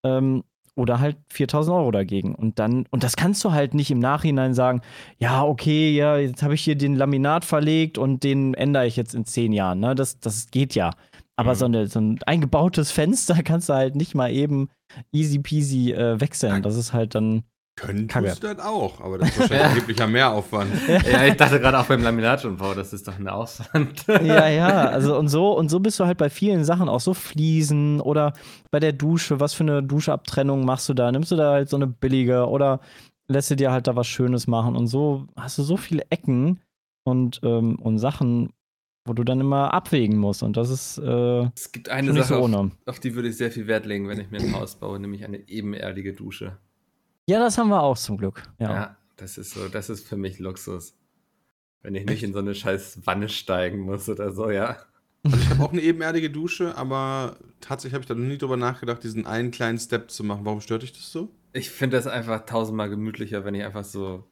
Ähm, 0.04 0.44
oder 0.76 1.00
halt 1.00 1.16
4000 1.30 1.76
Euro 1.76 1.90
dagegen. 1.90 2.34
Und 2.34 2.58
dann, 2.58 2.86
und 2.90 3.04
das 3.04 3.16
kannst 3.16 3.44
du 3.44 3.52
halt 3.52 3.74
nicht 3.74 3.90
im 3.90 3.98
Nachhinein 3.98 4.54
sagen, 4.54 4.80
ja, 5.18 5.44
okay, 5.44 5.94
ja, 5.94 6.16
jetzt 6.16 6.42
habe 6.42 6.54
ich 6.54 6.62
hier 6.62 6.76
den 6.76 6.96
Laminat 6.96 7.44
verlegt 7.44 7.98
und 7.98 8.24
den 8.24 8.54
ändere 8.54 8.86
ich 8.86 8.96
jetzt 8.96 9.14
in 9.14 9.24
zehn 9.24 9.52
Jahren. 9.52 9.80
Ne? 9.80 9.94
Das, 9.94 10.20
das 10.20 10.50
geht 10.50 10.74
ja. 10.74 10.92
Aber 11.36 11.52
mhm. 11.52 11.56
so, 11.56 11.64
eine, 11.66 11.86
so, 11.86 12.00
ein 12.00 12.18
eingebautes 12.26 12.90
Fenster 12.92 13.42
kannst 13.42 13.68
du 13.68 13.74
halt 13.74 13.94
nicht 13.94 14.14
mal 14.14 14.32
eben 14.32 14.68
easy 15.12 15.38
peasy 15.38 15.92
äh, 15.92 16.20
wechseln. 16.20 16.62
Das 16.62 16.76
ist 16.76 16.92
halt 16.92 17.14
dann. 17.14 17.44
Könntest 17.80 18.42
du 18.42 18.54
das 18.54 18.64
auch, 18.64 19.00
aber 19.00 19.18
das 19.18 19.30
ist 19.30 19.40
wahrscheinlich 19.40 19.68
erheblicher 19.68 20.06
Mehraufwand. 20.06 20.70
Ja, 21.10 21.24
ich 21.24 21.34
dachte 21.34 21.60
gerade 21.60 21.78
auch 21.78 21.86
beim 21.86 22.02
Laminatunbau, 22.02 22.74
das 22.74 22.92
ist 22.92 23.08
doch 23.08 23.18
ein 23.18 23.28
Aufwand. 23.28 24.06
ja, 24.08 24.48
ja, 24.48 24.88
also 24.88 25.16
und 25.16 25.28
so, 25.28 25.56
und 25.56 25.68
so 25.70 25.80
bist 25.80 25.98
du 25.98 26.04
halt 26.04 26.18
bei 26.18 26.28
vielen 26.28 26.64
Sachen, 26.64 26.88
auch 26.88 27.00
so 27.00 27.14
Fliesen 27.14 28.00
oder 28.00 28.34
bei 28.70 28.80
der 28.80 28.92
Dusche, 28.92 29.40
was 29.40 29.54
für 29.54 29.64
eine 29.64 29.82
Duschabtrennung 29.82 30.64
machst 30.64 30.88
du 30.88 30.94
da? 30.94 31.10
Nimmst 31.10 31.30
du 31.32 31.36
da 31.36 31.52
halt 31.52 31.70
so 31.70 31.76
eine 31.76 31.86
billige 31.86 32.46
oder 32.48 32.80
lässt 33.28 33.50
du 33.50 33.56
dir 33.56 33.72
halt 33.72 33.86
da 33.86 33.96
was 33.96 34.06
Schönes 34.06 34.46
machen 34.46 34.76
und 34.76 34.86
so 34.86 35.26
hast 35.36 35.56
du 35.58 35.62
so 35.62 35.76
viele 35.76 36.04
Ecken 36.10 36.60
und, 37.04 37.40
ähm, 37.42 37.76
und 37.76 37.98
Sachen, 37.98 38.50
wo 39.06 39.14
du 39.14 39.24
dann 39.24 39.40
immer 39.40 39.72
abwägen 39.72 40.18
musst. 40.18 40.42
Und 40.42 40.56
das 40.56 40.70
ist. 40.70 40.98
Äh, 40.98 41.48
es 41.54 41.72
gibt 41.72 41.88
eine 41.88 42.12
Sache, 42.12 42.34
so 42.34 42.44
auf, 42.44 42.70
auf, 42.86 43.00
die 43.00 43.14
würde 43.14 43.28
ich 43.28 43.36
sehr 43.36 43.50
viel 43.50 43.66
Wert 43.66 43.86
legen, 43.86 44.08
wenn 44.08 44.20
ich 44.20 44.30
mir 44.30 44.40
ein 44.40 44.54
Haus 44.54 44.76
baue, 44.76 45.00
nämlich 45.00 45.24
eine 45.24 45.48
ebenerdige 45.48 46.12
Dusche. 46.12 46.58
Ja, 47.26 47.38
das 47.38 47.58
haben 47.58 47.68
wir 47.68 47.82
auch 47.82 47.98
zum 47.98 48.16
Glück. 48.16 48.42
Ja. 48.58 48.72
ja, 48.72 48.96
das 49.16 49.38
ist 49.38 49.52
so, 49.52 49.68
das 49.68 49.90
ist 49.90 50.06
für 50.06 50.16
mich 50.16 50.38
Luxus. 50.38 50.94
Wenn 51.82 51.94
ich 51.94 52.04
nicht 52.04 52.22
in 52.22 52.32
so 52.32 52.40
eine 52.40 52.54
scheiß 52.54 53.00
Wanne 53.04 53.28
steigen 53.28 53.80
muss 53.80 54.08
oder 54.08 54.32
so, 54.32 54.50
ja. 54.50 54.76
Also 55.22 55.36
ich 55.36 55.50
habe 55.50 55.62
auch 55.62 55.72
eine 55.72 55.82
ebenerdige 55.82 56.30
Dusche, 56.30 56.76
aber 56.76 57.36
tatsächlich 57.60 57.94
habe 57.94 58.02
ich 58.02 58.08
da 58.08 58.14
noch 58.14 58.26
nie 58.26 58.38
drüber 58.38 58.56
nachgedacht, 58.56 59.02
diesen 59.02 59.26
einen 59.26 59.50
kleinen 59.50 59.78
Step 59.78 60.10
zu 60.10 60.24
machen. 60.24 60.44
Warum 60.44 60.60
stört 60.60 60.82
dich 60.82 60.92
das 60.92 61.10
so? 61.10 61.28
Ich 61.52 61.70
finde 61.70 61.96
das 61.96 62.06
einfach 62.06 62.46
tausendmal 62.46 62.88
gemütlicher, 62.88 63.44
wenn 63.44 63.54
ich 63.54 63.64
einfach 63.64 63.84
so 63.84 64.24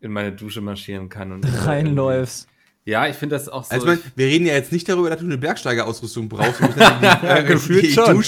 in 0.00 0.12
meine 0.12 0.32
Dusche 0.32 0.60
marschieren 0.60 1.08
kann 1.08 1.32
und 1.32 1.44
reinläufst. 1.66 2.48
Ja, 2.84 3.06
ich 3.06 3.16
finde 3.16 3.36
das 3.36 3.48
auch 3.48 3.64
so. 3.64 3.74
Also, 3.74 3.86
ich 3.92 4.02
mein, 4.02 4.12
wir 4.16 4.26
reden 4.26 4.46
ja 4.46 4.54
jetzt 4.54 4.72
nicht 4.72 4.88
darüber, 4.88 5.10
dass 5.10 5.18
du 5.18 5.26
eine 5.26 5.36
Bergsteigerausrüstung 5.36 6.28
brauchst. 6.28 6.60
Um 6.60 6.68
die, 6.74 7.44
Gefühlt 7.46 7.90
schon. 7.90 8.24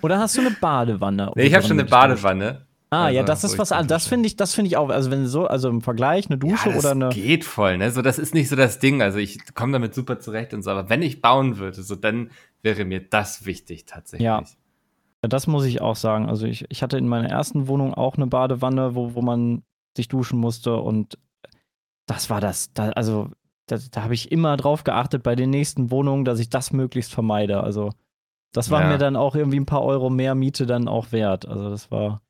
Oder 0.00 0.18
hast 0.18 0.36
du 0.36 0.40
eine 0.40 0.52
Badewanne? 0.52 1.32
Nee, 1.34 1.46
ich 1.46 1.54
habe 1.54 1.62
schon 1.62 1.78
eine 1.78 1.84
Badewanne. 1.84 2.67
Ah, 2.90 3.06
also, 3.06 3.16
ja, 3.16 3.22
das 3.22 3.44
ist 3.44 3.58
was 3.58 3.70
anderes. 3.70 3.88
Das 3.88 4.08
finde 4.08 4.26
ich, 4.26 4.36
das 4.36 4.54
finde 4.54 4.68
ich 4.68 4.76
auch. 4.76 4.88
Also 4.88 5.10
wenn 5.10 5.26
so, 5.26 5.46
also 5.46 5.68
im 5.68 5.82
Vergleich 5.82 6.30
eine 6.30 6.38
Dusche 6.38 6.70
ja, 6.70 6.74
das 6.74 6.84
oder 6.84 6.92
eine. 6.92 7.08
Geht 7.10 7.44
voll, 7.44 7.76
ne? 7.76 7.90
So, 7.90 8.00
das 8.00 8.18
ist 8.18 8.34
nicht 8.34 8.48
so 8.48 8.56
das 8.56 8.78
Ding. 8.78 9.02
Also 9.02 9.18
ich 9.18 9.54
komme 9.54 9.72
damit 9.72 9.94
super 9.94 10.20
zurecht 10.20 10.54
und 10.54 10.62
so. 10.62 10.70
Aber 10.70 10.88
wenn 10.88 11.02
ich 11.02 11.20
bauen 11.20 11.58
würde, 11.58 11.82
so 11.82 11.96
dann 11.96 12.30
wäre 12.62 12.84
mir 12.84 13.00
das 13.00 13.44
wichtig 13.44 13.84
tatsächlich. 13.84 14.24
Ja. 14.24 14.42
ja 15.22 15.28
das 15.28 15.46
muss 15.46 15.66
ich 15.66 15.82
auch 15.82 15.96
sagen. 15.96 16.28
Also 16.28 16.46
ich, 16.46 16.64
ich 16.70 16.82
hatte 16.82 16.96
in 16.96 17.08
meiner 17.08 17.28
ersten 17.28 17.68
Wohnung 17.68 17.92
auch 17.92 18.16
eine 18.16 18.26
Badewanne, 18.26 18.94
wo, 18.94 19.14
wo 19.14 19.20
man 19.20 19.62
sich 19.96 20.08
duschen 20.08 20.38
musste 20.38 20.76
und 20.76 21.18
das 22.06 22.30
war 22.30 22.40
das. 22.40 22.72
Da, 22.72 22.90
also 22.90 23.28
da, 23.66 23.76
da 23.90 24.02
habe 24.02 24.14
ich 24.14 24.32
immer 24.32 24.56
drauf 24.56 24.84
geachtet 24.84 25.22
bei 25.22 25.36
den 25.36 25.50
nächsten 25.50 25.90
Wohnungen, 25.90 26.24
dass 26.24 26.40
ich 26.40 26.48
das 26.48 26.72
möglichst 26.72 27.12
vermeide. 27.12 27.62
Also 27.62 27.90
das 28.52 28.70
war 28.70 28.80
ja. 28.80 28.88
mir 28.88 28.98
dann 28.98 29.14
auch 29.14 29.34
irgendwie 29.34 29.60
ein 29.60 29.66
paar 29.66 29.82
Euro 29.82 30.08
mehr 30.08 30.34
Miete 30.34 30.64
dann 30.64 30.88
auch 30.88 31.12
wert. 31.12 31.46
Also 31.46 31.68
das 31.68 31.90
war 31.90 32.22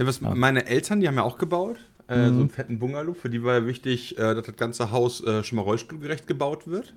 ja, 0.00 0.06
was, 0.06 0.20
ja. 0.20 0.34
Meine 0.34 0.66
Eltern, 0.66 1.00
die 1.00 1.06
haben 1.08 1.16
ja 1.16 1.22
auch 1.22 1.38
gebaut. 1.38 1.76
Äh, 2.08 2.16
mhm. 2.28 2.34
So 2.34 2.40
einen 2.40 2.50
fetten 2.50 2.78
Bungalow. 2.80 3.14
Für 3.14 3.30
die 3.30 3.44
war 3.44 3.54
ja 3.54 3.66
wichtig, 3.66 4.18
äh, 4.18 4.34
dass 4.34 4.44
das 4.46 4.56
ganze 4.56 4.90
Haus 4.90 5.22
äh, 5.24 5.44
schon 5.44 5.56
mal 5.56 5.62
rollstuhlgerecht 5.62 6.26
gebaut 6.26 6.66
wird. 6.66 6.94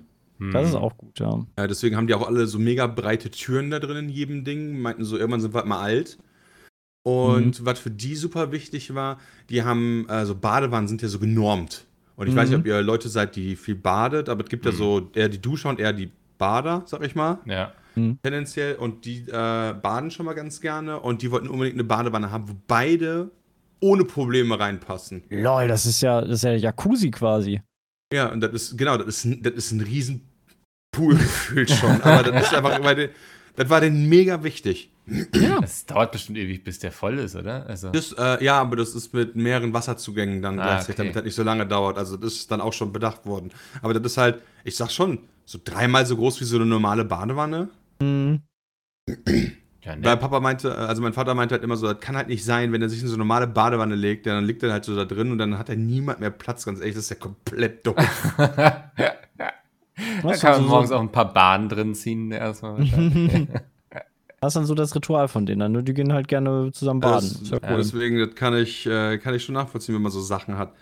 Das 0.52 0.68
ist 0.70 0.74
auch 0.74 0.96
gut, 0.98 1.20
ja. 1.20 1.46
ja. 1.56 1.66
Deswegen 1.68 1.96
haben 1.96 2.08
die 2.08 2.14
auch 2.14 2.26
alle 2.26 2.48
so 2.48 2.58
mega 2.58 2.88
breite 2.88 3.30
Türen 3.30 3.70
da 3.70 3.78
drin 3.78 3.96
in 3.96 4.08
jedem 4.08 4.42
Ding. 4.42 4.80
Meinten 4.80 5.04
so, 5.04 5.16
irgendwann 5.16 5.40
sind 5.40 5.54
wir 5.54 5.58
halt 5.58 5.68
mal 5.68 5.80
alt. 5.80 6.18
Und 7.04 7.64
was 7.64 7.78
für 7.78 7.90
die 7.90 8.16
super 8.16 8.50
wichtig 8.50 8.94
war, 8.94 9.18
die 9.48 9.62
haben, 9.62 10.06
also 10.08 10.34
Badewannen 10.34 10.88
sind 10.88 11.02
ja 11.02 11.08
so 11.08 11.18
genormt. 11.20 11.84
Und 12.16 12.28
ich 12.28 12.34
weiß 12.34 12.48
nicht, 12.48 12.58
Mhm. 12.58 12.62
ob 12.62 12.66
ihr 12.66 12.82
Leute 12.82 13.08
seid, 13.08 13.36
die 13.36 13.54
viel 13.56 13.74
badet, 13.76 14.28
aber 14.28 14.42
es 14.42 14.50
gibt 14.50 14.64
ja 14.64 14.72
so 14.72 15.10
eher 15.14 15.28
die 15.28 15.40
Duscher 15.40 15.68
und 15.68 15.78
eher 15.80 15.92
die 15.92 16.10
Bader, 16.38 16.82
sag 16.86 17.02
ich 17.04 17.14
mal, 17.14 17.38
Ja. 17.44 17.72
Tendenziell. 18.22 18.76
Und 18.76 19.04
die 19.04 19.20
äh, 19.28 19.74
baden 19.74 20.10
schon 20.10 20.26
mal 20.26 20.34
ganz 20.34 20.60
gerne 20.60 21.00
und 21.00 21.22
die 21.22 21.30
wollten 21.30 21.48
unbedingt 21.48 21.76
eine 21.76 21.84
Badewanne 21.84 22.30
haben, 22.30 22.48
wo 22.48 22.54
beide 22.66 23.30
ohne 23.80 24.04
Probleme 24.04 24.58
reinpassen. 24.58 25.22
Lol, 25.30 25.68
das 25.68 25.86
ist 25.86 26.00
ja, 26.00 26.20
das 26.20 26.30
ist 26.38 26.42
ja 26.44 26.52
Jacuzzi 26.54 27.10
quasi. 27.10 27.60
Ja, 28.12 28.30
und 28.32 28.40
das 28.40 28.52
ist, 28.52 28.78
genau, 28.78 28.96
das 28.96 29.08
ist, 29.08 29.24
ein- 29.24 29.42
das 29.42 29.54
ist 29.54 29.72
ein 29.72 29.80
riesen 29.80 30.22
Pool 30.92 31.14
gefühlt 31.16 31.70
schon. 31.70 32.00
Aber 32.02 32.22
das 32.30 32.46
ist 32.46 32.54
einfach, 32.54 32.82
weil, 32.82 33.10
das 33.56 33.68
war 33.68 33.80
denen 33.80 34.08
mega 34.08 34.42
wichtig. 34.42 34.90
Das 35.60 35.84
dauert 35.84 36.12
bestimmt 36.12 36.38
ewig, 36.38 36.64
bis 36.64 36.78
der 36.78 36.90
voll 36.90 37.18
ist, 37.18 37.36
oder? 37.36 37.66
Also, 37.66 37.90
Das, 37.90 38.12
äh, 38.12 38.42
ja, 38.42 38.58
aber 38.58 38.76
das 38.76 38.94
ist 38.94 39.12
mit 39.12 39.36
mehreren 39.36 39.74
Wasserzugängen 39.74 40.40
dann 40.40 40.58
Ah, 40.58 40.64
gleichzeitig, 40.64 40.94
okay. 40.94 40.96
damit 41.02 41.16
das 41.16 41.24
nicht 41.24 41.34
so 41.34 41.42
lange 41.42 41.66
dauert. 41.66 41.98
Also 41.98 42.16
das 42.16 42.32
ist 42.32 42.50
dann 42.50 42.62
auch 42.62 42.72
schon 42.72 42.90
bedacht 42.90 43.26
worden. 43.26 43.50
Aber 43.82 43.92
das 43.92 44.12
ist 44.12 44.16
halt, 44.16 44.40
ich 44.64 44.76
sag 44.76 44.90
schon, 44.90 45.18
so 45.44 45.58
dreimal 45.62 46.06
so 46.06 46.16
groß 46.16 46.40
wie 46.40 46.44
so 46.44 46.56
eine 46.56 46.64
normale 46.64 47.04
Badewanne. 47.04 47.68
Mhm. 48.00 48.42
ja, 49.08 49.92
Weil 49.92 49.98
ne? 49.98 50.16
Papa 50.16 50.40
meinte, 50.40 50.76
also 50.76 51.02
mein 51.02 51.12
Vater 51.12 51.34
meinte 51.34 51.54
halt 51.54 51.64
immer 51.64 51.76
so, 51.76 51.86
das 51.86 52.00
kann 52.00 52.16
halt 52.16 52.28
nicht 52.28 52.44
sein, 52.44 52.72
wenn 52.72 52.82
er 52.82 52.88
sich 52.88 53.02
in 53.02 53.08
so 53.08 53.14
eine 53.14 53.18
normale 53.18 53.46
Badewanne 53.46 53.94
legt, 53.94 54.26
dann 54.26 54.44
liegt 54.44 54.62
er 54.62 54.72
halt 54.72 54.84
so 54.84 54.96
da 54.96 55.04
drin 55.04 55.30
und 55.30 55.38
dann 55.38 55.58
hat 55.58 55.68
er 55.68 55.76
niemand 55.76 56.20
mehr 56.20 56.30
Platz. 56.30 56.64
Ganz 56.64 56.80
ehrlich, 56.80 56.94
das 56.94 57.04
ist 57.04 57.10
ja 57.10 57.16
komplett 57.16 57.86
doof. 57.86 57.96
da 58.36 58.90
Was, 60.22 60.40
kann 60.40 60.60
man 60.60 60.66
morgens 60.66 60.90
so, 60.90 60.96
auch 60.96 61.00
ein 61.00 61.12
paar 61.12 61.32
Bahnen 61.32 61.68
drin 61.68 61.94
ziehen, 61.94 62.30
erstmal 62.32 62.78
das 62.80 62.88
ist 64.48 64.56
dann 64.56 64.66
so 64.66 64.74
das 64.74 64.94
Ritual 64.94 65.28
von 65.28 65.46
denen. 65.46 65.72
ne? 65.72 65.82
Die 65.82 65.94
gehen 65.94 66.12
halt 66.12 66.28
gerne 66.28 66.70
zusammen 66.72 67.00
baden. 67.00 67.36
Das, 67.40 67.50
ja, 67.50 67.58
cool. 67.70 67.76
Deswegen, 67.76 68.18
das 68.18 68.34
kann 68.34 68.56
ich, 68.56 68.86
äh, 68.86 69.18
kann 69.18 69.34
ich 69.34 69.44
schon 69.44 69.54
nachvollziehen, 69.54 69.94
wenn 69.94 70.02
man 70.02 70.12
so 70.12 70.20
Sachen 70.20 70.58
hat. 70.58 70.72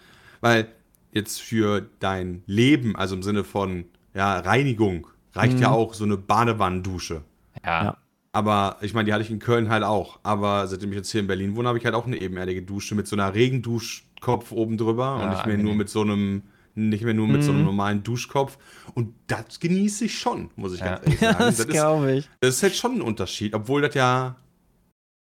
Weil 0.40 0.68
jetzt 1.12 1.40
für 1.40 1.87
dein 2.01 2.42
Leben, 2.46 2.96
also 2.96 3.14
im 3.14 3.22
Sinne 3.22 3.44
von 3.44 3.85
ja, 4.14 4.38
Reinigung, 4.38 5.07
reicht 5.35 5.61
ja 5.61 5.71
auch 5.71 5.95
so 5.95 6.05
eine 6.05 6.16
Badewannendusche. 6.16 7.23
ja. 7.64 7.85
Ja. 7.85 7.97
Aber 8.35 8.77
ich 8.81 8.95
meine, 8.95 9.05
die 9.05 9.12
hatte 9.12 9.23
ich 9.23 9.31
in 9.31 9.40
Köln 9.40 9.68
halt 9.68 9.85
auch. 9.85 10.18
Aber 10.23 10.66
seitdem 10.66 10.90
ich 10.92 10.97
jetzt 10.97 11.11
hier 11.12 11.21
in 11.21 11.27
Berlin 11.27 11.55
wohne, 11.55 11.68
habe 11.68 11.77
ich 11.77 11.85
halt 11.85 11.95
auch 11.95 12.07
eine 12.07 12.16
ebenerdige 12.18 12.62
Dusche 12.62 12.95
mit 12.95 13.07
so 13.07 13.14
einer 13.14 13.35
Regenduschkopf 13.35 14.53
oben 14.53 14.79
drüber 14.79 15.16
und 15.16 15.21
Ah, 15.23 15.31
nicht 15.31 15.45
mehr 15.47 15.57
nur 15.59 15.73
angenehm. 15.73 15.77
mit 15.77 15.88
so 15.90 16.01
einem, 16.01 16.42
nicht 16.75 17.05
mehr 17.05 17.12
nur 17.12 17.29
mit 17.29 17.42
so 17.42 17.51
einem 17.51 17.61
Mhm. 17.61 17.66
normalen 17.66 18.03
Duschkopf. 18.03 18.57
Und 18.95 19.12
das 19.27 19.61
genieße 19.61 20.07
ich 20.07 20.18
schon, 20.18 20.49
muss 20.57 20.73
ich 20.73 20.81
Ja. 20.81 20.97
ganz 20.97 21.05
ehrlich 21.05 21.21
Ja, 21.21 21.33
sagen. 21.33 21.38
das 21.45 21.57
das, 21.59 21.66
ist, 21.66 21.73
glaube 21.73 22.12
ich. 22.14 22.29
das 22.40 22.55
ist 22.57 22.62
halt 22.62 22.75
schon 22.77 22.92
ein 22.97 23.03
Unterschied, 23.03 23.55
obwohl 23.55 23.83
das 23.83 23.95
ja, 23.95 24.37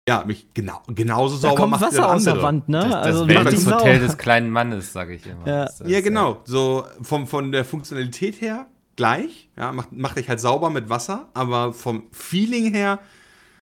ja, 0.09 0.23
mich 0.25 0.47
genau, 0.53 0.81
genauso 0.87 1.35
Da 1.35 1.41
sauber 1.43 1.55
kommt 1.61 1.71
macht 1.71 1.81
Wasser 1.83 1.97
das 2.01 2.05
aus 2.11 2.23
der. 2.25 2.41
Wand, 2.41 2.67
ne? 2.67 2.79
Das, 2.79 2.89
das 2.89 3.05
also 3.05 3.25
sauber. 3.57 3.77
Hotel 3.79 3.99
des 3.99 4.17
kleinen 4.17 4.49
Mannes, 4.49 4.91
sage 4.91 5.13
ich 5.15 5.25
immer. 5.25 5.47
Ja. 5.47 5.63
Das 5.65 5.79
ist, 5.79 5.89
Ja, 5.89 6.01
genau. 6.01 6.41
So 6.43 6.83
vom, 7.01 7.25
von 7.25 7.53
der 7.53 7.63
Funktionalität 7.63 8.41
her 8.41 8.67
gleich. 8.97 9.49
Ja, 9.55 9.71
macht, 9.71 9.93
macht 9.93 10.17
dich 10.17 10.27
halt 10.27 10.41
sauber 10.41 10.69
mit 10.69 10.89
Wasser, 10.89 11.29
aber 11.33 11.71
vom 11.71 12.07
Feeling 12.11 12.73
her. 12.73 12.99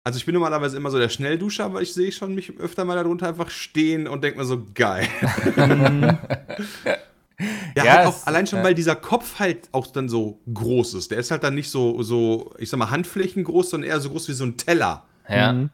Also 0.05 0.19
ich 0.19 0.27
bin 0.27 0.35
normalerweise 0.35 0.77
immer 0.77 0.91
so 0.91 0.99
der 0.99 1.09
Schnellduscher, 1.09 1.65
aber 1.65 1.83
ich 1.83 1.93
sehe 1.95 2.13
schon 2.13 2.35
mich 2.35 2.59
öfter 2.59 2.85
mal 2.85 2.95
darunter 2.95 3.27
einfach 3.27 3.51
stehen 3.51 4.07
und 4.07 4.23
denke 4.23 4.39
mir 4.39 4.45
so, 4.45 4.65
geil. 4.75 5.09
Ja, 7.77 7.85
Ja, 7.85 7.93
halt 7.97 8.07
auch, 8.07 8.27
allein 8.27 8.47
schon, 8.47 8.61
ja. 8.61 8.65
weil 8.65 8.75
dieser 8.75 8.95
Kopf 8.95 9.39
halt 9.41 9.69
auch 9.73 9.89
dann 9.89 10.09
so 10.09 10.41
groß 10.53 10.95
ist. 10.95 11.11
Der 11.11 11.19
ist 11.19 11.31
halt 11.31 11.43
dann 11.43 11.55
nicht 11.55 11.71
so, 11.71 12.03
so, 12.03 12.55
ich 12.59 12.71
sag 12.71 12.79
mal, 12.79 12.91
Handflächen 12.91 13.43
groß, 13.43 13.71
sondern 13.71 13.91
eher 13.91 14.01
so 14.01 14.11
groß 14.11 14.29
wie 14.29 14.35
so 14.35 14.45
ein 14.45 14.57
Teller. 14.57 15.05
Ja. 15.29 15.53
Mhm. 15.53 15.71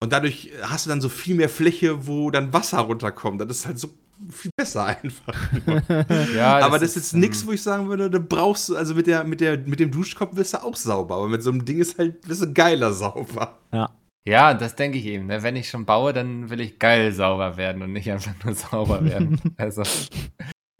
Und 0.00 0.12
dadurch 0.12 0.52
hast 0.62 0.86
du 0.86 0.90
dann 0.90 1.00
so 1.00 1.08
viel 1.08 1.34
mehr 1.34 1.48
Fläche, 1.48 2.06
wo 2.06 2.30
dann 2.30 2.52
Wasser 2.52 2.80
runterkommt. 2.80 3.40
Das 3.40 3.48
ist 3.48 3.66
halt 3.66 3.78
so 3.78 3.88
viel 4.30 4.50
besser 4.56 4.84
einfach. 4.84 5.52
ja, 6.34 6.58
aber 6.58 6.78
das 6.78 6.90
ist 6.90 6.96
jetzt 6.96 7.14
nichts, 7.14 7.46
wo 7.46 7.52
ich 7.52 7.62
sagen 7.62 7.88
würde, 7.88 8.10
da 8.10 8.18
brauchst 8.18 8.68
du, 8.68 8.76
also 8.76 8.94
mit, 8.94 9.06
der, 9.06 9.24
mit, 9.24 9.40
der, 9.40 9.58
mit 9.58 9.80
dem 9.80 9.90
Duschkopf 9.90 10.36
wirst 10.36 10.54
du 10.54 10.62
auch 10.62 10.76
sauber, 10.76 11.16
aber 11.16 11.28
mit 11.28 11.42
so 11.42 11.50
einem 11.50 11.64
Ding 11.64 11.78
ist 11.78 11.98
halt, 11.98 12.20
bist 12.26 12.42
du 12.42 12.52
geiler 12.52 12.92
sauber. 12.92 13.58
Ja, 14.28 14.52
das 14.52 14.76
denke 14.76 14.98
ich 14.98 15.06
eben. 15.06 15.26
Ne? 15.26 15.42
Wenn 15.42 15.56
ich 15.56 15.70
schon 15.70 15.86
baue, 15.86 16.12
dann 16.12 16.50
will 16.50 16.60
ich 16.60 16.78
geil 16.78 17.12
sauber 17.12 17.56
werden 17.56 17.80
und 17.80 17.92
nicht 17.92 18.10
einfach 18.10 18.34
nur 18.44 18.54
sauber 18.54 19.02
werden. 19.02 19.40
also, 19.56 19.82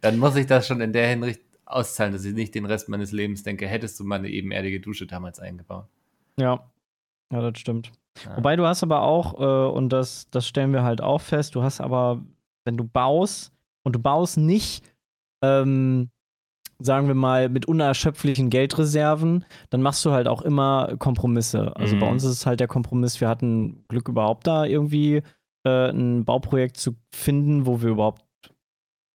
dann 0.01 0.19
muss 0.19 0.35
ich 0.35 0.45
das 0.45 0.67
schon 0.67 0.81
in 0.81 0.93
der 0.93 1.07
Hinsicht 1.07 1.41
auszahlen, 1.65 2.13
dass 2.13 2.25
ich 2.25 2.35
nicht 2.35 2.53
den 2.53 2.65
Rest 2.65 2.89
meines 2.89 3.11
Lebens 3.11 3.41
denke, 3.43 3.67
hättest 3.67 3.99
du 3.99 4.03
mal 4.03 4.17
eine 4.17 4.29
ebenerdige 4.29 4.79
Dusche 4.79 5.07
damals 5.07 5.39
eingebaut. 5.39 5.87
Ja. 6.37 6.63
Ja, 7.31 7.41
das 7.41 7.59
stimmt. 7.59 7.91
Ja. 8.23 8.37
Wobei 8.37 8.55
du 8.55 8.65
hast 8.65 8.83
aber 8.83 9.01
auch, 9.01 9.39
äh, 9.39 9.71
und 9.71 9.89
das, 9.89 10.29
das 10.29 10.47
stellen 10.47 10.73
wir 10.73 10.83
halt 10.83 11.01
auch 11.01 11.21
fest, 11.21 11.55
du 11.55 11.63
hast 11.63 11.81
aber, 11.81 12.21
wenn 12.69 12.77
du 12.77 12.83
baust 12.83 13.51
und 13.83 13.95
du 13.95 13.99
baust 13.99 14.37
nicht, 14.37 14.85
ähm, 15.43 16.11
sagen 16.77 17.07
wir 17.07 17.15
mal, 17.15 17.49
mit 17.49 17.65
unerschöpflichen 17.65 18.51
Geldreserven, 18.51 19.43
dann 19.71 19.81
machst 19.81 20.05
du 20.05 20.11
halt 20.11 20.27
auch 20.27 20.43
immer 20.43 20.95
Kompromisse. 20.99 21.75
Also 21.75 21.97
bei 21.97 22.05
Mhm. 22.05 22.11
uns 22.11 22.23
ist 22.23 22.31
es 22.31 22.45
halt 22.45 22.59
der 22.59 22.67
Kompromiss, 22.67 23.19
wir 23.19 23.27
hatten 23.27 23.83
Glück 23.87 24.07
überhaupt 24.07 24.45
da 24.45 24.65
irgendwie 24.65 25.23
äh, 25.65 25.89
ein 25.89 26.23
Bauprojekt 26.25 26.77
zu 26.77 26.95
finden, 27.13 27.65
wo 27.65 27.81
wir 27.81 27.89
überhaupt 27.89 28.23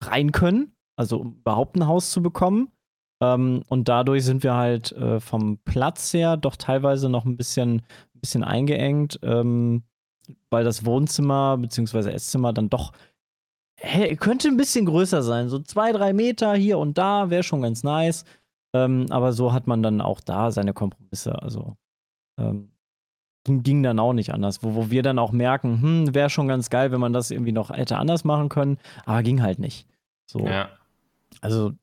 rein 0.03 0.31
können, 0.33 0.75
also 0.99 1.19
um 1.21 1.35
überhaupt 1.37 1.77
ein 1.77 1.87
Haus 1.87 2.11
zu 2.11 2.21
bekommen. 2.21 2.69
Ähm, 3.23 3.63
und 3.69 3.87
dadurch 3.87 4.25
sind 4.25 4.43
wir 4.43 4.53
halt 4.55 4.91
äh, 4.91 5.19
vom 5.21 5.57
Platz 5.59 6.13
her 6.13 6.35
doch 6.37 6.57
teilweise 6.57 7.07
noch 7.09 7.23
ein 7.25 7.37
bisschen, 7.37 7.77
ein 8.13 8.19
bisschen 8.19 8.43
eingeengt, 8.43 9.17
ähm, 9.23 9.83
weil 10.51 10.65
das 10.65 10.85
Wohnzimmer 10.85 11.57
bzw. 11.57 12.11
Esszimmer 12.11 12.51
dann 12.53 12.69
doch 12.69 12.91
hä, 13.77 14.15
könnte 14.15 14.47
ein 14.47 14.57
bisschen 14.57 14.85
größer 14.85 15.23
sein. 15.23 15.49
So 15.49 15.59
zwei, 15.59 15.91
drei 15.91 16.13
Meter 16.13 16.55
hier 16.55 16.79
und 16.79 16.97
da 16.97 17.29
wäre 17.29 17.43
schon 17.43 17.61
ganz 17.61 17.83
nice. 17.83 18.25
Ähm, 18.73 19.05
aber 19.09 19.33
so 19.33 19.53
hat 19.53 19.67
man 19.67 19.83
dann 19.83 20.01
auch 20.01 20.19
da 20.19 20.51
seine 20.51 20.73
Kompromisse. 20.73 21.41
Also 21.41 21.77
ähm, 22.39 22.71
ging, 23.45 23.63
ging 23.63 23.83
dann 23.83 23.99
auch 23.99 24.13
nicht 24.13 24.33
anders. 24.33 24.63
Wo, 24.63 24.75
wo 24.75 24.89
wir 24.89 25.03
dann 25.03 25.19
auch 25.19 25.31
merken, 25.31 25.81
hm, 25.81 26.15
wäre 26.15 26.29
schon 26.29 26.47
ganz 26.47 26.69
geil, 26.69 26.91
wenn 26.91 26.99
man 26.99 27.13
das 27.13 27.31
irgendwie 27.31 27.51
noch 27.51 27.69
hätte 27.69 27.97
anders 27.97 28.23
machen 28.23 28.49
können, 28.49 28.77
aber 29.05 29.23
ging 29.23 29.41
halt 29.41 29.59
nicht. 29.59 29.87
So. 30.25 30.45
Ja. 30.45 30.69
Also 31.41 31.73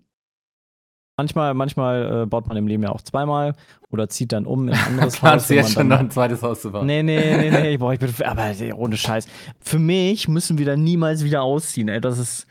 manchmal, 1.17 1.55
manchmal 1.55 2.23
äh, 2.23 2.27
baut 2.27 2.47
man 2.49 2.57
im 2.57 2.67
Leben 2.67 2.83
ja 2.83 2.91
auch 2.91 3.03
zweimal 3.03 3.55
oder 3.91 4.09
zieht 4.09 4.33
dann 4.33 4.47
um 4.47 4.69
in 4.69 4.75
ein 4.75 4.81
anderes 4.87 5.17
Planst 5.19 5.45
Haus. 5.45 5.49
du 5.49 5.55
wenn 5.55 5.63
jetzt 5.63 5.73
schon 5.73 5.89
noch 5.89 5.99
ein 6.01 6.11
zweites 6.11 6.43
Haus 6.43 6.63
zu 6.63 6.71
bauen? 6.73 6.87
Nee, 6.87 7.03
nee, 7.03 7.37
nee, 7.37 7.51
nee, 7.51 7.77
boah, 7.77 7.93
ich 7.93 8.01
bin, 8.01 8.13
aber 8.25 8.51
ohne 8.77 8.97
Scheiß. 8.97 9.27
Für 9.61 9.79
mich 9.79 10.29
müssen 10.29 10.59
wir 10.59 10.67
dann 10.67 10.83
niemals 10.85 11.25
wieder 11.25 11.43
ausziehen, 11.43 11.89
ey. 11.89 12.01
Das 12.01 12.19
ist, 12.19 12.47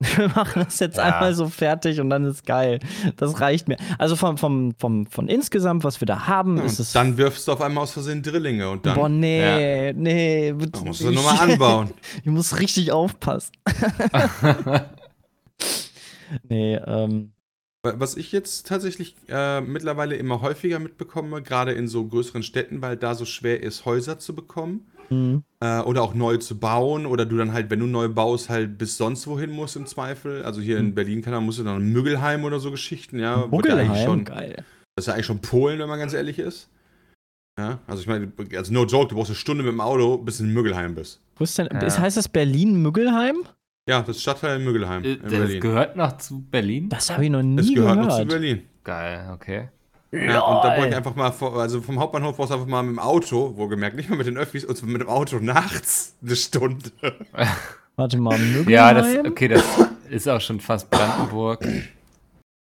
wir 0.16 0.28
machen 0.28 0.64
das 0.64 0.80
jetzt 0.80 0.96
Ja. 0.98 1.04
einmal 1.04 1.34
so 1.34 1.48
fertig 1.48 2.00
und 2.00 2.10
dann 2.10 2.24
ist 2.24 2.44
geil. 2.46 2.80
Das 3.16 3.40
reicht 3.40 3.68
mir. 3.68 3.76
Also 3.98 4.16
vom, 4.16 4.36
vom, 4.38 4.74
vom, 4.78 5.06
von 5.06 5.28
insgesamt, 5.28 5.84
was 5.84 6.00
wir 6.00 6.06
da 6.06 6.26
haben, 6.26 6.58
ist 6.58 6.78
es. 6.80 6.92
Dann 6.92 7.16
wirfst 7.16 7.46
du 7.48 7.52
auf 7.52 7.60
einmal 7.60 7.84
aus 7.84 7.92
Versehen 7.92 8.22
Drillinge 8.22 8.68
und 8.70 8.84
dann 8.86 8.94
boah, 8.96 9.08
nee, 9.08 9.92
nee. 9.92 10.52
da 10.70 10.80
musst 10.80 11.00
du 11.00 11.10
nochmal 11.10 11.38
anbauen. 11.50 11.90
Ich 12.22 12.30
muss 12.30 12.58
richtig 12.58 12.92
aufpassen. 12.92 13.52
nee, 16.48 16.74
ähm, 16.76 17.32
Was 17.84 18.16
ich 18.16 18.32
jetzt 18.32 18.66
tatsächlich 18.66 19.14
äh, 19.28 19.60
mittlerweile 19.60 20.16
immer 20.16 20.40
häufiger 20.40 20.78
mitbekomme, 20.78 21.42
gerade 21.42 21.72
in 21.72 21.86
so 21.86 22.06
größeren 22.06 22.42
Städten, 22.42 22.80
weil 22.80 22.96
da 22.96 23.14
so 23.14 23.24
schwer 23.26 23.62
ist, 23.62 23.84
Häuser 23.84 24.18
zu 24.18 24.34
bekommen 24.34 24.86
hm. 25.08 25.42
äh, 25.60 25.80
oder 25.80 26.02
auch 26.02 26.14
neu 26.14 26.38
zu 26.38 26.58
bauen 26.58 27.04
oder 27.04 27.26
du 27.26 27.36
dann 27.36 27.52
halt, 27.52 27.68
wenn 27.70 27.80
du 27.80 27.86
neu 27.86 28.08
baust, 28.08 28.48
halt 28.48 28.78
bis 28.78 28.96
sonst 28.96 29.26
wohin 29.26 29.50
musst 29.50 29.76
im 29.76 29.86
Zweifel. 29.86 30.42
Also 30.44 30.60
hier 30.60 30.78
in 30.78 30.94
Berlin 30.94 31.20
kann 31.20 31.34
man, 31.34 31.44
musst 31.44 31.58
du 31.58 31.62
dann 31.62 31.92
Müggelheim 31.92 32.44
oder 32.44 32.58
so 32.58 32.70
Geschichten, 32.70 33.18
ja. 33.18 33.46
Muggelheim, 33.46 33.94
schon, 33.96 34.24
geil. 34.24 34.64
das 34.96 35.04
ist 35.04 35.06
ja 35.08 35.14
eigentlich 35.14 35.26
schon 35.26 35.40
Polen, 35.40 35.78
wenn 35.78 35.88
man 35.88 35.98
ganz 35.98 36.14
ehrlich 36.14 36.38
ist. 36.38 36.70
Ja, 37.58 37.78
also 37.86 38.00
ich 38.00 38.08
meine, 38.08 38.32
also 38.56 38.72
no 38.72 38.84
joke, 38.84 39.08
du 39.08 39.14
brauchst 39.14 39.30
eine 39.30 39.36
Stunde 39.36 39.62
mit 39.62 39.72
dem 39.72 39.80
Auto, 39.80 40.18
bis 40.18 40.38
du 40.38 40.44
in 40.44 40.52
Müggelheim 40.52 40.94
bist. 40.94 41.20
Wo 41.36 41.44
ist 41.44 41.56
denn, 41.56 41.68
Ja. 41.72 41.80
ist, 41.82 41.98
heißt 41.98 42.16
das 42.16 42.28
Berlin-Müggelheim? 42.28 43.44
Ja, 43.86 44.00
das 44.00 44.20
Stadtteil 44.22 44.58
Müggelheim 44.60 45.04
Äh, 45.04 45.12
in 45.14 45.22
das 45.22 45.30
Berlin. 45.32 45.60
gehört 45.60 45.96
noch 45.96 46.16
zu 46.16 46.40
Berlin? 46.40 46.88
Das 46.88 47.10
habe 47.10 47.24
ich 47.24 47.30
noch 47.30 47.42
nie 47.42 47.74
gehört 47.74 47.94
gehört. 47.96 48.08
noch 48.08 48.18
zu 48.18 48.24
Berlin. 48.26 48.62
Geil, 48.82 49.30
okay. 49.32 49.68
Ja, 50.10 50.40
und 50.40 50.64
da 50.64 50.74
brauche 50.76 50.88
ich 50.88 50.94
einfach 50.94 51.14
mal, 51.16 51.32
vor, 51.32 51.56
also 51.60 51.82
vom 51.82 51.98
Hauptbahnhof 51.98 52.36
brauchst 52.36 52.50
du 52.50 52.54
einfach 52.54 52.68
mal 52.68 52.82
mit 52.82 52.92
dem 52.92 52.98
Auto, 53.00 53.56
wohlgemerkt, 53.56 53.96
nicht 53.96 54.08
mal 54.08 54.16
mit 54.16 54.26
den 54.26 54.38
Öffis, 54.38 54.64
und 54.64 54.80
mit 54.84 55.00
dem 55.02 55.08
Auto 55.08 55.38
nachts 55.38 56.14
eine 56.22 56.36
Stunde. 56.36 56.90
Warte 57.96 58.16
mal, 58.18 58.38
Müggelheim? 58.38 58.68
Ja, 58.70 58.94
das, 58.94 59.16
okay, 59.26 59.48
das 59.48 59.64
ist 60.08 60.28
auch 60.28 60.40
schon 60.40 60.60
fast 60.60 60.88
Brandenburg. 60.90 61.66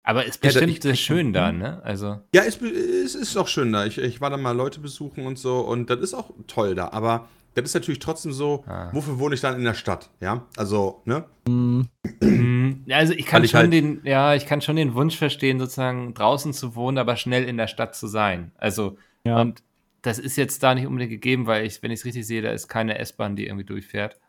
Aber 0.04 0.24
ist 0.26 0.36
Ja, 0.36 0.52
da- 0.52 0.60
bestimmt 0.60 0.74
ich- 0.78 0.82
sehr 0.84 0.93
ich- 0.93 1.02
schön 1.02 1.34
da, 1.34 1.52
ne? 1.52 1.82
Also, 1.84 2.20
Ja, 2.34 2.43
es, 2.43 2.62
es 2.62 3.16
ist 3.16 3.36
auch 3.36 3.48
schön 3.48 3.74
da. 3.74 3.86
Ich, 3.86 3.98
ich 3.98 4.22
war 4.22 4.30
da 4.30 4.38
mal 4.38 4.56
Leute 4.56 4.80
besuchen 4.80 5.26
und 5.26 5.38
so, 5.38 5.60
und 5.60 5.89
das 5.89 6.00
ist 6.00 6.14
auch 6.14 6.30
toll 6.48 6.76
da. 6.76 6.89
Aber 6.91 7.28
das 7.62 7.72
ist 7.72 7.76
natürlich 7.76 7.99
trotzdem 7.99 8.32
so, 8.34 8.64
Ah. 8.68 8.89
wofür 8.93 9.20
wohne 9.20 9.36
ich 9.36 9.41
dann 9.41 9.55
in 9.55 9.64
der 9.64 9.74
Stadt? 9.74 10.10
Ja, 10.20 10.45
also, 10.57 11.01
ne? 11.05 11.26
Mhm. 11.47 11.88
Ja, 12.86 12.97
also 12.97 13.14
ich 13.14 13.26
kann 13.26 13.39
Weil 13.39 13.45
ich 13.45 13.51
schon 13.51 13.60
halt- 13.62 13.74
den, 13.74 14.01
ja, 14.03 14.34
ich 14.36 14.45
kann 14.45 14.62
schon 14.62 14.76
den 14.76 14.93
Wunsch 14.95 15.18
verstehen, 15.18 15.60
sozusagen 15.60 16.14
draußen 16.14 16.53
zu 16.53 16.76
wohnen, 16.76 16.97
aber 16.97 17.16
schnell 17.18 17.43
in 17.45 17.57
der 17.57 17.68
Stadt 17.68 17.95
zu 17.95 18.07
sein. 18.07 18.51
Also, 18.57 18.97
Ja. 19.26 19.41
und 19.41 19.64
das 20.01 20.18
ist 20.20 20.36
jetzt 20.38 20.62
da 20.64 20.74
nicht 20.76 20.86
unbedingt 20.88 21.12
gegeben, 21.12 21.45
weil 21.47 21.66
ich, 21.66 21.82
wenn 21.84 21.91
ich 21.91 21.99
es 21.99 22.05
richtig 22.05 22.26
sehe, 22.26 22.41
da 22.41 22.51
ist 22.51 22.68
keine 22.68 22.97
S-Bahn, 22.99 23.36
die 23.36 23.45
irgendwie 23.47 23.66
durchfährt. 23.66 24.20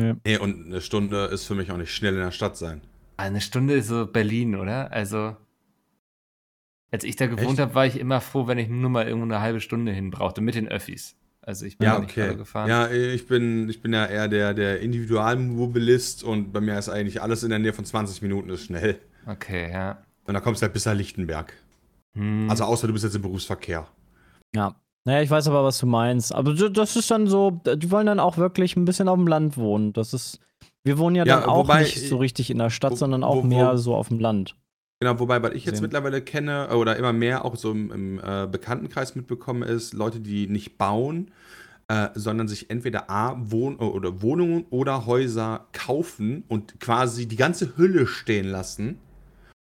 Nee, 0.00 0.36
und 0.38 0.66
eine 0.66 0.80
Stunde 0.80 1.26
ist 1.26 1.44
für 1.46 1.54
mich 1.54 1.70
auch 1.70 1.76
nicht 1.76 1.94
schnell 1.94 2.14
in 2.14 2.20
der 2.20 2.30
Stadt 2.32 2.56
sein. 2.56 2.80
Eine 3.16 3.40
Stunde 3.40 3.74
ist 3.74 3.86
so 3.88 4.06
Berlin, 4.06 4.56
oder? 4.56 4.90
Also, 4.92 5.36
als 6.90 7.04
ich 7.04 7.16
da 7.16 7.26
gewohnt 7.26 7.58
habe, 7.58 7.74
war 7.74 7.86
ich 7.86 7.98
immer 7.98 8.20
froh, 8.20 8.46
wenn 8.46 8.58
ich 8.58 8.68
nur 8.68 8.90
mal 8.90 9.06
irgendwo 9.06 9.24
eine 9.24 9.40
halbe 9.40 9.60
Stunde 9.60 9.92
hin 9.92 10.10
brauchte 10.10 10.40
mit 10.40 10.54
den 10.56 10.68
Öffis. 10.68 11.16
Also 11.44 11.66
ich 11.66 11.76
bin 11.76 11.86
Ja, 11.86 11.98
nicht 11.98 12.14
gerade 12.14 12.30
okay. 12.30 12.38
gefahren. 12.38 12.68
Ja, 12.68 12.88
ich 12.88 13.26
bin, 13.26 13.68
ich 13.68 13.82
bin 13.82 13.92
ja 13.92 14.06
eher 14.06 14.28
der, 14.28 14.54
der 14.54 14.80
Individualmobilist 14.80 16.22
und 16.24 16.52
bei 16.52 16.60
mir 16.60 16.78
ist 16.78 16.88
eigentlich 16.88 17.20
alles 17.22 17.42
in 17.42 17.50
der 17.50 17.58
Nähe 17.58 17.72
von 17.72 17.84
20 17.84 18.22
Minuten 18.22 18.48
ist 18.50 18.64
schnell. 18.64 18.98
Okay, 19.26 19.70
ja. 19.72 19.98
Und 20.24 20.34
da 20.34 20.40
kommst 20.40 20.62
du 20.62 20.64
halt 20.64 20.72
bis 20.72 20.86
nach 20.86 20.94
Lichtenberg. 20.94 21.52
Hm. 22.16 22.48
Also 22.48 22.64
außer 22.64 22.86
du 22.86 22.92
bist 22.92 23.04
jetzt 23.04 23.16
im 23.16 23.22
Berufsverkehr. 23.22 23.86
Ja. 24.54 24.76
Naja, 25.04 25.20
ich 25.22 25.30
weiß 25.30 25.48
aber, 25.48 25.64
was 25.64 25.78
du 25.78 25.86
meinst. 25.86 26.32
Aber 26.32 26.54
das 26.54 26.94
ist 26.94 27.10
dann 27.10 27.26
so, 27.26 27.60
die 27.74 27.90
wollen 27.90 28.06
dann 28.06 28.20
auch 28.20 28.36
wirklich 28.36 28.76
ein 28.76 28.84
bisschen 28.84 29.08
auf 29.08 29.16
dem 29.16 29.26
Land 29.26 29.56
wohnen. 29.56 29.92
Das 29.92 30.14
ist, 30.14 30.38
wir 30.84 30.96
wohnen 30.98 31.16
ja 31.16 31.24
Ja, 31.26 31.40
dann 31.40 31.48
auch 31.48 31.64
wobei, 31.64 31.80
nicht 31.80 32.08
so 32.08 32.18
richtig 32.18 32.50
in 32.50 32.58
der 32.58 32.70
Stadt, 32.70 32.92
wo- 32.92 32.96
sondern 32.96 33.24
auch 33.24 33.36
wo- 33.38 33.42
wo- 33.42 33.46
mehr 33.48 33.76
so 33.78 33.96
auf 33.96 34.08
dem 34.08 34.20
Land. 34.20 34.54
Genau, 35.02 35.18
wobei, 35.18 35.42
was 35.42 35.52
ich 35.54 35.64
jetzt 35.64 35.78
Sehen. 35.78 35.82
mittlerweile 35.86 36.22
kenne 36.22 36.68
äh, 36.70 36.74
oder 36.74 36.96
immer 36.96 37.12
mehr 37.12 37.44
auch 37.44 37.56
so 37.56 37.72
im, 37.72 37.90
im 37.90 38.18
äh, 38.20 38.46
Bekanntenkreis 38.46 39.16
mitbekomme, 39.16 39.66
ist 39.66 39.94
Leute, 39.94 40.20
die 40.20 40.46
nicht 40.46 40.78
bauen, 40.78 41.32
äh, 41.88 42.10
sondern 42.14 42.46
sich 42.46 42.70
entweder 42.70 43.10
A, 43.10 43.36
Wohn 43.50 43.74
oder 43.76 44.22
Wohnungen 44.22 44.64
oder 44.70 45.04
Häuser 45.06 45.66
kaufen 45.72 46.44
und 46.46 46.78
quasi 46.78 47.26
die 47.26 47.34
ganze 47.34 47.76
Hülle 47.76 48.06
stehen 48.06 48.46
lassen, 48.46 48.98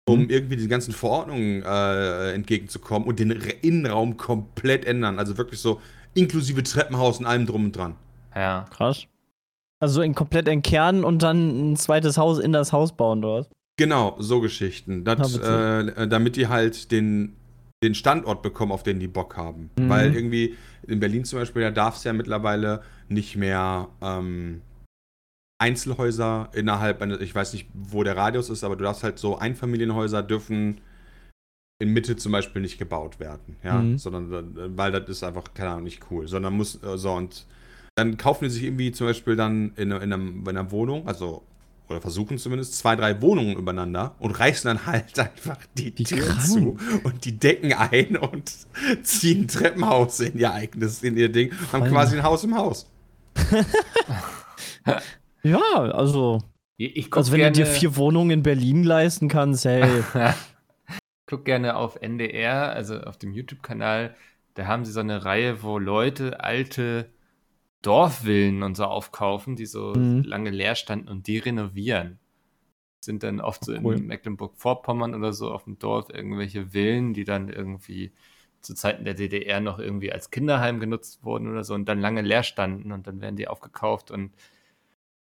um 0.08 0.20
Mhm. 0.22 0.30
irgendwie 0.30 0.58
den 0.58 0.70
ganzen 0.70 0.94
Verordnungen 0.94 1.64
äh, 1.64 2.34
entgegenzukommen 2.34 3.08
und 3.08 3.18
den 3.18 3.32
Re- 3.32 3.50
Innenraum 3.64 4.18
komplett 4.18 4.86
ändern. 4.86 5.18
Also 5.18 5.40
wirklich 5.40 5.60
so 5.60 5.82
inklusive 6.14 6.62
Treppenhaus 6.62 7.18
und 7.20 7.26
allem 7.26 7.48
drum 7.48 7.66
und 7.66 7.76
dran. 7.76 7.96
ja. 8.36 8.66
Krass. 8.70 9.08
Also 9.82 10.02
in 10.04 10.14
komplett 10.16 10.48
entkernen 10.48 11.04
und 11.04 11.24
dann 11.24 11.72
ein 11.74 11.76
zweites 11.78 12.18
Haus 12.18 12.40
in 12.40 12.54
das 12.54 12.72
Haus 12.72 12.96
bauen, 12.96 13.24
oder 13.26 13.40
was? 13.40 13.50
Genau, 13.78 14.16
so 14.20 14.40
Geschichten. 14.42 15.04
Das, 15.04 15.38
äh, 15.38 16.08
damit 16.08 16.36
die 16.36 16.48
halt 16.48 16.92
den, 16.92 17.36
den 17.84 17.94
Standort 17.96 18.42
bekommen, 18.42 18.72
auf 18.72 18.84
den 18.84 19.00
die 19.00 19.08
Bock 19.08 19.36
haben. 19.36 19.70
Mhm. 19.78 19.90
Weil 19.90 20.16
irgendwie 20.16 20.56
in 20.88 21.00
Berlin 21.00 21.26
zum 21.26 21.40
Beispiel, 21.40 21.62
da 21.62 21.72
darf 21.72 21.98
es 21.98 22.04
ja 22.04 22.14
mittlerweile 22.14 22.84
nicht 23.10 23.36
mehr 23.36 23.90
ähm, 24.02 24.62
Einzelhäuser 25.62 26.50
innerhalb 26.54 27.02
eines, 27.02 27.22
ich 27.22 27.34
weiß 27.34 27.54
nicht, 27.54 27.70
wo 27.74 28.04
der 28.04 28.18
Radius 28.18 28.50
ist, 28.50 28.64
aber 28.64 28.76
du 28.76 28.84
darfst 28.84 29.04
halt 29.04 29.20
so 29.20 29.38
Einfamilienhäuser 29.38 30.24
dürfen 30.24 30.82
in 31.82 31.90
Mitte 31.92 32.16
zum 32.16 32.32
Beispiel 32.32 32.62
nicht 32.62 32.78
gebaut 32.78 33.20
werden, 33.20 33.58
ja, 33.64 33.82
Mhm. 33.82 33.98
sondern 33.98 34.58
äh, 34.58 34.78
weil 34.78 34.92
das 34.92 35.10
ist 35.10 35.24
einfach, 35.24 35.54
keine 35.54 35.72
Ahnung, 35.72 35.84
nicht 35.84 36.10
cool, 36.10 36.28
sondern 36.28 36.54
muss, 36.54 36.82
äh, 36.82 36.98
so 36.98 37.14
und 37.14 37.46
dann 37.96 38.18
kaufen 38.18 38.46
die 38.46 38.50
sich 38.50 38.64
irgendwie 38.64 38.92
zum 38.92 39.08
Beispiel 39.08 39.36
dann 39.36 39.74
in, 39.76 39.92
in, 39.92 40.14
einem, 40.14 40.42
in 40.42 40.48
einer 40.50 40.72
Wohnung, 40.72 41.08
also 41.08 41.44
oder 41.90 42.02
versuchen 42.02 42.38
zumindest 42.38 42.78
zwei, 42.78 42.96
drei 42.96 43.22
Wohnungen 43.22 43.56
übereinander 43.58 44.16
und 44.20 44.32
reißen 44.40 44.68
dann 44.68 44.86
halt 44.86 45.18
einfach 45.20 45.58
die, 45.78 45.98
Wie 45.98 46.04
Türen 46.04 46.24
krank. 46.28 46.42
zu 46.42 46.78
und 47.04 47.26
die 47.26 47.38
Decken 47.38 47.74
ein 47.74 48.18
und 48.18 48.52
ziehen 49.04 49.42
ein 49.44 49.48
Treppenhaus 49.48 50.20
in 50.20 50.38
ihr 50.38 50.52
eigenes, 50.52 51.04
in 51.04 51.16
ihr 51.18 51.30
Ding, 51.30 51.52
haben 51.72 51.84
Alter. 51.84 51.94
quasi 51.96 52.18
ein 52.18 52.24
Haus 52.24 52.44
im 52.44 52.56
Haus. 52.56 52.90
Ja, 55.44 55.60
also, 55.60 56.42
Ich, 56.78 56.96
ich 56.96 57.06
gucke 57.06 57.18
also 57.18 57.32
wenn 57.32 57.40
gerne, 57.40 57.52
du 57.56 57.64
dir 57.64 57.66
vier 57.68 57.96
Wohnungen 57.96 58.32
in 58.32 58.44
Berlin 58.44 58.84
leisten 58.84 59.28
kannst, 59.28 59.66
hey. 59.66 60.04
guck 61.28 61.46
gerne 61.46 61.76
auf 61.76 61.98
NDR, 62.02 62.72
also 62.72 63.00
auf 63.02 63.18
dem 63.18 63.32
YouTube-Kanal. 63.34 64.16
Da 64.56 64.68
haben 64.68 64.86
sie 64.86 64.92
so 64.92 65.02
eine 65.02 65.26
Reihe, 65.26 65.62
wo 65.64 65.78
Leute 65.80 66.40
alte 66.44 67.10
Dorfvillen 67.86 68.64
und 68.64 68.76
so 68.76 68.86
aufkaufen, 68.86 69.56
die 69.56 69.66
so 69.66 69.94
Mhm. 69.94 70.24
lange 70.26 70.50
leer 70.50 70.76
standen 70.76 71.08
und 71.10 71.28
die 71.28 71.38
renovieren. 71.38 72.20
Sind 73.00 73.24
dann 73.24 73.40
oft 73.42 73.64
so 73.64 73.74
Cool. 73.74 73.96
in 73.96 74.08
Mecklenburg-Vorpommern 74.08 75.14
oder 75.16 75.34
so 75.34 75.52
auf 75.52 75.66
dem 75.66 75.78
Dorf 75.78 76.10
irgendwelche 76.10 76.68
Villen, 76.72 77.14
die 77.14 77.24
dann 77.24 77.50
irgendwie 77.50 78.12
zu 78.62 78.74
Zeiten 78.74 79.06
der 79.06 79.14
DDR 79.14 79.60
noch 79.62 79.78
irgendwie 79.78 80.12
als 80.12 80.32
Kinderheim 80.32 80.80
genutzt 80.80 81.24
wurden 81.24 81.48
oder 81.52 81.64
so 81.64 81.76
und 81.76 81.88
dann 81.88 82.00
lange 82.02 82.22
leer 82.24 82.42
standen 82.44 82.92
und 82.92 83.06
dann 83.06 83.22
werden 83.22 83.36
die 83.36 83.48
aufgekauft 83.48 84.10
und 84.10 84.32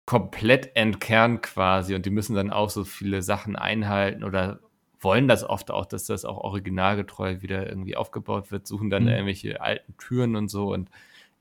komplett 0.06 0.76
entkernt 0.76 1.44
quasi 1.44 1.94
und 1.96 2.06
die 2.06 2.10
müssen 2.10 2.36
dann 2.36 2.52
auch 2.52 2.70
so 2.70 2.84
viele 2.84 3.22
Sachen 3.22 3.56
einhalten 3.56 4.24
oder 4.24 4.60
wollen 5.00 5.28
das 5.28 5.44
oft 5.44 5.72
auch, 5.72 5.86
dass 5.86 6.06
das 6.06 6.26
auch 6.26 6.38
originalgetreu 6.38 7.42
wieder 7.42 7.68
irgendwie 7.70 7.96
aufgebaut 7.96 8.52
wird, 8.52 8.68
suchen 8.68 8.90
dann 8.90 9.04
Mhm. 9.04 9.10
irgendwelche 9.10 9.62
alten 9.62 9.96
Türen 9.98 10.36
und 10.36 10.50
so 10.50 10.74
und 10.74 10.90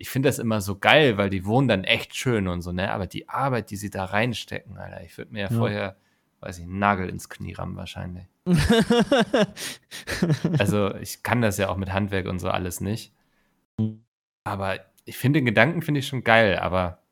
ich 0.01 0.09
finde 0.09 0.29
das 0.29 0.39
immer 0.39 0.61
so 0.61 0.79
geil, 0.79 1.19
weil 1.19 1.29
die 1.29 1.45
wohnen 1.45 1.67
dann 1.69 1.85
echt 1.85 2.15
schön 2.15 2.47
und 2.47 2.63
so, 2.63 2.71
ne? 2.73 2.93
Aber 2.93 3.07
die 3.09 3.29
Arbeit, 3.29 3.71
die 3.71 3.77
sie 3.77 3.91
da 3.91 4.05
reinstecken, 4.05 4.79
Alter, 4.79 5.03
ich 5.03 5.19
würde 5.19 5.33
mir 5.33 5.41
ja, 5.41 5.51
Ja. 5.51 5.59
vorher, 5.59 5.97
weiß 6.41 6.59
ich, 6.59 6.65
einen 6.65 6.79
Nagel 6.79 7.09
ins 7.09 7.29
Knie 7.29 7.53
rammen 7.53 7.77
wahrscheinlich. 7.77 8.25
Also 10.59 10.95
ich 10.97 11.23
kann 11.23 11.43
das 11.43 11.59
ja 11.59 11.69
auch 11.69 11.77
mit 11.77 11.93
Handwerk 11.93 12.27
und 12.27 12.39
so 12.39 12.49
alles 12.49 12.81
nicht. 12.81 13.13
Aber 14.45 14.79
ich 15.05 15.17
finde 15.17 15.41
den 15.41 15.47
Gedanken 15.47 15.83
finde 15.83 16.01
ich 16.01 16.07
schon 16.09 16.25
geil, 16.25 16.59
aber 16.59 17.03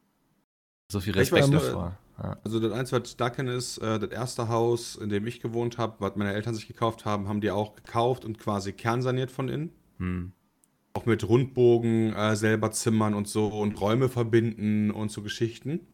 so 0.90 1.00
viel 1.00 1.14
Respekt 1.14 1.52
davor. 1.52 1.98
Ja. 2.18 2.36
Also 2.44 2.60
das 2.60 2.72
Einzige, 2.72 3.02
was 3.02 3.10
ich 3.10 3.16
da 3.16 3.28
kenne, 3.30 3.52
ist 3.52 3.78
äh, 3.78 3.98
das 3.98 4.10
erste 4.10 4.48
Haus, 4.48 4.96
in 4.96 5.10
dem 5.10 5.26
ich 5.26 5.40
gewohnt 5.40 5.76
habe, 5.76 5.96
was 5.98 6.16
meine 6.16 6.32
Eltern 6.32 6.54
sich 6.54 6.66
gekauft 6.66 7.04
haben, 7.04 7.28
haben 7.28 7.40
die 7.40 7.50
auch 7.50 7.74
gekauft 7.74 8.24
und 8.24 8.38
quasi 8.38 8.72
kernsaniert 8.72 9.30
von 9.30 9.48
innen. 9.48 9.72
Hm. 9.98 10.32
Auch 10.96 11.04
mit 11.04 11.28
Rundbogen 11.28 12.14
äh, 12.14 12.36
selber 12.36 12.70
zimmern 12.70 13.12
und 13.12 13.28
so 13.28 13.48
und 13.48 13.78
Räume 13.78 14.08
verbinden 14.08 14.90
und 14.90 15.10
so 15.10 15.20
Geschichten. 15.20 15.86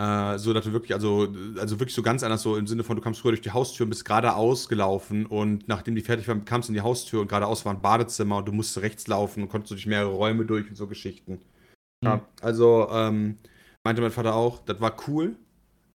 Äh, 0.00 0.38
so 0.38 0.54
dass 0.54 0.64
du 0.64 0.72
wirklich, 0.72 0.94
also, 0.94 1.28
also 1.58 1.78
wirklich 1.78 1.94
so 1.94 2.00
ganz 2.02 2.22
anders, 2.22 2.42
so 2.42 2.56
im 2.56 2.66
Sinne 2.66 2.82
von, 2.82 2.96
du 2.96 3.02
kamst 3.02 3.20
früher 3.20 3.32
durch 3.32 3.42
die 3.42 3.50
Haustür 3.52 3.84
und 3.84 3.90
bist 3.90 4.06
geradeaus 4.06 4.68
gelaufen 4.70 5.26
und 5.26 5.68
nachdem 5.68 5.94
die 5.94 6.00
fertig 6.00 6.26
waren, 6.28 6.46
kamst 6.46 6.68
du 6.68 6.72
in 6.72 6.74
die 6.74 6.80
Haustür 6.80 7.20
und 7.20 7.28
geradeaus 7.28 7.64
war 7.66 7.74
ein 7.74 7.82
Badezimmer 7.82 8.38
und 8.38 8.48
du 8.48 8.52
musst 8.52 8.76
rechts 8.78 9.06
laufen 9.06 9.42
und 9.42 9.50
konntest 9.50 9.72
durch 9.72 9.86
mehrere 9.86 10.12
Räume 10.14 10.46
durch 10.46 10.68
und 10.68 10.76
so 10.76 10.86
Geschichten. 10.86 11.40
Ja, 12.02 12.22
also, 12.40 12.88
ähm, 12.90 13.36
meinte 13.84 14.00
mein 14.00 14.10
Vater 14.10 14.34
auch, 14.34 14.60
das 14.64 14.80
war 14.80 14.96
cool, 15.08 15.36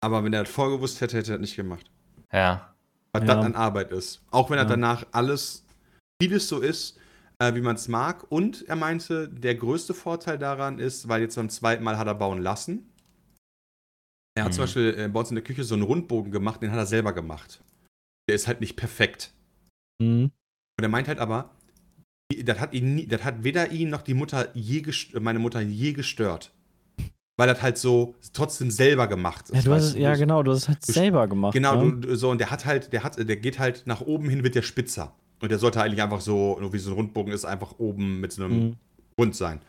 aber 0.02 0.24
wenn 0.24 0.34
er 0.34 0.44
das 0.44 0.52
vorgewusst 0.52 1.02
hätte, 1.02 1.18
hätte 1.18 1.32
er 1.34 1.38
das 1.38 1.42
nicht 1.42 1.56
gemacht. 1.56 1.90
ja. 2.34 2.72
Was 3.14 3.22
Ja. 3.22 3.36
das 3.36 3.46
an 3.46 3.56
Arbeit 3.56 3.92
ist. 3.94 4.22
Auch 4.32 4.50
wenn 4.50 4.58
er 4.58 4.64
Ja. 4.66 4.70
danach 4.72 5.06
alles, 5.14 5.64
vieles 6.22 6.50
so 6.50 6.60
ist, 6.60 7.00
äh, 7.40 7.54
wie 7.56 7.62
man 7.62 7.76
es 7.76 7.88
mag. 7.88 8.26
Und 8.32 8.68
er 8.68 8.76
meinte, 8.76 9.28
der 9.30 9.56
größte 9.56 9.94
Vorteil 9.94 10.38
daran 10.38 10.80
ist, 10.80 11.08
weil 11.08 11.22
jetzt 11.22 11.36
beim 11.36 11.50
zweiten 11.50 11.84
Mal 11.84 11.98
hat 11.98 12.08
er 12.08 12.16
bauen 12.16 12.42
lassen. 12.42 12.90
Er 14.38 14.44
hat 14.46 14.52
Mhm. 14.52 14.56
zum 14.56 14.64
Beispiel 14.64 14.96
äh, 14.98 15.08
bei 15.08 15.20
uns 15.20 15.30
in 15.30 15.36
der 15.36 15.44
Küche 15.44 15.64
so 15.64 15.76
einen 15.76 15.84
Rundbogen 15.84 16.32
gemacht, 16.32 16.62
den 16.62 16.72
hat 16.72 16.78
er 16.78 16.86
selber 16.86 17.14
gemacht. 17.14 17.64
Der 18.28 18.36
ist 18.36 18.48
halt 18.48 18.60
nicht 18.62 18.76
perfekt. 18.76 19.32
Mhm. 20.02 20.32
Und 20.78 20.84
er 20.84 20.90
meint 20.90 21.08
halt 21.08 21.20
aber, 21.20 21.52
das 22.44 22.60
hat 22.60 22.74
ihn 22.74 22.96
nie, 22.96 23.08
das 23.08 23.24
hat 23.24 23.44
weder 23.44 23.72
ihn 23.72 23.90
noch 23.90 24.02
die 24.02 24.14
Mutter 24.14 24.50
je 24.56 24.84
meine 25.20 25.40
Mutter 25.40 25.62
je 25.62 25.94
gestört. 25.94 26.52
Weil 27.38 27.48
das 27.48 27.62
halt 27.62 27.78
so 27.78 28.16
trotzdem 28.34 28.72
selber 28.72 29.08
gemacht 29.08 29.50
ist. 29.50 29.56
Ja, 29.56 29.62
du 29.62 29.74
hast 29.74 29.84
weißt 29.88 29.96
ja, 29.98 30.14
Du- 30.14 30.20
genau, 30.20 30.42
du 30.44 30.52
hast 30.52 30.64
es 30.64 30.68
halt 30.70 30.86
selber 30.86 31.28
gemacht. 31.28 31.54
Genau, 31.54 31.84
ne? 31.84 31.92
du, 31.92 32.08
du, 32.08 32.16
so, 32.16 32.30
und 32.30 32.40
der 32.40 32.50
hat 32.50 32.66
halt, 32.66 32.94
der 32.94 33.04
hat, 33.04 33.18
der 33.18 33.36
geht 33.38 33.60
halt 33.60 33.84
nach 33.86 34.02
oben 34.02 34.30
hin, 34.30 34.44
wird 34.44 34.56
der 34.56 34.62
spitzer. 34.62 35.14
Und 35.46 35.50
der 35.50 35.60
sollte 35.60 35.82
eigentlich 35.82 36.02
einfach 36.02 36.22
so, 36.22 36.58
nur 36.60 36.74
wie 36.74 36.80
so 36.80 36.90
ein 36.90 36.96
Rundbogen 36.96 37.32
ist, 37.32 37.46
einfach 37.46 37.76
oben 37.78 38.20
mit 38.20 38.32
so 38.32 38.44
einem 38.44 38.58
Mhm. 38.58 38.76
Rund 39.20 39.36
sein. 39.36 39.62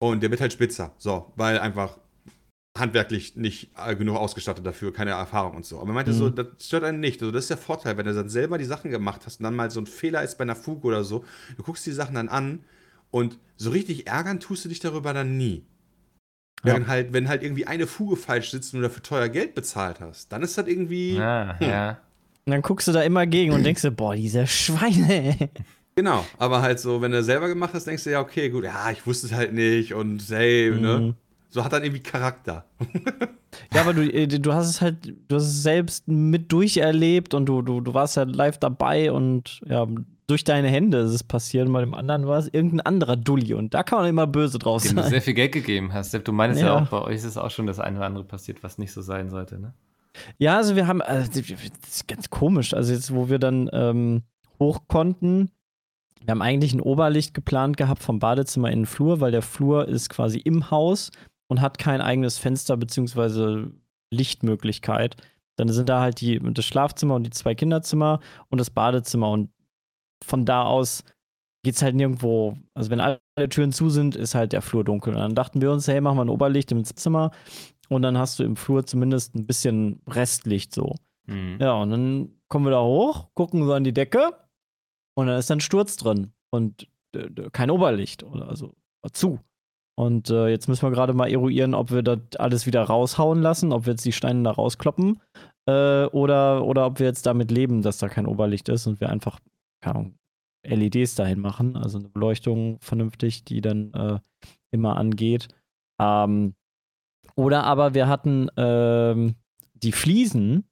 Und 0.00 0.22
der 0.22 0.30
wird 0.30 0.40
halt 0.40 0.52
spitzer. 0.52 0.92
So, 0.98 1.32
weil 1.36 1.58
einfach 1.58 1.98
handwerklich 2.76 3.36
nicht 3.36 3.70
genug 3.98 4.16
ausgestattet 4.16 4.66
dafür, 4.66 4.92
keine 4.92 5.12
Erfahrung 5.12 5.56
und 5.56 5.64
so. 5.66 5.78
Aber 5.80 5.90
er 5.90 5.94
meinte 5.94 6.12
Mhm. 6.12 6.16
so, 6.16 6.30
das 6.30 6.46
stört 6.60 6.84
einen 6.84 7.00
nicht. 7.00 7.20
Also 7.22 7.30
das 7.32 7.44
ist 7.44 7.50
der 7.50 7.56
Vorteil, 7.56 7.96
wenn 7.96 8.06
du 8.06 8.14
dann 8.14 8.28
selber 8.28 8.58
die 8.58 8.64
Sachen 8.64 8.90
gemacht 8.90 9.22
hast 9.26 9.38
und 9.40 9.44
dann 9.44 9.54
mal 9.54 9.70
so 9.70 9.80
ein 9.80 9.86
Fehler 9.86 10.22
ist 10.22 10.38
bei 10.38 10.42
einer 10.42 10.56
Fuge 10.56 10.86
oder 10.88 11.04
so, 11.04 11.24
du 11.56 11.62
guckst 11.62 11.86
die 11.86 11.92
Sachen 11.92 12.14
dann 12.16 12.28
an 12.28 12.64
und 13.10 13.38
so 13.56 13.70
richtig 13.70 14.06
ärgern 14.08 14.40
tust 14.40 14.64
du 14.64 14.68
dich 14.68 14.80
darüber 14.80 15.12
dann 15.12 15.36
nie. 15.36 15.64
Ja. 16.64 16.72
Während 16.72 16.88
halt, 16.88 17.12
wenn 17.12 17.28
halt 17.28 17.42
irgendwie 17.42 17.66
eine 17.66 17.86
Fuge 17.86 18.16
falsch 18.16 18.50
sitzt 18.50 18.74
und 18.74 18.80
du 18.80 18.88
dafür 18.88 19.02
teuer 19.02 19.28
Geld 19.28 19.54
bezahlt 19.54 20.00
hast, 20.00 20.32
dann 20.32 20.42
ist 20.42 20.56
das 20.58 20.66
irgendwie. 20.66 21.16
Ja, 21.16 21.56
Hm. 21.58 21.68
ja. 21.68 21.98
Und 22.46 22.50
dann 22.50 22.62
guckst 22.62 22.88
du 22.88 22.92
da 22.92 23.02
immer 23.02 23.26
gegen 23.26 23.52
und 23.52 23.62
denkst 23.64 23.82
dir, 23.82 23.90
boah, 23.90 24.14
diese 24.14 24.46
Schweine. 24.46 25.50
Genau, 25.96 26.26
aber 26.38 26.60
halt 26.60 26.80
so, 26.80 27.00
wenn 27.00 27.12
du 27.12 27.22
selber 27.22 27.48
gemacht 27.48 27.70
hast, 27.72 27.86
denkst 27.86 28.04
du 28.04 28.10
ja, 28.10 28.20
okay, 28.20 28.50
gut, 28.50 28.64
ja, 28.64 28.90
ich 28.90 29.06
wusste 29.06 29.28
es 29.28 29.32
halt 29.32 29.52
nicht 29.54 29.94
und 29.94 30.22
hey, 30.28 30.70
ne? 30.70 30.98
Mhm. 30.98 31.14
So 31.50 31.64
hat 31.64 31.72
dann 31.72 31.84
irgendwie 31.84 32.02
Charakter. 32.02 32.64
Ja, 33.72 33.82
aber 33.82 33.92
du, 33.94 34.02
äh, 34.02 34.26
du 34.26 34.52
hast 34.52 34.68
es 34.68 34.80
halt, 34.80 35.14
du 35.28 35.36
hast 35.36 35.44
es 35.44 35.62
selbst 35.62 36.08
mit 36.08 36.50
durcherlebt 36.50 37.34
und 37.34 37.46
du, 37.46 37.62
du, 37.62 37.80
du 37.80 37.94
warst 37.94 38.16
ja 38.16 38.24
live 38.24 38.58
dabei 38.58 39.12
und 39.12 39.60
ja, 39.66 39.86
durch 40.26 40.44
deine 40.44 40.68
Hände 40.68 40.98
ist 40.98 41.12
es 41.12 41.22
passiert. 41.22 41.66
Und 41.66 41.72
bei 41.72 41.80
dem 41.80 41.94
anderen 41.94 42.26
war 42.26 42.38
es 42.38 42.48
irgendein 42.52 42.80
anderer 42.80 43.16
Dulli 43.16 43.54
und 43.54 43.74
da 43.74 43.82
kann 43.82 44.00
man 44.00 44.08
immer 44.08 44.26
böse 44.26 44.58
draus 44.58 44.82
Dem 44.82 44.96
du 44.96 45.02
sein. 45.02 45.10
sehr 45.10 45.22
viel 45.22 45.34
Geld 45.34 45.52
gegeben 45.52 45.92
hast. 45.92 46.12
Du 46.14 46.32
meinst 46.32 46.60
ja. 46.60 46.66
Ja. 46.66 46.82
auch, 46.82 46.88
bei 46.88 47.02
euch 47.02 47.16
ist 47.16 47.36
auch 47.36 47.50
schon 47.50 47.66
das 47.66 47.78
eine 47.78 47.98
oder 47.98 48.06
andere 48.06 48.24
passiert, 48.24 48.62
was 48.62 48.78
nicht 48.78 48.92
so 48.92 49.02
sein 49.02 49.30
sollte, 49.30 49.60
ne? 49.60 49.72
Ja, 50.38 50.56
also 50.56 50.76
wir 50.76 50.86
haben, 50.86 51.02
also 51.02 51.40
das 51.40 51.50
ist 51.50 52.08
ganz 52.08 52.30
komisch. 52.30 52.74
Also 52.74 52.92
jetzt, 52.92 53.14
wo 53.14 53.28
wir 53.28 53.38
dann 53.38 53.68
ähm, 53.72 54.22
hoch 54.58 54.82
konnten, 54.88 55.50
Wir 56.24 56.30
haben 56.32 56.42
eigentlich 56.42 56.72
ein 56.72 56.80
Oberlicht 56.80 57.34
geplant 57.34 57.76
gehabt 57.76 58.02
vom 58.02 58.18
Badezimmer 58.18 58.70
in 58.70 58.80
den 58.80 58.86
Flur, 58.86 59.20
weil 59.20 59.30
der 59.32 59.42
Flur 59.42 59.86
ist 59.88 60.08
quasi 60.08 60.38
im 60.38 60.70
Haus 60.70 61.10
und 61.48 61.60
hat 61.60 61.78
kein 61.78 62.00
eigenes 62.00 62.38
Fenster 62.38 62.76
bzw. 62.76 63.66
Lichtmöglichkeit. 64.10 65.16
Dann 65.56 65.68
sind 65.68 65.88
da 65.88 66.00
halt 66.00 66.20
die, 66.20 66.40
das 66.42 66.64
Schlafzimmer 66.64 67.14
und 67.14 67.24
die 67.24 67.30
zwei 67.30 67.54
Kinderzimmer 67.54 68.20
und 68.48 68.58
das 68.58 68.70
Badezimmer. 68.70 69.30
Und 69.30 69.50
von 70.24 70.46
da 70.46 70.62
aus 70.64 71.04
geht 71.62 71.76
es 71.76 71.82
halt 71.82 71.94
nirgendwo. 71.94 72.56
Also, 72.74 72.90
wenn 72.90 73.00
alle 73.00 73.20
Türen 73.50 73.72
zu 73.72 73.90
sind, 73.90 74.16
ist 74.16 74.34
halt 74.34 74.52
der 74.52 74.62
Flur 74.62 74.84
dunkel. 74.84 75.14
Und 75.14 75.20
dann 75.20 75.34
dachten 75.34 75.60
wir 75.60 75.70
uns, 75.72 75.86
hey, 75.88 76.00
machen 76.00 76.16
wir 76.16 76.24
ein 76.24 76.28
Oberlicht 76.30 76.72
im 76.72 76.84
Zimmer 76.84 77.30
und 77.88 78.02
dann 78.02 78.18
hast 78.18 78.38
du 78.38 78.44
im 78.44 78.56
Flur 78.56 78.86
zumindest 78.86 79.34
ein 79.34 79.46
bisschen 79.46 80.00
Restlicht 80.08 80.74
so. 80.74 80.94
Mhm. 81.26 81.58
Ja, 81.60 81.74
und 81.74 81.90
dann 81.90 82.28
kommen 82.48 82.66
wir 82.66 82.70
da 82.70 82.82
hoch, 82.82 83.28
gucken 83.34 83.64
so 83.64 83.72
an 83.72 83.84
die 83.84 83.92
Decke 83.92 84.32
und 85.14 85.26
dann 85.26 85.38
ist 85.38 85.50
dann 85.50 85.60
Sturz 85.60 85.96
drin 85.96 86.32
und 86.50 86.88
äh, 87.14 87.50
kein 87.50 87.70
Oberlicht 87.70 88.22
oder 88.22 88.48
also 88.48 88.74
zu. 89.12 89.40
Und 89.96 90.30
äh, 90.30 90.48
jetzt 90.48 90.68
müssen 90.68 90.82
wir 90.82 90.90
gerade 90.90 91.12
mal 91.12 91.30
eruieren, 91.30 91.74
ob 91.74 91.92
wir 91.92 92.02
das 92.02 92.18
alles 92.38 92.66
wieder 92.66 92.82
raushauen 92.82 93.40
lassen, 93.40 93.72
ob 93.72 93.86
wir 93.86 93.92
jetzt 93.92 94.04
die 94.04 94.12
Steine 94.12 94.42
da 94.42 94.50
rauskloppen 94.50 95.20
äh, 95.66 96.06
oder, 96.06 96.64
oder 96.64 96.86
ob 96.86 96.98
wir 96.98 97.06
jetzt 97.06 97.26
damit 97.26 97.50
leben, 97.50 97.82
dass 97.82 97.98
da 97.98 98.08
kein 98.08 98.26
Oberlicht 98.26 98.68
ist 98.68 98.86
und 98.86 99.00
wir 99.00 99.08
einfach, 99.08 99.38
keine 99.80 99.96
Ahnung, 99.96 100.14
LEDs 100.66 101.14
dahin 101.14 101.40
machen, 101.40 101.76
also 101.76 101.98
eine 101.98 102.08
Beleuchtung 102.08 102.78
vernünftig, 102.80 103.44
die 103.44 103.60
dann 103.60 103.92
äh, 103.92 104.18
immer 104.70 104.96
angeht. 104.96 105.48
Ähm, 106.00 106.54
oder 107.36 107.64
aber 107.64 107.94
wir 107.94 108.08
hatten 108.08 108.48
ähm, 108.56 109.34
die 109.74 109.92
Fliesen, 109.92 110.64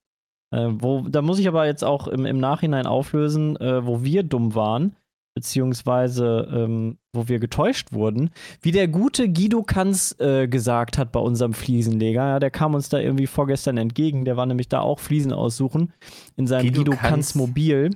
äh, 0.51 0.69
wo, 0.71 1.03
da 1.09 1.23
muss 1.23 1.39
ich 1.39 1.49
aber 1.49 1.67
jetzt 1.67 1.85
auch 1.85 2.07
im, 2.09 2.27
im 2.27 2.39
Nachhinein 2.39 2.87
auflösen, 2.87 3.57
äh, 3.57 3.85
wo 3.87 4.03
wir 4.03 4.23
dumm 4.23 4.55
waren, 4.55 4.97
beziehungsweise 5.35 6.49
ähm, 6.53 6.99
wo 7.13 7.29
wir 7.29 7.39
getäuscht 7.39 7.93
wurden. 7.93 8.31
Wie 8.61 8.71
der 8.71 8.89
gute 8.89 9.33
Guido 9.33 9.63
Kanz 9.63 10.15
äh, 10.19 10.47
gesagt 10.47 10.99
hat 10.99 11.11
bei 11.11 11.21
unserem 11.21 11.55
Fliesenleger, 11.55 12.27
ja, 12.27 12.39
der 12.39 12.51
kam 12.51 12.75
uns 12.75 12.89
da 12.89 12.99
irgendwie 12.99 13.27
vorgestern 13.27 13.79
entgegen, 13.79 14.25
der 14.25 14.37
war 14.37 14.47
nämlich 14.47 14.69
da 14.69 14.81
auch 14.81 15.01
Fliesen 15.01 15.33
aussuchen 15.33 15.93
in 16.37 16.47
seinem 16.47 16.67
Guido 16.67 16.85
Guido, 16.85 16.97
Kanz? 16.97 17.35
Mobil. 17.35 17.91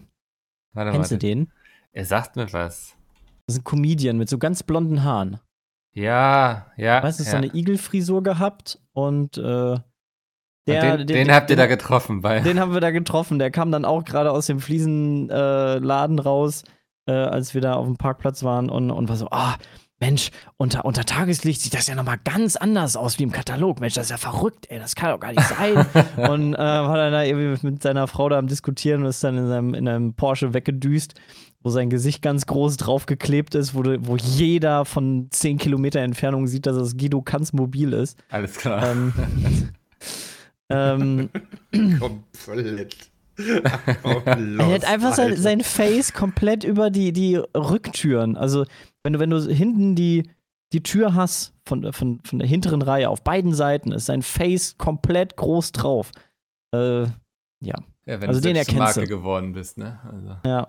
Warte, 0.75 0.93
Kennst 0.93 1.11
du 1.11 1.15
warte. 1.15 1.27
den? 1.27 1.53
Er 1.93 2.05
sagt 2.05 2.37
mir 2.37 2.53
was. 2.53 2.95
Das 3.47 3.57
ist 3.57 3.61
ein 3.61 3.65
Comedian 3.65 4.19
mit 4.19 4.29
so 4.29 4.39
ganz 4.39 4.63
blonden 4.63 5.05
Haaren. 5.05 5.39
Ja, 5.97 6.67
ja. 6.77 7.03
Weißt 7.03 7.21
du, 7.21 7.25
ja. 7.25 7.31
so 7.31 7.37
eine 7.39 7.55
Igelfrisur 7.55 8.23
gehabt 8.23 8.79
und 8.93 9.39
äh, 9.39 9.79
der, 10.69 10.97
den, 10.99 11.07
den 11.07 11.27
der- 11.29 11.35
habt 11.37 11.49
ihr 11.51 11.57
den- 11.57 11.61
da 11.63 11.67
getroffen 11.67 12.21
bei. 12.21 12.41
Den 12.41 12.61
haben 12.61 12.75
wir 12.75 12.81
da 12.81 12.91
getroffen. 12.91 13.39
Der 13.39 13.51
kam 13.51 13.71
dann 13.71 13.85
auch 13.85 14.05
gerade 14.05 14.31
aus 14.31 14.47
dem 14.47 14.61
Fliesenladen 14.61 16.19
äh, 16.19 16.21
raus, 16.21 16.65
äh, 17.09 17.13
als 17.13 17.55
wir 17.55 17.61
da 17.63 17.75
auf 17.75 17.87
dem 17.87 17.97
Parkplatz 17.97 18.43
waren 18.43 18.69
und, 18.69 18.91
und 18.91 19.09
war 19.09 19.17
so, 19.17 19.29
ah, 19.31 19.57
Mensch, 19.99 20.31
unter, 20.59 20.85
unter 20.85 21.05
Tageslicht 21.07 21.63
sieht 21.63 21.73
das 21.73 21.87
ja 21.87 21.95
nochmal 21.95 22.19
ganz 22.23 22.57
anders 22.57 22.97
aus 22.99 23.19
wie 23.19 23.23
im 23.23 23.33
Katalog. 23.33 23.81
Mensch, 23.81 23.95
das 23.95 24.07
ist 24.07 24.11
ja 24.11 24.19
verrückt, 24.19 24.67
ey, 24.69 24.79
das 24.79 24.95
kann 24.95 25.11
doch 25.13 25.21
gar 25.21 25.31
nicht 25.33 25.41
sein. 25.49 25.87
und 26.31 26.53
äh, 26.55 26.59
war 26.59 26.97
dann 26.99 27.13
da 27.13 27.23
irgendwie 27.23 27.67
mit 27.67 27.83
seiner 27.83 28.07
Frau 28.07 28.29
da 28.29 28.37
am 28.39 28.47
Diskutieren 28.47 29.03
und 29.03 29.09
ist 29.09 29.25
dann 29.25 29.39
in, 29.39 29.49
seinem, 29.49 29.73
in 29.73 29.89
einem 29.89 30.13
Porsche 30.13 30.53
weggedüst, 30.53 31.15
wo 31.67 31.71
sein 31.71 31.91
Gesicht 31.91 32.23
ganz 32.23 32.47
groß 32.47 32.77
draufgeklebt 32.77 33.57
ist, 33.57 33.75
wo, 33.75 33.83
du, 33.83 33.99
wo 34.07 34.17
jeder 34.17 34.85
von 34.85 35.27
10 35.33 35.59
Kilometer 35.59 35.99
Entfernung 35.99 36.47
sieht, 36.47 36.65
dass 36.65 36.77
es 36.77 36.97
Guido 36.97 37.23
Kanz 37.23 37.53
Mobil 37.53 37.93
ist. 37.93 38.17
Alles 38.31 38.57
klar. 38.57 38.89
Ähm, 38.89 39.13
ähm, 40.71 41.29
Komplett. 41.99 43.11
Er 43.37 44.75
hat 44.75 44.85
einfach 44.85 45.15
sein, 45.15 45.37
sein 45.37 45.61
Face 45.61 46.13
komplett 46.13 46.63
über 46.63 46.91
die, 46.91 47.13
die 47.13 47.35
Rücktüren. 47.35 48.37
Also, 48.37 48.65
wenn 49.03 49.15
du, 49.15 49.19
wenn 49.19 49.31
du 49.31 49.43
hinten 49.43 49.97
die, 49.97 50.31
die 50.73 50.85
Tür 50.85 51.15
hast, 51.15 51.53
von, 51.67 51.93
von, 51.93 52.21
von 52.23 52.39
der 52.39 52.47
hinteren 52.47 52.81
Reihe 52.81 53.11
auf 53.11 53.25
beiden 53.25 53.55
Seiten, 53.55 53.91
ist 53.91 54.07
sein 54.07 54.23
Face 54.23 54.79
komplett 54.79 55.37
groß 55.37 55.73
drauf. 55.73 56.13
Äh, 56.73 57.07
ja, 57.61 57.75
wenn 58.05 58.29
also 58.29 58.41
du 58.41 58.47
den 58.47 58.55
erkennst 58.55 58.79
Marke 58.79 59.01
du. 59.01 59.09
geworden 59.09 59.53
bist, 59.53 59.79
ne? 59.79 59.99
Also, 60.09 60.37
ja. 60.49 60.69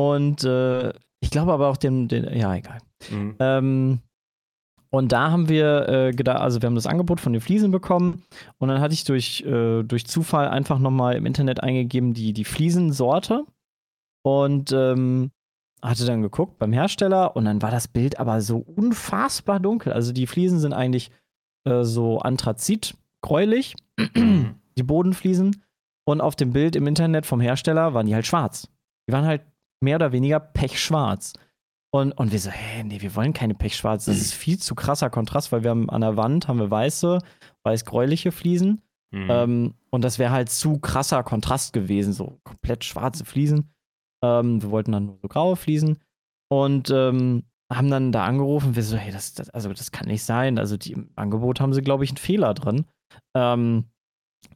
Und 0.00 0.44
äh, 0.44 0.90
ich 1.20 1.30
glaube 1.30 1.52
aber 1.52 1.68
auch 1.68 1.76
den, 1.76 2.08
den 2.08 2.24
ja, 2.36 2.54
egal. 2.54 2.78
mhm. 3.10 3.36
Ähm, 3.38 3.98
und 4.92 5.12
da 5.12 5.30
haben 5.30 5.48
wir 5.48 5.88
äh, 5.88 6.10
gedacht, 6.12 6.40
also 6.40 6.60
wir 6.60 6.66
haben 6.66 6.74
das 6.74 6.86
Angebot 6.86 7.20
von 7.20 7.32
den 7.32 7.40
Fliesen 7.42 7.70
bekommen 7.70 8.24
und 8.58 8.68
dann 8.68 8.80
hatte 8.80 8.94
ich 8.94 9.04
durch, 9.04 9.42
äh, 9.42 9.82
durch 9.84 10.06
Zufall 10.06 10.48
einfach 10.48 10.78
nochmal 10.80 11.14
im 11.14 11.26
Internet 11.26 11.62
eingegeben, 11.62 12.12
die, 12.12 12.32
die 12.32 12.44
Fliesensorte 12.44 13.44
und 14.24 14.72
ähm, 14.72 15.30
hatte 15.82 16.06
dann 16.06 16.22
geguckt 16.22 16.58
beim 16.58 16.72
Hersteller 16.72 17.36
und 17.36 17.44
dann 17.44 17.62
war 17.62 17.70
das 17.70 17.86
Bild 17.88 18.18
aber 18.18 18.40
so 18.40 18.58
unfassbar 18.58 19.60
dunkel. 19.60 19.92
Also 19.92 20.12
die 20.12 20.26
Fliesen 20.26 20.58
sind 20.58 20.72
eigentlich 20.72 21.10
äh, 21.64 21.84
so 21.84 22.18
Anthrazit, 22.18 22.94
gräulich, 23.22 23.76
Mhm. 24.16 24.54
die 24.78 24.82
Bodenfliesen 24.82 25.62
und 26.08 26.20
auf 26.22 26.34
dem 26.34 26.52
Bild 26.52 26.74
im 26.74 26.86
Internet 26.86 27.26
vom 27.26 27.40
Hersteller 27.40 27.92
waren 27.94 28.06
die 28.06 28.14
halt 28.14 28.26
schwarz. 28.26 28.66
Die 29.06 29.12
waren 29.12 29.26
halt 29.26 29.42
mehr 29.80 29.96
oder 29.96 30.12
weniger 30.12 30.40
pechschwarz. 30.40 31.32
Und, 31.92 32.12
und 32.12 32.30
wir 32.30 32.38
so, 32.38 32.50
hä, 32.50 32.84
nee, 32.84 33.00
wir 33.00 33.16
wollen 33.16 33.32
keine 33.32 33.54
pechschwarz. 33.54 34.04
Das 34.04 34.16
ist 34.16 34.32
viel 34.32 34.58
zu 34.58 34.74
krasser 34.74 35.10
Kontrast, 35.10 35.50
weil 35.50 35.64
wir 35.64 35.70
haben 35.70 35.90
an 35.90 36.02
der 36.02 36.16
Wand 36.16 36.46
haben 36.46 36.60
wir 36.60 36.70
weiße, 36.70 37.18
weiß-gräuliche 37.64 38.30
Fliesen. 38.30 38.82
Mhm. 39.10 39.28
Ähm, 39.28 39.74
und 39.90 40.04
das 40.04 40.20
wäre 40.20 40.30
halt 40.30 40.50
zu 40.50 40.78
krasser 40.78 41.24
Kontrast 41.24 41.72
gewesen, 41.72 42.12
so 42.12 42.38
komplett 42.44 42.84
schwarze 42.84 43.24
Fliesen. 43.24 43.72
Ähm, 44.22 44.62
wir 44.62 44.70
wollten 44.70 44.92
dann 44.92 45.06
nur 45.06 45.18
so 45.20 45.28
graue 45.28 45.56
Fliesen. 45.56 45.98
Und 46.48 46.90
ähm, 46.90 47.42
haben 47.72 47.90
dann 47.90 48.12
da 48.12 48.24
angerufen, 48.24 48.76
wir 48.76 48.82
so, 48.82 48.96
hey, 48.96 49.12
das, 49.12 49.34
das, 49.34 49.50
also 49.50 49.72
das 49.72 49.90
kann 49.90 50.06
nicht 50.06 50.24
sein. 50.24 50.58
Also 50.58 50.76
die, 50.76 50.92
im 50.92 51.10
Angebot 51.16 51.60
haben 51.60 51.72
sie, 51.72 51.82
glaube 51.82 52.04
ich, 52.04 52.10
einen 52.10 52.18
Fehler 52.18 52.54
drin. 52.54 52.84
Ähm, 53.36 53.84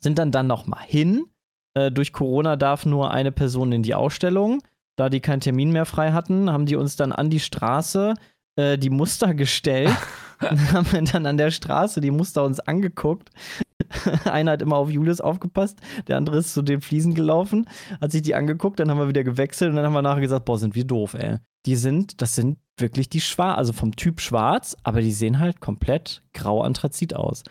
sind 0.01 0.19
dann 0.19 0.33
dann 0.33 0.47
noch 0.47 0.67
mal 0.67 0.83
hin. 0.83 1.27
Äh, 1.75 1.91
durch 1.91 2.13
Corona 2.13 2.57
darf 2.57 2.87
nur 2.87 3.11
eine 3.11 3.33
Person 3.33 3.73
in 3.73 3.83
die 3.83 3.95
Ausstellung. 3.95 4.63
Da 4.97 5.09
die 5.09 5.21
keinen 5.21 5.41
Termin 5.41 5.73
mehr 5.73 5.87
frei 5.87 6.13
hatten, 6.13 6.51
haben 6.51 6.67
die 6.67 6.77
uns 6.77 6.97
dann 6.97 7.13
an 7.13 7.31
die 7.31 7.41
Straße 7.41 8.15
äh, 8.57 8.79
die 8.79 8.91
Muster 8.91 9.35
gestellt. 9.35 9.97
und 10.51 10.73
haben 10.73 10.93
wir 10.93 11.03
dann 11.03 11.27
an 11.27 11.37
der 11.37 11.51
Straße 11.51 12.01
die 12.01 12.11
Muster 12.11 12.45
uns 12.45 12.61
angeguckt. 12.61 13.31
Einer 14.25 14.53
hat 14.53 14.63
immer 14.63 14.77
auf 14.77 14.91
Julius 14.91 15.21
aufgepasst, 15.21 15.79
der 16.07 16.17
andere 16.17 16.39
ist 16.39 16.55
zu 16.55 16.63
den 16.63 16.81
Fliesen 16.81 17.15
gelaufen, 17.15 17.69
hat 18.01 18.13
sich 18.13 18.23
die 18.23 18.35
angeguckt, 18.35 18.79
dann 18.79 18.91
haben 18.91 18.99
wir 18.99 19.09
wieder 19.09 19.25
gewechselt 19.25 19.71
und 19.71 19.77
dann 19.77 19.85
haben 19.85 19.93
wir 19.93 20.03
nachher 20.03 20.21
gesagt, 20.21 20.45
boah, 20.45 20.59
sind 20.59 20.75
wir 20.75 20.85
doof, 20.85 21.15
ey. 21.15 21.39
Die 21.67 21.77
sind, 21.77 22.21
das 22.21 22.35
sind 22.35 22.59
wirklich 22.77 23.09
die 23.09 23.21
schwarz, 23.21 23.59
also 23.59 23.73
vom 23.73 23.97
Typ 23.97 24.21
schwarz, 24.21 24.77
aber 24.83 25.01
die 25.01 25.13
sehen 25.13 25.39
halt 25.39 25.61
komplett 25.61 26.23
grau 26.35 26.63
Anthrazit 26.63 27.15
aus. 27.17 27.43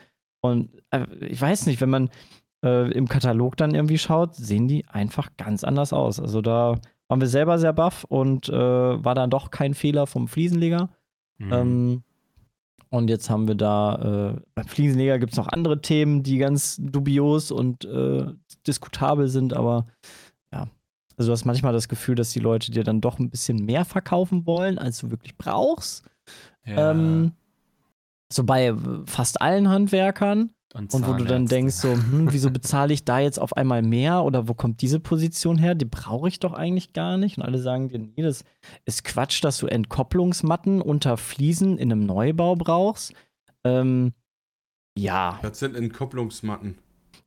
Und 0.42 0.70
äh, 0.92 1.06
ich 1.22 1.42
weiß 1.42 1.66
nicht, 1.66 1.82
wenn 1.82 1.90
man 1.90 2.10
äh, 2.64 2.92
im 2.92 3.08
Katalog 3.08 3.58
dann 3.58 3.74
irgendwie 3.74 3.98
schaut, 3.98 4.36
sehen 4.36 4.68
die 4.68 4.88
einfach 4.88 5.30
ganz 5.38 5.64
anders 5.64 5.94
aus. 5.94 6.20
Also 6.20 6.42
da 6.42 6.80
waren 7.08 7.22
wir 7.22 7.28
selber 7.28 7.60
sehr 7.60 7.74
baff 7.74 8.04
und 8.06 8.50
äh, 8.50 8.54
war 8.54 9.16
dann 9.16 9.30
doch 9.30 9.52
kein 9.52 9.74
Fehler 9.74 10.08
vom 10.08 10.28
Fliesenleger. 10.28 10.90
Mhm. 11.38 11.54
Ähm, 11.54 12.04
und 12.90 13.10
jetzt 13.10 13.30
haben 13.30 13.48
wir 13.48 13.56
da, 13.56 14.36
äh, 14.36 14.42
beim 14.54 14.68
Fliesenleger 14.68 15.18
gibt 15.18 15.32
es 15.32 15.38
noch 15.38 15.48
andere 15.48 15.82
Themen, 15.82 16.22
die 16.22 16.38
ganz 16.38 16.78
dubios 16.80 17.52
und 17.52 17.86
äh, 17.86 18.28
diskutabel 18.68 19.28
sind, 19.28 19.54
aber 19.54 19.88
ja. 20.52 20.68
Also 21.18 21.30
du 21.30 21.34
hast 21.34 21.46
manchmal 21.46 21.74
das 21.74 21.88
Gefühl, 21.88 22.16
dass 22.16 22.32
die 22.32 22.40
Leute 22.40 22.72
dir 22.72 22.84
dann 22.84 23.02
doch 23.02 23.20
ein 23.20 23.30
bisschen 23.30 23.66
mehr 23.66 23.86
verkaufen 23.86 24.46
wollen, 24.46 24.78
als 24.78 25.00
du 25.00 25.12
wirklich 25.12 25.38
brauchst. 25.38 26.06
ja. 26.66 26.92
Ähm, 26.92 27.34
so 28.32 28.44
bei 28.44 28.74
fast 29.06 29.42
allen 29.42 29.70
Handwerkern. 29.70 30.52
Und 30.74 30.92
wo 31.08 31.14
du 31.14 31.24
dann 31.24 31.46
denkst, 31.46 31.76
so, 31.76 31.90
hm, 31.94 32.30
wieso 32.32 32.50
bezahle 32.50 32.94
ich 32.94 33.06
da 33.06 33.20
jetzt 33.20 33.40
auf 33.40 33.56
einmal 33.56 33.84
mehr 33.84 34.24
oder 34.24 34.48
wo 34.48 34.56
kommt 34.56 34.82
diese 34.82 35.00
Position 35.00 35.60
her? 35.60 35.76
Die 35.76 35.86
brauche 35.86 36.28
ich 36.28 36.40
doch 36.40 36.54
eigentlich 36.54 36.94
gar 36.94 37.18
nicht. 37.18 37.38
Und 37.38 37.44
alle 37.44 37.60
sagen 37.60 37.90
dir, 37.90 38.00
nee, 38.00 38.24
das 38.24 38.44
ist 38.86 39.04
Quatsch, 39.04 39.44
dass 39.44 39.60
du 39.60 39.68
Entkopplungsmatten 39.68 40.82
unter 40.82 41.18
Fliesen 41.18 41.78
in 41.78 41.92
einem 41.92 42.06
Neubau 42.08 42.56
brauchst. 42.56 43.14
Ähm, 43.64 44.14
ja, 44.98 45.40
Das 45.44 45.60
sind 45.60 45.76
Entkopplungsmatten. 45.76 46.78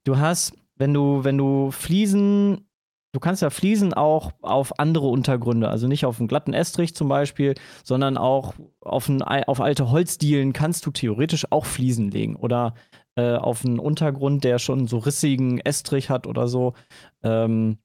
du 0.04 0.18
hast, 0.18 0.52
wenn 0.76 0.92
du, 0.92 1.22
wenn 1.22 1.38
du 1.38 1.70
Fliesen, 1.70 2.68
du 3.12 3.20
kannst 3.20 3.42
ja 3.42 3.50
Fliesen 3.50 3.94
auch 3.94 4.32
auf 4.42 4.78
andere 4.78 5.06
Untergründe, 5.06 5.68
also 5.68 5.86
nicht 5.86 6.04
auf 6.04 6.18
einen 6.18 6.28
glatten 6.28 6.52
Estrich 6.52 6.94
zum 6.96 7.08
Beispiel, 7.08 7.54
sondern 7.84 8.16
auch 8.18 8.54
auf, 8.80 9.08
ein, 9.08 9.22
auf 9.22 9.60
alte 9.60 9.90
Holzdielen 9.90 10.52
kannst 10.52 10.84
du 10.84 10.90
theoretisch 10.90 11.46
auch 11.50 11.64
Fliesen 11.64 12.10
legen 12.10 12.36
oder 12.36 12.74
äh, 13.16 13.36
auf 13.36 13.64
einen 13.64 13.78
Untergrund, 13.78 14.44
der 14.44 14.58
schon 14.58 14.86
so 14.86 14.98
rissigen 14.98 15.58
Estrich 15.58 16.10
hat 16.10 16.26
oder 16.26 16.48
so. 16.48 16.74
Ähm, 17.22 17.78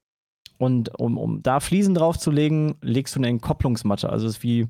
und 0.57 0.99
um, 0.99 1.17
um 1.17 1.41
da 1.41 1.59
Fliesen 1.59 1.95
draufzulegen, 1.95 2.75
legst 2.82 3.15
du 3.15 3.19
eine 3.19 3.29
Entkopplungsmatte. 3.29 4.09
Also 4.09 4.27
es 4.27 4.38
ist 4.38 4.43
wie, 4.43 4.67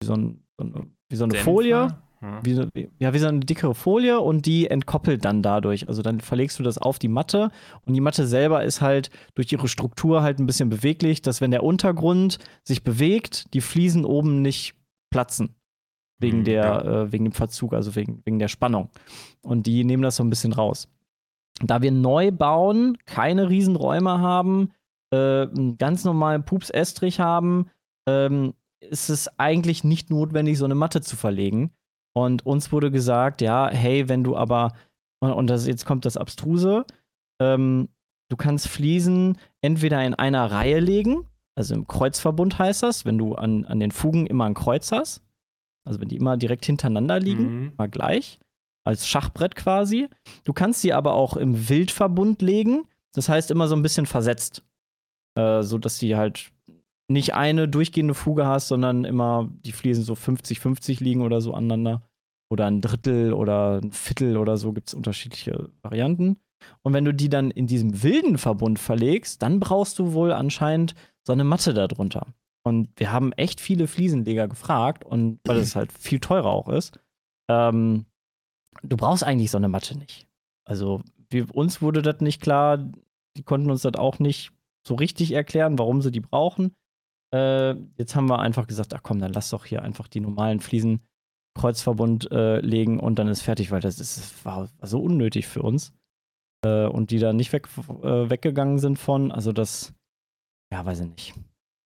wie 0.00 0.06
so, 0.06 0.14
ein, 0.14 0.44
so 0.56 0.64
eine, 0.64 0.86
wie 1.08 1.16
so 1.16 1.24
eine 1.24 1.32
Dämpfer? 1.32 1.50
Folie. 1.50 1.98
hm. 2.20 2.38
wie, 2.42 2.56
wie, 2.74 2.90
ja, 2.98 3.12
wie 3.14 3.18
so 3.18 3.26
eine 3.26 3.40
dickere 3.40 3.74
Folie 3.74 4.20
und 4.20 4.46
die 4.46 4.68
entkoppelt 4.68 5.24
dann 5.24 5.42
dadurch. 5.42 5.88
Also 5.88 6.02
dann 6.02 6.20
verlegst 6.20 6.58
du 6.58 6.62
das 6.62 6.78
auf 6.78 6.98
die 6.98 7.08
Matte 7.08 7.50
und 7.84 7.94
die 7.94 8.00
Matte 8.00 8.26
selber 8.26 8.62
ist 8.62 8.80
halt 8.80 9.10
durch 9.34 9.50
ihre 9.50 9.68
Struktur 9.68 10.22
halt 10.22 10.38
ein 10.38 10.46
bisschen 10.46 10.68
beweglich, 10.68 11.22
dass 11.22 11.40
wenn 11.40 11.50
der 11.50 11.64
Untergrund 11.64 12.38
sich 12.62 12.84
bewegt, 12.84 13.52
die 13.54 13.60
Fliesen 13.60 14.04
oben 14.04 14.42
nicht 14.42 14.74
platzen. 15.10 15.54
Wegen, 16.18 16.38
hm, 16.38 16.44
der, 16.44 16.62
ja. 16.62 17.02
äh, 17.02 17.12
wegen 17.12 17.24
dem 17.24 17.32
Verzug, 17.32 17.74
also 17.74 17.94
wegen, 17.94 18.22
wegen 18.24 18.38
der 18.38 18.48
Spannung. 18.48 18.90
Und 19.42 19.66
die 19.66 19.84
nehmen 19.84 20.02
das 20.02 20.16
so 20.16 20.24
ein 20.24 20.30
bisschen 20.30 20.52
raus. 20.52 20.88
Da 21.62 21.82
wir 21.82 21.92
neu 21.92 22.30
bauen, 22.30 22.98
keine 23.06 23.48
Riesenräume 23.48 24.20
haben, 24.20 24.70
äh, 25.10 25.42
einen 25.42 25.78
ganz 25.78 26.04
normalen 26.04 26.44
Pups-Estrich 26.44 27.20
haben, 27.20 27.70
ähm, 28.08 28.54
ist 28.80 29.10
es 29.10 29.28
eigentlich 29.38 29.84
nicht 29.84 30.10
notwendig, 30.10 30.58
so 30.58 30.64
eine 30.64 30.74
Matte 30.74 31.00
zu 31.00 31.16
verlegen. 31.16 31.70
Und 32.14 32.44
uns 32.46 32.72
wurde 32.72 32.90
gesagt, 32.90 33.40
ja, 33.40 33.68
hey, 33.68 34.08
wenn 34.08 34.24
du 34.24 34.36
aber, 34.36 34.72
und 35.20 35.48
das, 35.48 35.66
jetzt 35.66 35.86
kommt 35.86 36.04
das 36.04 36.16
Abstruse, 36.16 36.84
ähm, 37.40 37.88
du 38.28 38.36
kannst 38.36 38.68
Fliesen 38.68 39.38
entweder 39.60 40.04
in 40.04 40.14
einer 40.14 40.50
Reihe 40.50 40.80
legen, 40.80 41.26
also 41.54 41.74
im 41.74 41.88
Kreuzverbund 41.88 42.58
heißt 42.58 42.84
das, 42.84 43.04
wenn 43.04 43.18
du 43.18 43.34
an, 43.34 43.64
an 43.64 43.80
den 43.80 43.90
Fugen 43.90 44.26
immer 44.26 44.44
ein 44.44 44.54
Kreuz 44.54 44.92
hast, 44.92 45.22
also 45.88 46.00
wenn 46.00 46.08
die 46.08 46.16
immer 46.16 46.36
direkt 46.36 46.66
hintereinander 46.66 47.18
liegen, 47.18 47.62
mhm. 47.62 47.72
mal 47.76 47.88
gleich, 47.88 48.38
als 48.84 49.08
Schachbrett 49.08 49.56
quasi. 49.56 50.08
Du 50.44 50.52
kannst 50.52 50.82
sie 50.82 50.92
aber 50.92 51.14
auch 51.14 51.36
im 51.36 51.68
Wildverbund 51.68 52.42
legen, 52.42 52.84
das 53.12 53.28
heißt 53.28 53.50
immer 53.50 53.66
so 53.66 53.74
ein 53.74 53.82
bisschen 53.82 54.06
versetzt, 54.06 54.62
äh, 55.34 55.62
so 55.62 55.78
dass 55.78 55.98
die 55.98 56.14
halt 56.14 56.52
nicht 57.10 57.34
eine 57.34 57.68
durchgehende 57.68 58.14
Fuge 58.14 58.46
hast, 58.46 58.68
sondern 58.68 59.04
immer 59.04 59.48
die 59.64 59.72
Fliesen 59.72 60.04
so 60.04 60.12
50-50 60.12 61.02
liegen 61.02 61.22
oder 61.22 61.40
so 61.40 61.54
aneinander. 61.54 62.02
Oder 62.50 62.66
ein 62.66 62.80
Drittel 62.80 63.32
oder 63.32 63.80
ein 63.82 63.92
Viertel 63.92 64.36
oder 64.36 64.56
so 64.56 64.72
gibt 64.72 64.88
es 64.88 64.94
unterschiedliche 64.94 65.68
Varianten. 65.82 66.38
Und 66.82 66.92
wenn 66.92 67.04
du 67.04 67.12
die 67.12 67.28
dann 67.28 67.50
in 67.50 67.66
diesem 67.66 68.02
wilden 68.02 68.38
Verbund 68.38 68.78
verlegst, 68.78 69.42
dann 69.42 69.60
brauchst 69.60 69.98
du 69.98 70.12
wohl 70.12 70.32
anscheinend 70.32 70.94
so 71.26 71.32
eine 71.32 71.44
Matte 71.44 71.74
darunter. 71.74 72.26
Und 72.68 72.90
wir 72.96 73.10
haben 73.12 73.32
echt 73.32 73.60
viele 73.60 73.86
Fliesenleger 73.86 74.46
gefragt, 74.46 75.04
und 75.04 75.40
weil 75.44 75.58
es 75.58 75.74
halt 75.74 75.92
viel 75.92 76.20
teurer 76.20 76.50
auch 76.50 76.68
ist. 76.68 77.00
Ähm, 77.50 78.06
du 78.82 78.96
brauchst 78.96 79.24
eigentlich 79.24 79.50
so 79.50 79.58
eine 79.58 79.68
Matte 79.68 79.96
nicht. 79.98 80.26
Also 80.64 81.02
wir, 81.30 81.54
uns 81.54 81.82
wurde 81.82 82.02
das 82.02 82.20
nicht 82.20 82.40
klar, 82.40 82.78
die 83.36 83.42
konnten 83.42 83.70
uns 83.70 83.82
das 83.82 83.94
auch 83.94 84.18
nicht 84.18 84.52
so 84.86 84.94
richtig 84.94 85.32
erklären, 85.32 85.78
warum 85.78 86.02
sie 86.02 86.10
die 86.10 86.20
brauchen. 86.20 86.74
Äh, 87.34 87.74
jetzt 87.96 88.14
haben 88.14 88.28
wir 88.28 88.38
einfach 88.38 88.66
gesagt, 88.66 88.94
ach 88.94 89.02
komm, 89.02 89.18
dann 89.20 89.32
lass 89.32 89.50
doch 89.50 89.64
hier 89.64 89.82
einfach 89.82 90.08
die 90.08 90.20
normalen 90.20 90.60
Fliesen 90.60 91.00
Kreuzverbund 91.58 92.30
äh, 92.30 92.60
legen 92.60 93.00
und 93.00 93.18
dann 93.18 93.28
ist 93.28 93.42
fertig, 93.42 93.70
weil 93.70 93.80
das, 93.80 93.98
ist, 93.98 94.44
war, 94.44 94.68
so 94.82 95.00
unnötig 95.00 95.46
für 95.46 95.62
uns. 95.62 95.92
Äh, 96.64 96.86
und 96.86 97.10
die 97.10 97.18
da 97.18 97.32
nicht 97.32 97.52
weg, 97.52 97.68
äh, 98.02 98.30
weggegangen 98.30 98.78
sind 98.78 98.98
von, 98.98 99.32
also 99.32 99.52
das, 99.52 99.92
ja, 100.72 100.84
weiß 100.84 101.00
ich 101.00 101.08
nicht. 101.08 101.34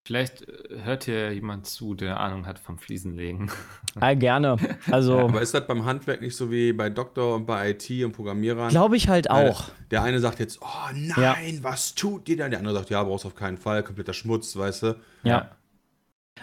Vielleicht 0.04 0.48
äh, 0.48 0.82
hört 0.82 1.04
hier 1.04 1.32
jemand 1.32 1.66
zu, 1.66 1.94
der 1.94 2.18
Ahnung 2.18 2.46
hat 2.46 2.58
vom 2.58 2.78
Fliesenlegen. 2.78 3.50
Ja, 4.00 4.14
gerne. 4.14 4.56
Also, 4.90 5.18
ja, 5.18 5.24
aber 5.24 5.42
ist 5.42 5.52
das 5.52 5.66
beim 5.66 5.84
Handwerk 5.84 6.22
nicht 6.22 6.34
so 6.34 6.50
wie 6.50 6.72
bei 6.72 6.88
Doktor 6.88 7.34
und 7.34 7.44
bei 7.44 7.72
IT 7.72 7.90
und 8.02 8.12
Programmierern? 8.12 8.70
Glaube 8.70 8.96
ich 8.96 9.06
halt 9.08 9.30
auch. 9.30 9.68
Der 9.90 10.02
eine 10.02 10.18
sagt 10.18 10.38
jetzt, 10.40 10.60
oh 10.62 10.94
nein, 10.94 11.56
ja. 11.56 11.62
was 11.62 11.94
tut 11.94 12.26
ihr 12.30 12.38
da? 12.38 12.48
Der 12.48 12.60
andere 12.60 12.76
sagt, 12.76 12.88
ja, 12.88 13.02
brauchst 13.02 13.26
auf 13.26 13.34
keinen 13.34 13.58
Fall, 13.58 13.82
kompletter 13.82 14.14
Schmutz, 14.14 14.56
weißt 14.56 14.82
du? 14.84 14.96
Ja. 15.24 15.50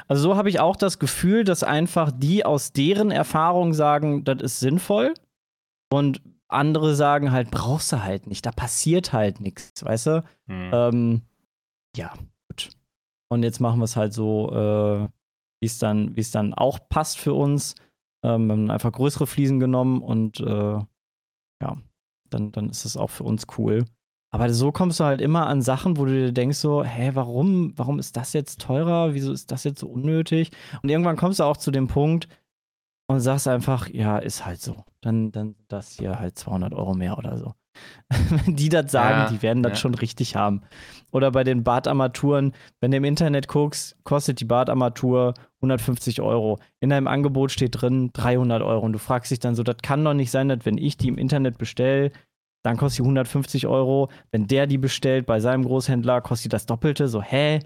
Also 0.07 0.21
so 0.21 0.35
habe 0.35 0.49
ich 0.49 0.59
auch 0.59 0.75
das 0.75 0.99
Gefühl, 0.99 1.43
dass 1.43 1.63
einfach 1.63 2.11
die 2.11 2.45
aus 2.45 2.71
deren 2.71 3.09
Erfahrung 3.09 3.73
sagen, 3.73 4.23
das 4.23 4.41
ist 4.41 4.59
sinnvoll. 4.59 5.15
Und 5.91 6.21
andere 6.47 6.95
sagen 6.95 7.31
halt, 7.31 7.51
brauchst 7.51 7.91
du 7.91 8.03
halt 8.03 8.27
nicht, 8.27 8.45
da 8.45 8.51
passiert 8.51 9.11
halt 9.11 9.39
nichts, 9.41 9.83
weißt 9.83 10.05
du? 10.05 10.23
Hm. 10.47 10.71
Ähm, 10.71 11.21
ja. 11.95 12.13
Und 13.29 13.43
jetzt 13.43 13.59
machen 13.59 13.79
wir 13.79 13.85
es 13.85 13.95
halt 13.95 14.13
so, 14.13 14.51
äh, 14.51 15.07
wie 15.61 15.65
es 15.65 15.77
dann, 15.77 16.13
es 16.15 16.31
dann 16.31 16.53
auch 16.53 16.79
passt 16.89 17.17
für 17.19 17.33
uns. 17.33 17.75
Ähm, 18.23 18.47
wir 18.47 18.53
haben 18.53 18.71
einfach 18.71 18.91
größere 18.91 19.27
Fliesen 19.27 19.59
genommen 19.59 20.01
und 20.01 20.39
äh, 20.39 20.79
ja, 21.61 21.77
dann, 22.29 22.51
dann 22.51 22.69
ist 22.69 22.85
es 22.85 22.97
auch 22.97 23.09
für 23.09 23.23
uns 23.23 23.45
cool. 23.57 23.85
Aber 24.31 24.51
so 24.53 24.71
kommst 24.71 24.99
du 24.99 25.05
halt 25.05 25.21
immer 25.21 25.47
an 25.47 25.61
Sachen, 25.61 25.97
wo 25.97 26.05
du 26.05 26.11
dir 26.11 26.31
denkst 26.31 26.57
so, 26.57 26.83
hä, 26.83 27.11
warum, 27.13 27.73
warum 27.77 27.97
ist 27.97 28.15
das 28.15 28.33
jetzt 28.33 28.61
teurer? 28.61 29.13
Wieso 29.15 29.31
ist 29.31 29.51
das 29.51 29.63
jetzt 29.63 29.79
so 29.79 29.87
unnötig? 29.87 30.51
Und 30.83 30.89
irgendwann 30.89 31.17
kommst 31.17 31.39
du 31.39 31.45
auch 31.45 31.57
zu 31.57 31.71
dem 31.71 31.87
Punkt 31.87 32.27
und 33.07 33.21
sagst 33.21 33.47
einfach, 33.47 33.89
ja, 33.89 34.19
ist 34.19 34.45
halt 34.45 34.61
so. 34.61 34.83
Dann, 35.01 35.31
dann 35.31 35.55
das 35.67 35.93
hier 35.97 36.19
halt 36.19 36.37
200 36.37 36.73
Euro 36.73 36.93
mehr 36.93 37.17
oder 37.17 37.37
so. 37.37 37.53
Wenn 38.09 38.55
die 38.55 38.69
das 38.69 38.91
sagen, 38.91 39.19
ja, 39.19 39.29
die 39.29 39.41
werden 39.41 39.63
das 39.63 39.73
ja. 39.73 39.75
schon 39.77 39.95
richtig 39.95 40.35
haben. 40.35 40.61
Oder 41.11 41.31
bei 41.31 41.43
den 41.43 41.63
Badarmaturen, 41.63 42.53
wenn 42.81 42.91
du 42.91 42.97
im 42.97 43.03
Internet 43.03 43.47
guckst, 43.47 43.97
kostet 44.03 44.39
die 44.39 44.45
Badarmatur 44.45 45.33
150 45.57 46.21
Euro. 46.21 46.59
In 46.79 46.89
deinem 46.89 47.07
Angebot 47.07 47.51
steht 47.51 47.81
drin 47.81 48.11
300 48.13 48.61
Euro. 48.61 48.85
Und 48.85 48.93
du 48.93 48.99
fragst 48.99 49.31
dich 49.31 49.39
dann 49.39 49.55
so, 49.55 49.63
das 49.63 49.77
kann 49.81 50.03
doch 50.03 50.13
nicht 50.13 50.31
sein, 50.31 50.49
dass 50.49 50.65
wenn 50.65 50.77
ich 50.77 50.97
die 50.97 51.07
im 51.07 51.17
Internet 51.17 51.57
bestelle, 51.57 52.11
dann 52.63 52.77
kostet 52.77 52.97
sie 52.97 53.03
150 53.03 53.67
Euro. 53.67 54.09
Wenn 54.31 54.47
der 54.47 54.67
die 54.67 54.77
bestellt 54.77 55.25
bei 55.25 55.39
seinem 55.39 55.63
Großhändler, 55.63 56.21
kostet 56.21 56.43
sie 56.43 56.49
das 56.49 56.65
Doppelte. 56.65 57.07
So, 57.07 57.21
hä? 57.21 57.59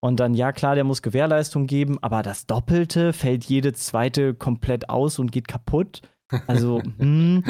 Und 0.00 0.20
dann, 0.20 0.34
ja 0.34 0.52
klar, 0.52 0.74
der 0.74 0.84
muss 0.84 1.00
Gewährleistung 1.00 1.66
geben, 1.66 1.98
aber 2.02 2.22
das 2.22 2.46
Doppelte 2.46 3.14
fällt 3.14 3.44
jede 3.44 3.72
zweite 3.72 4.34
komplett 4.34 4.90
aus 4.90 5.18
und 5.18 5.32
geht 5.32 5.48
kaputt. 5.48 6.02
Also, 6.46 6.82
hm, 6.98 7.42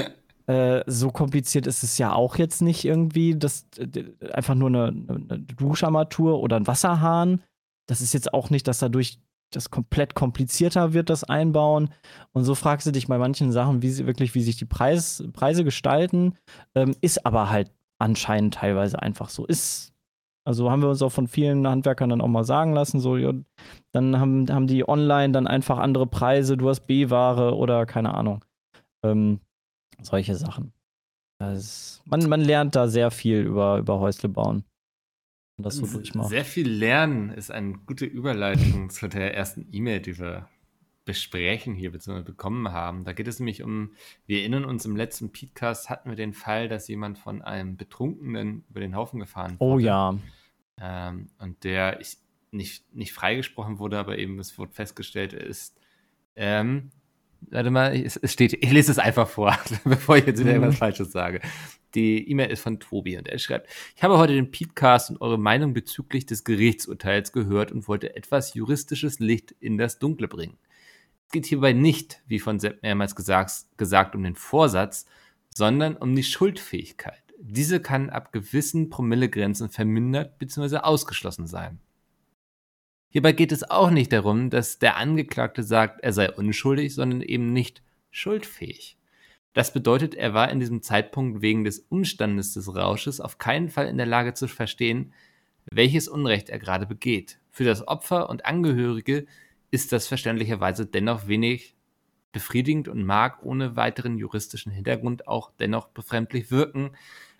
äh, 0.46 0.82
so 0.86 1.10
kompliziert 1.10 1.66
ist 1.66 1.82
es 1.82 1.98
ja 1.98 2.12
auch 2.12 2.36
jetzt 2.36 2.60
nicht 2.60 2.84
irgendwie. 2.84 3.36
Das 3.36 3.66
einfach 4.32 4.54
nur 4.54 4.68
eine, 4.68 4.88
eine 4.88 5.40
Duscharmatur 5.40 6.40
oder 6.40 6.56
ein 6.56 6.66
Wasserhahn. 6.66 7.42
Das 7.86 8.00
ist 8.00 8.12
jetzt 8.12 8.32
auch 8.34 8.50
nicht, 8.50 8.68
dass 8.68 8.78
dadurch 8.78 9.18
das 9.50 9.70
komplett 9.70 10.14
komplizierter 10.14 10.92
wird, 10.92 11.10
das 11.10 11.24
Einbauen. 11.24 11.90
Und 12.32 12.44
so 12.44 12.54
fragst 12.54 12.86
du 12.86 12.90
dich 12.90 13.06
bei 13.06 13.18
manchen 13.18 13.52
Sachen, 13.52 13.82
wie 13.82 13.90
sie 13.90 14.06
wirklich, 14.06 14.34
wie 14.34 14.42
sich 14.42 14.56
die 14.56 14.64
Preis, 14.64 15.24
Preise 15.32 15.64
gestalten. 15.64 16.34
Ähm, 16.74 16.94
ist 17.00 17.24
aber 17.24 17.50
halt 17.50 17.70
anscheinend 17.98 18.54
teilweise 18.54 19.00
einfach 19.00 19.28
so. 19.28 19.46
Ist. 19.46 19.92
Also 20.46 20.70
haben 20.70 20.82
wir 20.82 20.90
uns 20.90 21.00
auch 21.00 21.12
von 21.12 21.26
vielen 21.26 21.66
Handwerkern 21.66 22.10
dann 22.10 22.20
auch 22.20 22.28
mal 22.28 22.44
sagen 22.44 22.74
lassen, 22.74 23.00
so, 23.00 23.16
ja, 23.16 23.32
dann 23.92 24.18
haben, 24.20 24.46
haben 24.50 24.66
die 24.66 24.86
online 24.86 25.32
dann 25.32 25.46
einfach 25.46 25.78
andere 25.78 26.06
Preise, 26.06 26.58
du 26.58 26.68
hast 26.68 26.80
B-Ware 26.80 27.56
oder 27.56 27.86
keine 27.86 28.12
Ahnung. 28.12 28.44
Ähm, 29.02 29.40
solche 30.02 30.34
Sachen. 30.34 30.72
Das, 31.38 32.02
man, 32.04 32.28
man 32.28 32.40
lernt 32.40 32.76
da 32.76 32.88
sehr 32.88 33.10
viel 33.10 33.40
über, 33.40 33.78
über 33.78 33.98
Häusle 33.98 34.28
bauen. 34.28 34.64
Und 35.56 35.66
das 35.66 35.76
so 35.76 35.86
durchmacht. 35.86 36.28
Sehr 36.28 36.44
viel 36.44 36.68
Lernen 36.68 37.30
ist 37.30 37.50
eine 37.50 37.74
gute 37.86 38.06
Überleitung 38.06 38.90
zu 38.90 39.08
der 39.08 39.34
ersten 39.34 39.68
E-Mail, 39.72 40.00
die 40.00 40.18
wir 40.18 40.48
besprechen 41.04 41.74
hier 41.74 41.92
bzw. 41.92 42.22
bekommen 42.22 42.72
haben. 42.72 43.04
Da 43.04 43.12
geht 43.12 43.28
es 43.28 43.38
nämlich 43.38 43.62
um, 43.62 43.92
wir 44.26 44.40
erinnern 44.40 44.64
uns, 44.64 44.84
im 44.84 44.96
letzten 44.96 45.32
Podcast 45.32 45.90
hatten 45.90 46.08
wir 46.08 46.16
den 46.16 46.32
Fall, 46.32 46.68
dass 46.68 46.88
jemand 46.88 47.18
von 47.18 47.42
einem 47.42 47.76
Betrunkenen 47.76 48.64
über 48.70 48.80
den 48.80 48.96
Haufen 48.96 49.20
gefahren 49.20 49.56
oh 49.58 49.72
wurde. 49.72 49.74
Oh 49.74 49.78
ja. 49.86 50.18
Ähm, 50.80 51.28
und 51.38 51.62
der 51.62 52.00
ich, 52.00 52.16
nicht, 52.50 52.94
nicht 52.94 53.12
freigesprochen 53.12 53.78
wurde, 53.78 53.98
aber 53.98 54.18
eben 54.18 54.38
es 54.38 54.58
wurde 54.58 54.72
festgestellt, 54.72 55.34
er 55.34 55.44
ist 55.44 55.78
ähm, 56.36 56.90
warte 57.50 57.70
mal, 57.70 57.94
es, 57.94 58.18
steht, 58.24 58.52
ich 58.52 58.72
lese 58.72 58.90
es 58.90 58.98
einfach 58.98 59.28
vor, 59.28 59.56
bevor 59.84 60.16
ich 60.16 60.26
jetzt 60.26 60.40
wieder 60.40 60.50
mhm. 60.50 60.56
irgendwas 60.56 60.78
Falsches 60.78 61.12
sage. 61.12 61.40
Die 61.94 62.28
E-Mail 62.28 62.50
ist 62.50 62.60
von 62.60 62.80
Tobi 62.80 63.16
und 63.16 63.28
er 63.28 63.38
schreibt, 63.38 63.68
ich 63.96 64.02
habe 64.02 64.18
heute 64.18 64.32
den 64.32 64.50
Podcast 64.50 65.10
und 65.10 65.20
eure 65.20 65.38
Meinung 65.38 65.74
bezüglich 65.74 66.26
des 66.26 66.44
Gerichtsurteils 66.44 67.32
gehört 67.32 67.70
und 67.70 67.86
wollte 67.86 68.16
etwas 68.16 68.54
juristisches 68.54 69.20
Licht 69.20 69.52
in 69.60 69.78
das 69.78 69.98
Dunkle 69.98 70.26
bringen. 70.26 70.58
Es 71.26 71.32
geht 71.32 71.46
hierbei 71.46 71.72
nicht, 71.72 72.22
wie 72.26 72.40
von 72.40 72.58
Sepp 72.58 72.82
mehrmals 72.82 73.14
gesagt, 73.14 73.52
gesagt, 73.76 74.14
um 74.14 74.22
den 74.22 74.34
Vorsatz, 74.34 75.06
sondern 75.54 75.96
um 75.96 76.14
die 76.16 76.24
Schuldfähigkeit. 76.24 77.22
Diese 77.38 77.80
kann 77.80 78.10
ab 78.10 78.32
gewissen 78.32 78.90
Promillegrenzen 78.90 79.68
vermindert 79.68 80.38
bzw. 80.38 80.78
ausgeschlossen 80.78 81.46
sein. 81.46 81.78
Hierbei 83.14 83.30
geht 83.30 83.52
es 83.52 83.70
auch 83.70 83.90
nicht 83.90 84.12
darum, 84.12 84.50
dass 84.50 84.80
der 84.80 84.96
Angeklagte 84.96 85.62
sagt, 85.62 86.00
er 86.00 86.12
sei 86.12 86.32
unschuldig, 86.32 86.96
sondern 86.96 87.22
eben 87.22 87.52
nicht 87.52 87.80
schuldfähig. 88.10 88.98
Das 89.52 89.72
bedeutet, 89.72 90.16
er 90.16 90.34
war 90.34 90.50
in 90.50 90.58
diesem 90.58 90.82
Zeitpunkt 90.82 91.40
wegen 91.40 91.62
des 91.62 91.78
Umstandes 91.78 92.54
des 92.54 92.74
Rausches 92.74 93.20
auf 93.20 93.38
keinen 93.38 93.68
Fall 93.68 93.86
in 93.86 93.98
der 93.98 94.06
Lage 94.06 94.34
zu 94.34 94.48
verstehen, 94.48 95.12
welches 95.70 96.08
Unrecht 96.08 96.50
er 96.50 96.58
gerade 96.58 96.86
begeht. 96.86 97.38
Für 97.52 97.62
das 97.62 97.86
Opfer 97.86 98.28
und 98.28 98.46
Angehörige 98.46 99.26
ist 99.70 99.92
das 99.92 100.08
verständlicherweise 100.08 100.84
dennoch 100.84 101.28
wenig 101.28 101.76
befriedigend 102.32 102.88
und 102.88 103.04
mag 103.04 103.44
ohne 103.44 103.76
weiteren 103.76 104.18
juristischen 104.18 104.72
Hintergrund 104.72 105.28
auch 105.28 105.52
dennoch 105.60 105.86
befremdlich 105.90 106.50
wirken, 106.50 106.90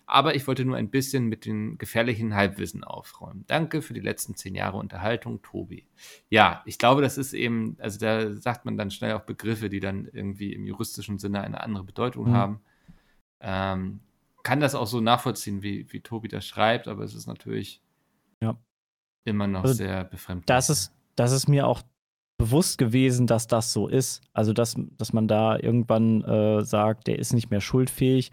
aber 0.07 0.35
ich 0.35 0.45
wollte 0.47 0.65
nur 0.65 0.77
ein 0.77 0.89
bisschen 0.89 1.25
mit 1.25 1.45
dem 1.45 1.77
gefährlichen 1.77 2.35
Halbwissen 2.35 2.83
aufräumen. 2.83 3.43
Danke 3.47 3.81
für 3.81 3.93
die 3.93 3.99
letzten 4.01 4.35
zehn 4.35 4.55
Jahre 4.55 4.77
Unterhaltung, 4.77 5.41
Tobi. 5.41 5.85
Ja, 6.29 6.61
ich 6.65 6.77
glaube, 6.77 7.01
das 7.01 7.17
ist 7.17 7.33
eben, 7.33 7.75
also 7.79 7.97
da 7.99 8.33
sagt 8.33 8.65
man 8.65 8.77
dann 8.77 8.91
schnell 8.91 9.13
auch 9.13 9.21
Begriffe, 9.23 9.69
die 9.69 9.79
dann 9.79 10.07
irgendwie 10.11 10.53
im 10.53 10.65
juristischen 10.65 11.17
Sinne 11.19 11.41
eine 11.41 11.61
andere 11.61 11.83
Bedeutung 11.83 12.25
Mhm. 12.29 12.33
haben. 12.33 12.59
Ähm, 13.41 13.99
kann 14.43 14.59
das 14.59 14.75
auch 14.75 14.87
so 14.87 15.01
nachvollziehen, 15.01 15.63
wie, 15.63 15.91
wie 15.91 16.01
Tobi 16.01 16.27
das 16.27 16.45
schreibt, 16.45 16.87
aber 16.87 17.03
es 17.03 17.15
ist 17.15 17.25
natürlich 17.27 17.81
Ja. 18.41 18.55
immer 19.23 19.47
noch 19.47 19.63
Also 19.63 19.73
sehr 19.75 20.03
befremdlich. 20.03 20.45
das 20.45 20.69
ist, 20.69 20.93
das 21.15 21.31
ist 21.31 21.47
mir 21.47 21.67
auch 21.67 21.81
bewusst 22.37 22.77
gewesen, 22.77 23.27
dass 23.27 23.47
das 23.47 23.71
so 23.73 23.87
ist. 23.87 24.21
Also, 24.33 24.51
dass, 24.53 24.75
dass 24.97 25.13
man 25.13 25.27
da 25.27 25.57
irgendwann 25.57 26.21
äh, 26.23 26.63
sagt, 26.65 27.07
der 27.07 27.17
ist 27.17 27.33
nicht 27.33 27.49
mehr 27.49 27.61
schuldfähig, 27.61 28.31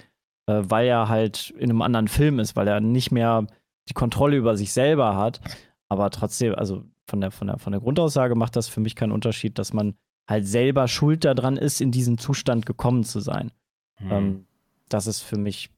äh, 0.52 0.70
weil 0.70 0.86
er 0.86 1.08
halt 1.08 1.50
in 1.50 1.70
einem 1.70 1.82
anderen 1.82 2.08
Film 2.08 2.38
ist, 2.38 2.56
weil 2.56 2.68
er 2.68 2.80
nicht 2.80 3.10
mehr 3.10 3.46
die 3.88 3.94
Kontrolle 3.94 4.36
über 4.36 4.56
sich 4.56 4.72
selber 4.72 5.16
hat. 5.16 5.40
Aber 5.88 6.10
trotzdem, 6.10 6.54
also 6.54 6.84
von 7.08 7.20
der, 7.20 7.30
von 7.30 7.48
der, 7.48 7.58
von 7.58 7.72
der 7.72 7.80
Grundaussage 7.80 8.34
macht 8.34 8.56
das 8.56 8.68
für 8.68 8.80
mich 8.80 8.96
keinen 8.96 9.12
Unterschied, 9.12 9.58
dass 9.58 9.72
man 9.72 9.94
halt 10.28 10.46
selber 10.46 10.88
schuld 10.88 11.24
daran 11.24 11.56
ist, 11.56 11.80
in 11.80 11.90
diesen 11.90 12.18
Zustand 12.18 12.66
gekommen 12.66 13.04
zu 13.04 13.20
sein. 13.20 13.50
Hm. 13.96 14.10
Ähm, 14.10 14.46
das 14.88 15.06
ist 15.06 15.20
für 15.20 15.38
mich 15.38 15.70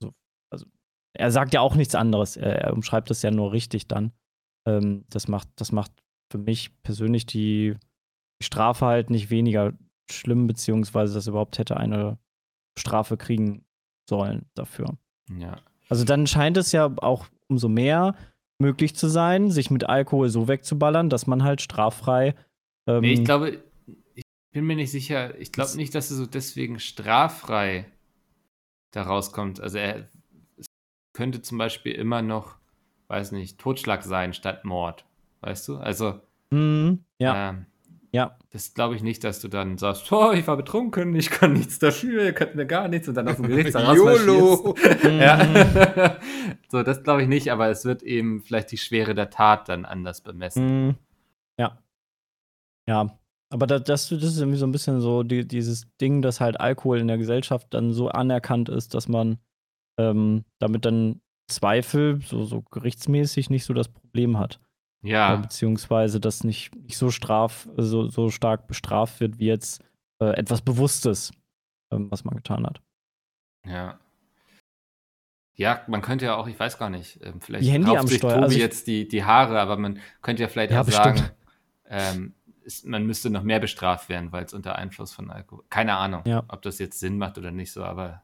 so, 0.00 0.12
also 0.50 0.66
er 1.12 1.30
sagt 1.30 1.54
ja 1.54 1.60
auch 1.60 1.76
nichts 1.76 1.94
anderes. 1.94 2.36
Er, 2.36 2.64
er 2.64 2.72
umschreibt 2.72 3.10
das 3.10 3.22
ja 3.22 3.30
nur 3.30 3.52
richtig 3.52 3.88
dann. 3.88 4.12
Ähm, 4.66 5.04
das 5.10 5.28
macht, 5.28 5.48
das 5.56 5.70
macht 5.72 5.92
für 6.30 6.38
mich 6.38 6.70
persönlich 6.82 7.26
die 7.26 7.76
Strafe 8.42 8.86
halt 8.86 9.10
nicht 9.10 9.30
weniger 9.30 9.72
schlimm, 10.10 10.46
beziehungsweise 10.46 11.14
dass 11.14 11.26
er 11.26 11.30
überhaupt 11.30 11.58
hätte 11.58 11.76
eine 11.76 12.18
Strafe 12.76 13.16
kriegen 13.16 13.64
sollen 14.08 14.46
dafür. 14.54 14.96
ja. 15.30 15.56
Also 15.90 16.04
dann 16.04 16.26
scheint 16.26 16.56
es 16.56 16.72
ja 16.72 16.90
auch 16.96 17.26
umso 17.46 17.68
mehr 17.68 18.16
möglich 18.58 18.96
zu 18.96 19.08
sein, 19.08 19.50
sich 19.50 19.70
mit 19.70 19.84
Alkohol 19.84 20.30
so 20.30 20.48
wegzuballern, 20.48 21.10
dass 21.10 21.26
man 21.26 21.42
halt 21.42 21.60
straffrei. 21.60 22.34
Ähm, 22.86 23.02
Nee, 23.02 23.12
ich 23.12 23.24
glaube, 23.24 23.62
ich 24.14 24.24
bin 24.52 24.64
mir 24.64 24.76
nicht 24.76 24.90
sicher. 24.90 25.38
Ich 25.38 25.52
glaube 25.52 25.76
nicht, 25.76 25.94
dass 25.94 26.10
er 26.10 26.16
so 26.16 26.26
deswegen 26.26 26.78
straffrei 26.80 27.86
da 28.92 29.02
rauskommt. 29.02 29.60
Also 29.60 29.78
er 29.78 30.08
es 30.56 30.66
könnte 31.12 31.42
zum 31.42 31.58
Beispiel 31.58 31.92
immer 31.92 32.22
noch, 32.22 32.56
weiß 33.08 33.32
nicht, 33.32 33.58
Totschlag 33.58 34.02
sein 34.02 34.32
statt 34.32 34.64
Mord. 34.64 35.04
Weißt 35.42 35.68
du? 35.68 35.76
Also, 35.76 36.20
mhm, 36.50 37.04
ja, 37.18 37.50
ähm, 37.50 37.66
ja. 38.14 38.38
das 38.50 38.74
glaube 38.74 38.94
ich 38.94 39.02
nicht, 39.02 39.24
dass 39.24 39.40
du 39.40 39.48
dann 39.48 39.76
sagst, 39.76 40.10
oh, 40.12 40.30
ich 40.30 40.46
war 40.46 40.56
betrunken, 40.56 41.14
ich 41.16 41.30
kann 41.30 41.52
nichts 41.52 41.80
dafür, 41.80 42.24
ihr 42.24 42.32
könnt 42.32 42.54
mir 42.54 42.64
gar 42.64 42.86
nichts 42.86 43.08
und 43.08 43.14
dann 43.14 43.28
aus 43.28 43.36
dem 43.36 43.48
Gerichtssaal 43.48 43.96
YOLO! 43.96 44.54
rausmarschierst. 44.76 45.04
Mhm. 45.04 45.20
Ja. 45.20 46.16
so, 46.68 46.82
das 46.82 47.02
glaube 47.02 47.22
ich 47.22 47.28
nicht, 47.28 47.50
aber 47.50 47.68
es 47.68 47.84
wird 47.84 48.02
eben 48.04 48.40
vielleicht 48.42 48.70
die 48.70 48.78
Schwere 48.78 49.14
der 49.14 49.30
Tat 49.30 49.68
dann 49.68 49.84
anders 49.84 50.20
bemessen. 50.20 50.86
Mhm. 50.86 50.94
Ja. 51.58 51.82
Ja. 52.88 53.18
Aber 53.50 53.66
das, 53.66 53.84
das, 53.84 54.08
das 54.08 54.22
ist 54.22 54.38
irgendwie 54.38 54.58
so 54.58 54.66
ein 54.66 54.72
bisschen 54.72 55.00
so 55.00 55.22
die, 55.22 55.46
dieses 55.46 55.86
Ding, 56.00 56.22
dass 56.22 56.40
halt 56.40 56.60
Alkohol 56.60 57.00
in 57.00 57.08
der 57.08 57.18
Gesellschaft 57.18 57.74
dann 57.74 57.92
so 57.92 58.08
anerkannt 58.08 58.68
ist, 58.68 58.94
dass 58.94 59.08
man 59.08 59.38
ähm, 59.98 60.44
damit 60.58 60.84
dann 60.84 61.20
Zweifel, 61.48 62.20
so, 62.22 62.44
so 62.44 62.62
gerichtsmäßig, 62.62 63.50
nicht 63.50 63.64
so 63.64 63.74
das 63.74 63.88
Problem 63.88 64.38
hat. 64.38 64.60
Äh, 65.04 65.08
Ja, 65.10 65.36
beziehungsweise 65.36 66.18
das 66.20 66.44
nicht, 66.44 66.74
nicht 66.74 66.96
so, 66.96 67.10
straf, 67.10 67.68
so, 67.76 68.08
so 68.08 68.30
stark 68.30 68.66
bestraft 68.66 69.20
wird, 69.20 69.38
wie 69.38 69.46
jetzt 69.46 69.82
äh, 70.20 70.30
etwas 70.36 70.62
Bewusstes, 70.62 71.32
ähm, 71.92 72.10
was 72.10 72.24
man 72.24 72.36
getan 72.36 72.66
hat. 72.66 72.80
Ja. 73.66 73.98
Ja, 75.56 75.82
man 75.86 76.02
könnte 76.02 76.24
ja 76.24 76.34
auch, 76.36 76.48
ich 76.48 76.58
weiß 76.58 76.78
gar 76.78 76.90
nicht, 76.90 77.20
ähm, 77.22 77.40
vielleicht 77.40 77.64
Die 77.64 77.70
Handy 77.70 77.88
rauft 77.90 78.00
am 78.00 78.06
sich 78.08 78.18
Steuer, 78.18 78.32
Tobi 78.34 78.44
also 78.44 78.58
jetzt 78.58 78.86
die, 78.88 79.06
die 79.06 79.22
Haare, 79.24 79.60
aber 79.60 79.76
man 79.76 80.00
könnte 80.20 80.42
ja 80.42 80.48
vielleicht 80.48 80.72
Ja, 80.72 80.80
auch 80.80 80.86
bestimmt. 80.86 81.18
sagen, 81.18 81.30
ähm, 81.86 82.34
es, 82.66 82.82
man 82.84 83.06
müsste 83.06 83.30
noch 83.30 83.42
mehr 83.44 83.60
bestraft 83.60 84.08
werden, 84.08 84.32
weil 84.32 84.44
es 84.44 84.52
unter 84.54 84.76
Einfluss 84.76 85.12
von 85.12 85.30
Alkohol. 85.30 85.64
Keine 85.70 85.94
Ahnung, 85.96 86.22
Ja. 86.26 86.42
ob 86.48 86.62
das 86.62 86.78
jetzt 86.80 86.98
Sinn 86.98 87.18
macht 87.18 87.38
oder 87.38 87.52
nicht 87.52 87.70
so, 87.72 87.84
aber 87.84 88.08
äh, 88.08 88.23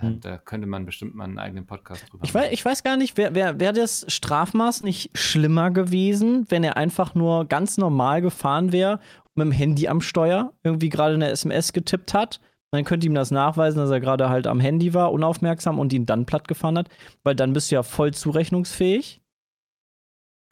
Hm. 0.00 0.20
da 0.20 0.38
könnte 0.38 0.66
man 0.68 0.86
bestimmt 0.86 1.14
mal 1.16 1.24
einen 1.24 1.38
eigenen 1.38 1.66
Podcast 1.66 2.04
drüber 2.10 2.24
Ich 2.24 2.32
weiß, 2.32 2.52
ich 2.52 2.64
weiß 2.64 2.84
gar 2.84 2.96
nicht, 2.96 3.16
wäre 3.16 3.34
wär, 3.34 3.58
wär 3.58 3.72
das 3.72 4.04
Strafmaß 4.08 4.84
nicht 4.84 5.10
schlimmer 5.18 5.70
gewesen, 5.72 6.46
wenn 6.50 6.62
er 6.62 6.76
einfach 6.76 7.14
nur 7.16 7.46
ganz 7.46 7.78
normal 7.78 8.22
gefahren 8.22 8.70
wäre 8.72 9.00
mit 9.34 9.44
dem 9.46 9.52
Handy 9.52 9.88
am 9.88 10.00
Steuer 10.00 10.52
irgendwie 10.62 10.88
gerade 10.88 11.14
eine 11.14 11.28
SMS 11.30 11.72
getippt 11.72 12.14
hat. 12.14 12.40
Dann 12.70 12.84
könnte 12.84 13.06
ihm 13.06 13.14
das 13.14 13.30
nachweisen, 13.30 13.78
dass 13.78 13.90
er 13.90 13.98
gerade 14.00 14.28
halt 14.28 14.46
am 14.46 14.60
Handy 14.60 14.94
war, 14.94 15.10
unaufmerksam 15.12 15.78
und 15.78 15.92
ihn 15.92 16.06
dann 16.06 16.26
platt 16.26 16.46
gefahren 16.46 16.76
hat, 16.78 16.88
weil 17.24 17.34
dann 17.34 17.52
bist 17.52 17.70
du 17.70 17.76
ja 17.76 17.82
voll 17.82 18.12
zurechnungsfähig. 18.12 19.20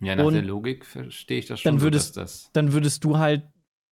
Ja, 0.00 0.16
nach 0.16 0.24
und 0.24 0.34
der 0.34 0.42
Logik 0.42 0.84
verstehe 0.84 1.38
ich 1.38 1.46
das 1.46 1.60
schon, 1.60 1.72
dann 1.76 1.80
würdest- 1.82 2.16
das. 2.16 2.50
Dann 2.52 2.72
würdest 2.72 3.04
du 3.04 3.18
halt 3.18 3.44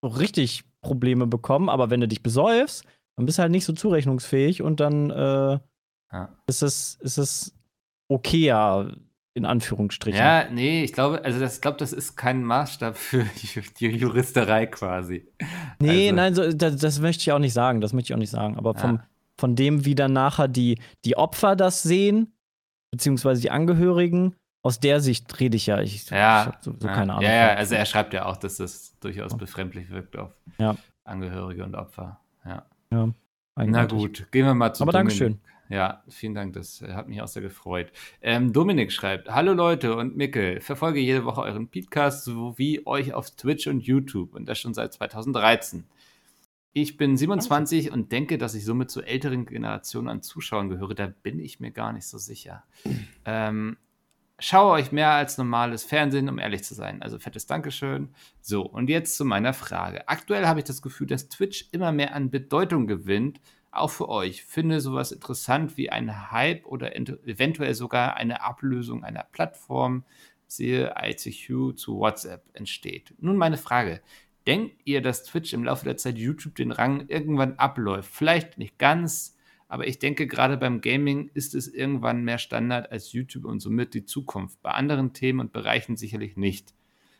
richtig 0.03 0.65
Probleme 0.81 1.27
bekommen, 1.27 1.69
aber 1.69 1.91
wenn 1.91 2.01
du 2.01 2.09
dich 2.09 2.23
besäufst, 2.23 2.85
dann 3.17 3.27
bist 3.27 3.39
du 3.39 3.43
halt 3.43 3.53
nicht 3.53 3.65
so 3.65 3.73
zurechnungsfähig 3.73 4.63
und 4.63 4.81
dann 4.81 5.11
äh, 5.11 5.59
Ja. 6.13 6.29
ist 6.47 6.63
es, 6.63 6.97
ist 7.01 7.19
es 7.19 7.55
okayer, 8.09 8.93
in 9.37 9.45
Anführungsstrichen. 9.45 10.19
Ja, 10.19 10.49
nee, 10.51 10.85
ich 10.85 10.93
glaube, 10.93 11.25
also 11.25 11.41
das, 11.41 11.57
ich 11.57 11.61
glaube, 11.61 11.79
das 11.79 11.93
ist 11.93 12.17
kein 12.17 12.45
Maßstab 12.45 12.97
für 12.97 13.25
die 13.81 13.87
Juristerei 13.89 14.67
quasi. 14.67 15.27
Nee, 15.81 16.11
Also- 16.11 16.15
nein, 16.17 16.35
so, 16.35 16.53
das, 16.53 16.77
das 16.77 17.01
möchte 17.01 17.23
ich 17.23 17.33
auch 17.33 17.39
nicht 17.41 17.53
sagen. 17.55 17.81
Das 17.81 17.93
möchte 17.93 18.13
ich 18.13 18.15
auch 18.15 18.19
nicht 18.21 18.31
sagen. 18.31 18.57
Aber 18.57 18.75
vom, 18.75 18.97
Ja. 18.97 19.07
von 19.41 19.57
dem, 19.57 19.85
wie 19.85 19.95
dann 19.97 20.13
nachher 20.13 20.47
die, 20.49 20.79
die 21.05 21.17
Opfer 21.17 21.57
das 21.57 21.83
sehen, 21.83 22.33
beziehungsweise 22.93 23.41
die 23.43 23.51
Angehörigen, 23.51 24.37
aus 24.63 24.79
der 24.81 25.01
Sicht 25.01 25.41
rede 25.41 25.57
ich 25.57 25.67
ja. 25.67 25.81
Ich, 25.81 26.09
Ja, 26.11 26.43
ich 26.43 26.47
habe 26.47 26.57
so, 26.61 26.75
so 26.79 26.87
ja, 26.87 26.95
keine 26.95 27.13
Ahnung. 27.15 27.25
Ja, 27.25 27.33
ja, 27.35 27.55
also 27.55 27.75
er 27.75 27.85
schreibt 27.87 28.15
ja 28.15 28.25
auch, 28.27 28.37
dass 28.37 28.57
das 28.59 28.97
durchaus 29.01 29.37
befremdlich 29.37 29.91
wirkt 29.91 30.17
auf. 30.17 30.31
Angehörige 31.05 31.65
und 31.65 31.75
Opfer. 31.75 32.21
Ja. 32.47 32.65
Ja, 32.95 33.15
Na 33.57 33.87
gut, 33.87 34.27
gehen 34.31 34.47
wir 34.47 34.55
mal 34.55 34.73
zu 34.73 34.83
Aber 34.83 34.93
Dominik. 34.93 35.19
Dankeschön. 35.19 35.41
Ja, 35.71 36.03
vielen 36.09 36.35
Dank, 36.35 36.53
das 36.53 36.83
hat 36.83 37.09
mich 37.09 37.23
auch 37.23 37.29
sehr 37.29 37.43
gefreut. 37.43 37.91
Ähm, 38.21 38.53
Dominik 38.53 38.93
schreibt: 38.93 39.31
Hallo 39.31 39.55
Leute 39.55 39.97
und 39.97 40.17
Mickel, 40.17 40.61
verfolge 40.61 41.01
jede 41.01 41.25
Woche 41.25 41.41
euren 41.41 41.69
Podcast 41.69 42.25
sowie 42.25 42.83
euch 42.85 43.15
auf 43.15 43.31
Twitch 43.31 43.67
und 43.67 43.81
YouTube 43.81 44.35
und 44.35 44.47
das 44.47 44.59
schon 44.59 44.75
seit 44.75 44.93
2013. 44.93 45.85
Ich 46.77 46.97
bin 46.97 47.17
27 47.17 47.93
und 47.93 48.11
denke, 48.11 48.37
dass 48.37 48.55
ich 48.55 48.65
somit 48.65 48.91
zur 48.91 49.07
älteren 49.07 49.47
Generation 49.47 50.09
an 50.09 50.23
Zuschauern 50.23 50.69
gehöre. 50.69 50.95
Da 50.95 51.07
bin 51.07 51.39
ich 51.39 51.61
mir 51.61 51.71
gar 51.71 51.93
nicht 51.93 52.07
so 52.07 52.19
sicher. 52.19 52.65
Ähm, 53.27 53.79
schaue 54.39 54.73
euch 54.73 54.93
mehr 54.93 55.11
als 55.11 55.39
normales 55.39 55.85
Fernsehen, 55.85 56.29
um 56.29 56.39
ehrlich 56.39 56.65
zu 56.65 56.75
sein. 56.75 57.03
Also 57.03 57.19
fettes 57.19 57.47
Dankeschön. 57.47 58.15
So, 58.41 58.63
und 58.63 58.89
jetzt 58.91 59.17
zu 59.17 59.25
meiner 59.25 59.53
Frage. 59.53 60.09
Aktuell 60.09 60.47
habe 60.47 60.61
ich 60.61 60.65
das 60.65 60.83
Gefühl, 60.83 61.07
dass 61.07 61.29
Twitch 61.29 61.69
immer 61.73 61.93
mehr 61.93 62.15
an 62.15 62.31
Bedeutung 62.31 62.87
gewinnt, 62.87 63.41
auch 63.71 63.91
für 63.91 64.09
euch. 64.09 64.45
Finde 64.45 64.81
sowas 64.81 65.13
interessant 65.13 65.77
wie 65.77 65.91
ein 65.91 66.31
Hype 66.31 66.65
oder 66.67 66.95
ent- 66.95 67.19
eventuell 67.27 67.75
sogar 67.75 68.17
eine 68.17 68.43
Ablösung 68.43 69.03
einer 69.05 69.25
Plattform, 69.25 70.05
siehe 70.47 70.95
ICQ 71.01 71.77
zu 71.77 71.99
WhatsApp, 71.99 72.45
entsteht. 72.53 73.15
Nun 73.19 73.37
meine 73.37 73.57
Frage. 73.57 74.01
Denkt 74.47 74.83
ihr, 74.85 75.01
dass 75.01 75.25
Twitch 75.25 75.55
im 75.55 75.65
Laufe 75.65 75.85
der 75.85 75.97
Zeit 75.97 76.19
YouTube 76.19 76.55
den 76.55 76.71
Rang 76.71 77.09
irgendwann 77.09 77.59
abläuft? 77.59 78.11
Vielleicht 78.13 78.59
nicht 78.59 78.79
ganz, 78.79 79.37
aber 79.69 79.87
ich 79.87 79.99
denke, 79.99 80.27
gerade 80.27 80.57
beim 80.57 80.81
Gaming 80.81 81.31
ist 81.35 81.55
es 81.55 81.69
irgendwann 81.69 82.23
mehr 82.25 82.39
Standard 82.39 82.93
als 82.93 83.13
YouTube 83.13 83.45
und 83.45 83.61
somit 83.61 83.95
die 83.95 84.05
Zukunft. 84.05 84.61
Bei 84.63 84.71
anderen 84.73 85.13
Themen 85.13 85.41
und 85.41 85.53
Bereichen 85.53 85.97
sicherlich 85.97 86.37
nicht. 86.37 86.75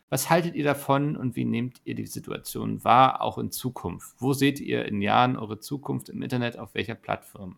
Was 0.09 0.29
haltet 0.29 0.55
ihr 0.55 0.63
davon 0.63 1.17
und 1.17 1.35
wie 1.35 1.45
nehmt 1.45 1.81
ihr 1.83 1.95
die 1.95 2.05
Situation 2.05 2.83
wahr, 2.83 3.21
auch 3.21 3.37
in 3.39 3.51
Zukunft? 3.51 4.15
Wo 4.19 4.33
seht 4.33 4.59
ihr 4.59 4.85
in 4.85 5.01
Jahren 5.01 5.35
eure 5.35 5.59
Zukunft 5.59 6.09
im 6.09 6.21
Internet, 6.21 6.57
auf 6.59 6.75
welcher 6.75 6.95
Plattform? 6.95 7.57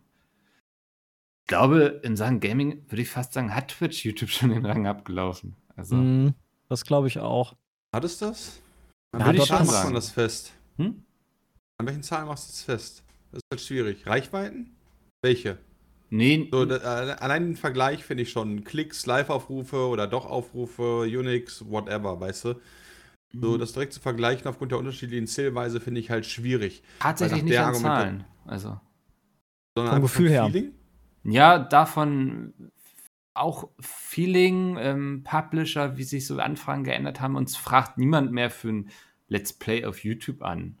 Ich 1.44 1.48
glaube, 1.48 2.00
in 2.02 2.16
Sachen 2.16 2.40
Gaming 2.40 2.84
würde 2.88 3.02
ich 3.02 3.10
fast 3.10 3.32
sagen, 3.34 3.54
hat 3.54 3.68
Twitch 3.68 4.04
YouTube 4.04 4.30
schon 4.30 4.50
den 4.50 4.64
Rang 4.66 4.86
abgelaufen. 4.86 5.56
Also, 5.76 5.96
Mm, 5.96 6.34
das 6.68 6.84
glaube 6.84 7.08
ich 7.08 7.18
auch. 7.18 7.54
Hat 7.94 8.04
es 8.04 8.18
das? 8.18 8.60
An 9.12 9.20
Ja, 9.20 9.26
welchen 9.28 9.46
Zahlen 9.46 9.66
macht 9.66 9.74
sagen. 9.74 9.86
man 9.88 9.94
das 9.94 10.10
fest? 10.10 10.52
hm? 10.76 11.04
An 11.78 11.86
welchen 11.86 12.02
Zahlen 12.02 12.26
machst 12.26 12.48
du 12.48 12.52
das 12.52 12.62
fest? 12.62 13.04
Das 13.30 13.38
ist 13.38 13.44
halt 13.52 13.60
schwierig. 13.60 14.06
Reichweiten? 14.06 14.74
Welche? 15.22 15.58
Nee, 16.10 16.48
So, 16.50 16.64
da, 16.64 16.76
äh, 16.76 17.12
allein 17.18 17.44
den 17.44 17.56
Vergleich 17.56 18.02
finde 18.04 18.22
ich 18.22 18.30
schon. 18.30 18.64
Klicks, 18.64 19.04
Live-Aufrufe 19.04 19.88
oder 19.88 20.06
Doch-Aufrufe, 20.06 21.00
Unix, 21.02 21.68
whatever, 21.68 22.18
weißt 22.18 22.44
du? 22.46 22.54
So, 23.34 23.54
Mhm. 23.54 23.58
das 23.58 23.72
direkt 23.72 23.92
zu 23.92 24.00
vergleichen 24.00 24.46
aufgrund 24.46 24.72
der 24.72 24.78
unterschiedlichen 24.78 25.26
Zählweise 25.26 25.80
finde 25.80 26.00
ich 26.00 26.10
halt 26.10 26.24
schwierig. 26.24 26.82
tatsächlich 26.98 27.42
nicht 27.42 27.58
an 27.58 27.74
Zahlen. 27.74 28.24
Also. 28.46 28.80
Sondern 29.76 29.94
Vom 29.96 30.02
Gefühl 30.02 30.30
her. 30.30 30.46
Feeling. 30.46 30.72
Ja, 31.24 31.58
davon 31.58 32.54
auch 33.34 33.68
Feeling, 33.78 34.76
ähm, 34.78 35.24
Publisher, 35.24 35.98
wie 35.98 36.04
sich 36.04 36.26
so 36.26 36.38
Anfragen 36.38 36.84
geändert 36.84 37.20
haben. 37.20 37.36
Uns 37.36 37.56
fragt 37.56 37.98
niemand 37.98 38.32
mehr 38.32 38.50
für 38.50 38.70
ein 38.70 38.90
Let's 39.28 39.52
Play 39.52 39.84
auf 39.84 40.02
YouTube 40.04 40.42
an. 40.42 40.78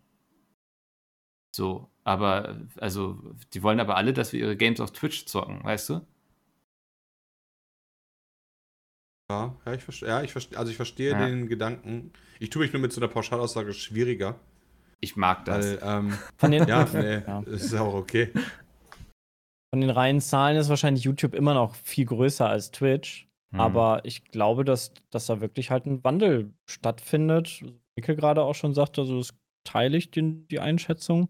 So, 1.54 1.90
aber, 2.08 2.56
also, 2.78 3.18
die 3.52 3.62
wollen 3.62 3.80
aber 3.80 3.96
alle, 3.96 4.14
dass 4.14 4.32
wir 4.32 4.40
ihre 4.40 4.56
Games 4.56 4.80
auf 4.80 4.92
Twitch 4.92 5.26
zocken, 5.26 5.62
weißt 5.62 5.90
du? 5.90 6.00
Ja, 9.30 9.54
ja, 9.66 9.74
ich 9.74 9.82
verstehe, 9.84 10.08
ja, 10.08 10.22
ich 10.22 10.32
verstehe, 10.32 10.58
also 10.58 10.70
ich 10.70 10.76
verstehe 10.76 11.10
Ja. 11.10 11.26
den 11.26 11.48
Gedanken. 11.48 12.12
Ich 12.40 12.48
tue 12.48 12.62
mich 12.62 12.72
nur 12.72 12.80
mit 12.80 12.92
so 12.92 13.00
einer 13.00 13.08
Pauschalaussage 13.08 13.74
schwieriger. 13.74 14.40
Ich 15.00 15.16
mag 15.16 15.44
das. 15.44 15.66
Weil, 15.66 15.80
ähm, 15.82 16.18
Von 16.38 16.50
den, 16.50 16.66
ja, 16.68 16.84
nee, 16.94 17.18
Ja. 17.26 17.42
das 17.42 17.62
ist 17.64 17.74
auch 17.74 17.92
okay. 17.94 18.30
von 19.70 19.82
den 19.82 19.90
reinen 19.90 20.22
Zahlen 20.22 20.56
ist 20.56 20.70
wahrscheinlich 20.70 21.04
YouTube 21.04 21.34
immer 21.34 21.52
noch 21.52 21.74
viel 21.74 22.06
größer 22.06 22.48
als 22.48 22.70
Twitch. 22.70 23.28
Hm. 23.52 23.60
Aber 23.60 24.00
ich 24.04 24.24
glaube, 24.24 24.64
dass, 24.64 24.94
dass 25.10 25.26
da 25.26 25.42
wirklich 25.42 25.70
halt 25.70 25.84
ein 25.84 26.02
Wandel 26.04 26.54
stattfindet. 26.66 27.60
Wie 27.62 27.78
Mikkel 27.98 28.16
gerade 28.16 28.42
auch 28.42 28.54
schon 28.54 28.72
sagte, 28.72 29.02
also 29.02 29.18
das 29.18 29.34
teile 29.64 29.98
ich 29.98 30.10
den, 30.10 30.48
die 30.48 30.60
Einschätzung. 30.60 31.28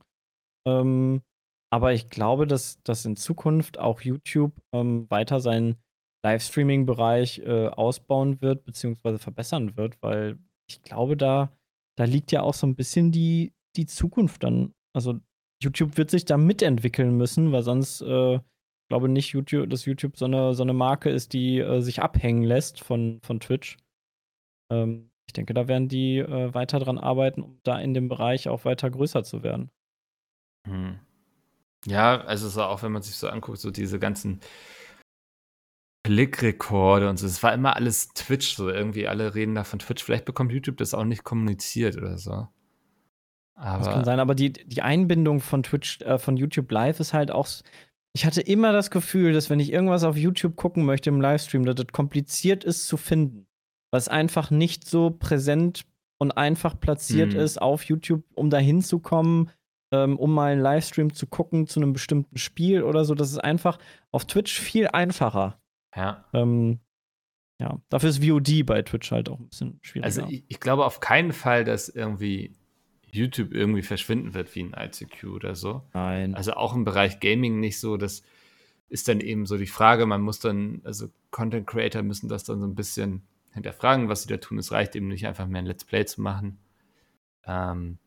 Ähm, 0.68 1.22
aber 1.70 1.92
ich 1.92 2.08
glaube, 2.08 2.46
dass, 2.46 2.82
dass 2.82 3.04
in 3.04 3.16
Zukunft 3.16 3.78
auch 3.78 4.00
YouTube 4.00 4.52
ähm, 4.72 5.08
weiter 5.10 5.40
seinen 5.40 5.76
Livestreaming-Bereich 6.24 7.40
äh, 7.40 7.68
ausbauen 7.68 8.40
wird, 8.40 8.64
beziehungsweise 8.64 9.18
verbessern 9.18 9.76
wird, 9.76 10.02
weil 10.02 10.38
ich 10.68 10.82
glaube, 10.82 11.16
da, 11.16 11.52
da 11.96 12.04
liegt 12.04 12.32
ja 12.32 12.42
auch 12.42 12.54
so 12.54 12.66
ein 12.66 12.74
bisschen 12.74 13.12
die, 13.12 13.52
die 13.76 13.86
Zukunft 13.86 14.42
dann. 14.42 14.74
Also 14.94 15.20
YouTube 15.62 15.96
wird 15.96 16.10
sich 16.10 16.24
da 16.24 16.36
mitentwickeln 16.36 17.16
müssen, 17.16 17.52
weil 17.52 17.62
sonst 17.62 18.00
äh, 18.02 18.36
ich 18.36 18.90
glaube 18.90 19.10
nicht, 19.10 19.32
YouTube, 19.32 19.68
dass 19.68 19.84
YouTube 19.84 20.16
so 20.16 20.24
eine, 20.24 20.54
so 20.54 20.62
eine 20.62 20.72
Marke 20.72 21.10
ist, 21.10 21.34
die 21.34 21.58
äh, 21.58 21.82
sich 21.82 22.00
abhängen 22.00 22.42
lässt 22.42 22.80
von, 22.80 23.20
von 23.22 23.38
Twitch. 23.38 23.76
Ähm, 24.72 25.10
ich 25.26 25.34
denke, 25.34 25.52
da 25.52 25.68
werden 25.68 25.88
die 25.88 26.18
äh, 26.18 26.54
weiter 26.54 26.78
dran 26.78 26.96
arbeiten, 26.96 27.42
um 27.42 27.60
da 27.64 27.78
in 27.78 27.92
dem 27.92 28.08
Bereich 28.08 28.48
auch 28.48 28.64
weiter 28.64 28.90
größer 28.90 29.24
zu 29.24 29.42
werden. 29.42 29.70
Hm. 30.68 30.98
Ja, 31.86 32.20
also 32.22 32.48
so 32.48 32.62
auch 32.62 32.82
wenn 32.82 32.92
man 32.92 33.02
sich 33.02 33.16
so 33.16 33.28
anguckt, 33.28 33.58
so 33.58 33.70
diese 33.70 33.98
ganzen 33.98 34.40
Klickrekorde 36.04 37.08
und 37.08 37.18
so, 37.18 37.26
es 37.26 37.42
war 37.42 37.52
immer 37.52 37.76
alles 37.76 38.08
Twitch, 38.14 38.54
so 38.56 38.68
irgendwie 38.68 39.06
alle 39.06 39.34
reden 39.34 39.54
da 39.54 39.64
von 39.64 39.78
Twitch. 39.78 40.02
Vielleicht 40.02 40.24
bekommt 40.24 40.52
YouTube 40.52 40.78
das 40.78 40.94
auch 40.94 41.04
nicht 41.04 41.24
kommuniziert 41.24 41.96
oder 41.96 42.16
so. 42.18 42.48
Das 43.56 43.86
kann 43.86 43.94
Aber 43.94 44.04
sein, 44.04 44.20
aber 44.20 44.34
die, 44.34 44.52
die 44.52 44.82
Einbindung 44.82 45.40
von 45.40 45.62
Twitch, 45.64 46.00
äh, 46.02 46.18
von 46.18 46.36
YouTube 46.36 46.70
Live 46.70 47.00
ist 47.00 47.12
halt 47.12 47.30
auch. 47.30 47.48
Ich 48.14 48.24
hatte 48.24 48.40
immer 48.40 48.72
das 48.72 48.90
Gefühl, 48.90 49.32
dass 49.32 49.50
wenn 49.50 49.60
ich 49.60 49.72
irgendwas 49.72 50.04
auf 50.04 50.16
YouTube 50.16 50.56
gucken 50.56 50.84
möchte 50.84 51.10
im 51.10 51.20
Livestream, 51.20 51.64
dass 51.64 51.74
das 51.74 51.88
kompliziert 51.88 52.64
ist 52.64 52.86
zu 52.86 52.96
finden. 52.96 53.46
Weil 53.90 53.98
es 53.98 54.08
einfach 54.08 54.50
nicht 54.50 54.88
so 54.88 55.10
präsent 55.10 55.84
und 56.18 56.32
einfach 56.32 56.78
platziert 56.78 57.34
Mhm. 57.34 57.40
ist 57.40 57.60
auf 57.60 57.84
YouTube, 57.84 58.22
um 58.34 58.50
da 58.50 58.58
hinzukommen, 58.58 59.50
ähm, 59.90 60.18
um 60.18 60.32
mal 60.34 60.52
einen 60.52 60.60
Livestream 60.60 61.12
zu 61.14 61.26
gucken 61.26 61.66
zu 61.66 61.80
einem 61.80 61.92
bestimmten 61.92 62.38
Spiel 62.38 62.82
oder 62.82 63.04
so. 63.04 63.14
Das 63.14 63.30
ist 63.30 63.38
einfach 63.38 63.78
auf 64.10 64.26
Twitch 64.26 64.58
viel 64.58 64.88
einfacher. 64.88 65.60
ja, 65.94 66.24
Ähm, 66.32 66.80
ja, 67.60 67.80
dafür 67.88 68.10
ist 68.10 68.24
VOD 68.24 68.64
bei 68.64 68.82
Twitch 68.82 69.10
halt 69.10 69.28
auch 69.28 69.40
ein 69.40 69.48
bisschen 69.48 69.80
schwieriger. 69.82 70.04
also 70.04 70.22
ich, 70.28 70.44
ich 70.46 70.60
glaube 70.60 70.84
auf 70.84 71.00
keinen 71.00 71.32
Fall, 71.32 71.64
dass 71.64 71.88
irgendwie 71.88 72.52
YouTube 73.10 73.52
irgendwie 73.52 73.82
verschwinden 73.82 74.34
wird 74.34 74.54
wie 74.54 74.62
ein 74.62 74.74
ICQ 74.78 75.24
oder 75.24 75.54
so. 75.54 75.82
Nein. 75.92 76.34
Also 76.34 76.52
auch 76.52 76.74
im 76.74 76.84
Bereich 76.84 77.20
Gaming 77.20 77.58
nicht 77.58 77.80
so, 77.80 77.96
das 77.96 78.22
ist 78.88 79.08
dann 79.08 79.20
eben 79.20 79.46
so 79.46 79.56
die 79.56 79.66
Frage, 79.66 80.06
man 80.06 80.20
muss 80.20 80.38
dann, 80.40 80.80
also 80.84 81.08
Content 81.30 81.66
Creator 81.66 82.02
müssen 82.02 82.28
das 82.28 82.44
dann 82.44 82.60
so 82.60 82.66
ein 82.66 82.74
bisschen 82.74 83.22
hinterfragen, 83.52 84.08
was 84.08 84.22
sie 84.22 84.28
da 84.28 84.36
tun. 84.36 84.58
Es 84.58 84.72
reicht 84.72 84.94
eben 84.94 85.08
nicht 85.08 85.26
einfach 85.26 85.46
mehr 85.46 85.62
ein 85.62 85.66
Let's 85.66 85.84
Play 85.84 86.04
zu 86.04 86.22
machen. 86.22 86.58
Ähm, 87.44 87.98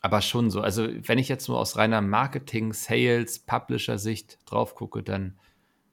aber 0.00 0.20
schon 0.20 0.50
so, 0.50 0.60
also 0.60 0.86
wenn 0.86 1.18
ich 1.18 1.28
jetzt 1.28 1.48
nur 1.48 1.58
aus 1.58 1.76
reiner 1.76 2.00
Marketing, 2.00 2.72
Sales, 2.72 3.40
Publisher-Sicht 3.40 4.38
drauf 4.46 4.74
gucke, 4.74 5.02
dann 5.02 5.38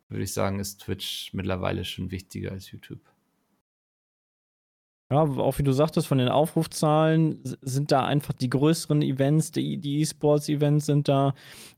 würde 0.10 0.24
ich 0.24 0.34
sagen, 0.34 0.60
ist 0.60 0.82
Twitch 0.82 1.34
mittlerweile 1.34 1.86
schon 1.86 2.12
wichtiger 2.12 2.52
als 2.52 2.72
YouTube. 2.72 3.02
Ja, 5.12 5.22
auch 5.22 5.60
wie 5.60 5.64
du 5.64 5.72
sagtest, 5.72 6.08
von 6.08 6.18
den 6.18 6.30
Aufrufzahlen 6.30 7.40
sind 7.62 7.92
da 7.92 8.06
einfach 8.06 8.34
die 8.34 8.50
größeren 8.50 9.02
Events, 9.02 9.52
die 9.52 10.00
E-Sports-Events 10.00 10.86
sind 10.86 11.08
da. 11.08 11.36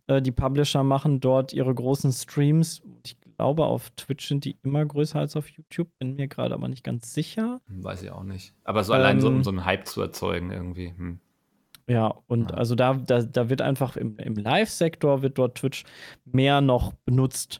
Äh, 0.07 0.21
die 0.21 0.31
Publisher 0.31 0.83
machen 0.83 1.19
dort 1.19 1.51
ihre 1.51 1.73
großen 1.73 2.13
Streams. 2.13 2.81
Ich 3.05 3.17
glaube, 3.37 3.65
auf 3.65 3.89
Twitch 3.97 4.27
sind 4.27 4.45
die 4.45 4.57
immer 4.63 4.85
größer 4.85 5.19
als 5.19 5.35
auf 5.35 5.49
YouTube, 5.49 5.89
bin 5.99 6.15
mir 6.15 6.29
gerade 6.29 6.53
aber 6.53 6.69
nicht 6.69 6.83
ganz 6.83 7.13
sicher. 7.13 7.59
Weiß 7.67 8.03
ich 8.03 8.11
auch 8.11 8.23
nicht. 8.23 8.53
Aber 8.63 8.83
so 8.83 8.93
allein 8.93 9.19
so, 9.19 9.27
um 9.27 9.35
Ähm, 9.35 9.43
so 9.43 9.49
einen 9.49 9.65
Hype 9.65 9.87
zu 9.87 10.01
erzeugen 10.01 10.51
irgendwie. 10.51 10.93
Hm. 10.95 11.19
Ja, 11.87 12.07
und 12.27 12.51
Ja. 12.51 12.57
also 12.57 12.75
da, 12.75 12.93
da, 12.95 13.21
da 13.21 13.49
wird 13.49 13.61
einfach 13.61 13.95
im, 13.95 14.17
im 14.17 14.35
Live-Sektor 14.35 15.21
wird 15.21 15.37
dort 15.37 15.55
Twitch 15.57 15.83
mehr 16.25 16.61
noch 16.61 16.93
benutzt. 17.05 17.59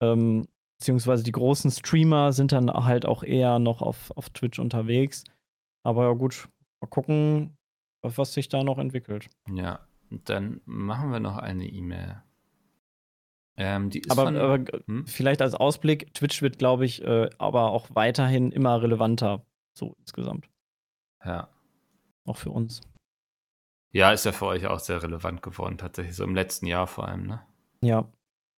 Ähm, 0.00 0.46
beziehungsweise 0.78 1.24
die 1.24 1.32
großen 1.32 1.70
Streamer 1.70 2.32
sind 2.32 2.52
dann 2.52 2.70
halt 2.70 3.06
auch 3.06 3.22
eher 3.22 3.58
noch 3.58 3.82
auf, 3.82 4.10
auf 4.16 4.30
Twitch 4.30 4.58
unterwegs. 4.58 5.24
Aber 5.82 6.04
ja, 6.04 6.12
gut, 6.12 6.48
mal 6.80 6.88
gucken, 6.88 7.56
was 8.02 8.32
sich 8.32 8.48
da 8.48 8.62
noch 8.64 8.78
entwickelt. 8.78 9.28
Ja, 9.52 9.80
dann 10.10 10.60
machen 10.64 11.10
wir 11.12 11.20
noch 11.20 11.36
eine 11.36 11.66
E-Mail. 11.66 12.22
Ähm, 13.58 13.88
die 13.90 14.00
ist 14.00 14.10
Aber, 14.10 14.24
von, 14.24 14.36
aber 14.36 14.64
hm? 14.86 15.06
vielleicht 15.06 15.40
als 15.40 15.54
Ausblick, 15.54 16.12
Twitch 16.12 16.42
wird, 16.42 16.58
glaube 16.58 16.84
ich, 16.84 17.02
äh, 17.02 17.30
aber 17.38 17.70
auch 17.72 17.88
weiterhin 17.94 18.52
immer 18.52 18.82
relevanter, 18.82 19.44
so 19.74 19.94
insgesamt. 20.00 20.48
ja. 21.24 21.48
Auch 22.24 22.36
für 22.36 22.50
uns. 22.50 22.80
Ja, 23.96 24.12
ist 24.12 24.26
ja 24.26 24.32
für 24.32 24.46
euch 24.46 24.66
auch 24.66 24.78
sehr 24.78 25.02
relevant 25.02 25.42
geworden, 25.42 25.78
tatsächlich, 25.78 26.14
so 26.14 26.24
im 26.24 26.34
letzten 26.34 26.66
Jahr 26.66 26.86
vor 26.86 27.08
allem, 27.08 27.26
ne? 27.26 27.40
Ja. 27.82 28.06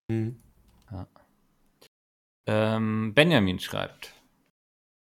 Mhm. 0.09 0.41
Ähm, 2.51 3.13
Benjamin 3.15 3.61
schreibt. 3.61 4.15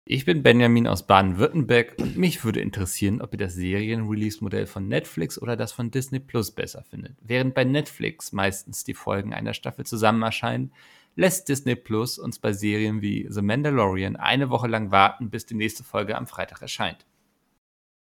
Ich 0.04 0.24
bin 0.24 0.42
Benjamin 0.42 0.88
aus 0.88 1.06
Baden-Württemberg 1.06 1.94
und 1.98 2.18
mich 2.18 2.44
würde 2.44 2.60
interessieren, 2.60 3.22
ob 3.22 3.32
ihr 3.32 3.38
das 3.38 3.54
Serien-Release-Modell 3.54 4.66
von 4.66 4.88
Netflix 4.88 5.40
oder 5.40 5.56
das 5.56 5.70
von 5.70 5.92
Disney 5.92 6.18
Plus 6.18 6.50
besser 6.50 6.82
findet. 6.82 7.16
Während 7.22 7.54
bei 7.54 7.64
Netflix 7.64 8.32
meistens 8.32 8.82
die 8.82 8.94
Folgen 8.94 9.32
einer 9.32 9.54
Staffel 9.54 9.86
zusammen 9.86 10.22
erscheinen, 10.22 10.72
lässt 11.14 11.48
Disney 11.48 11.76
Plus 11.76 12.18
uns 12.18 12.40
bei 12.40 12.52
Serien 12.52 13.00
wie 13.00 13.26
The 13.30 13.42
Mandalorian 13.42 14.16
eine 14.16 14.50
Woche 14.50 14.66
lang 14.66 14.90
warten, 14.90 15.30
bis 15.30 15.46
die 15.46 15.54
nächste 15.54 15.84
Folge 15.84 16.18
am 16.18 16.26
Freitag 16.26 16.60
erscheint. 16.60 17.06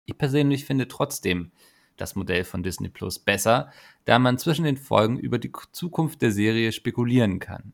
Ich 0.04 0.18
persönlich 0.18 0.64
finde 0.64 0.88
trotzdem 0.88 1.52
das 2.00 2.14
Modell 2.14 2.44
von 2.44 2.62
Disney 2.62 2.88
Plus 2.88 3.18
besser, 3.18 3.70
da 4.04 4.18
man 4.18 4.38
zwischen 4.38 4.64
den 4.64 4.76
Folgen 4.76 5.18
über 5.18 5.38
die 5.38 5.52
Zukunft 5.72 6.22
der 6.22 6.32
Serie 6.32 6.72
spekulieren 6.72 7.38
kann. 7.38 7.72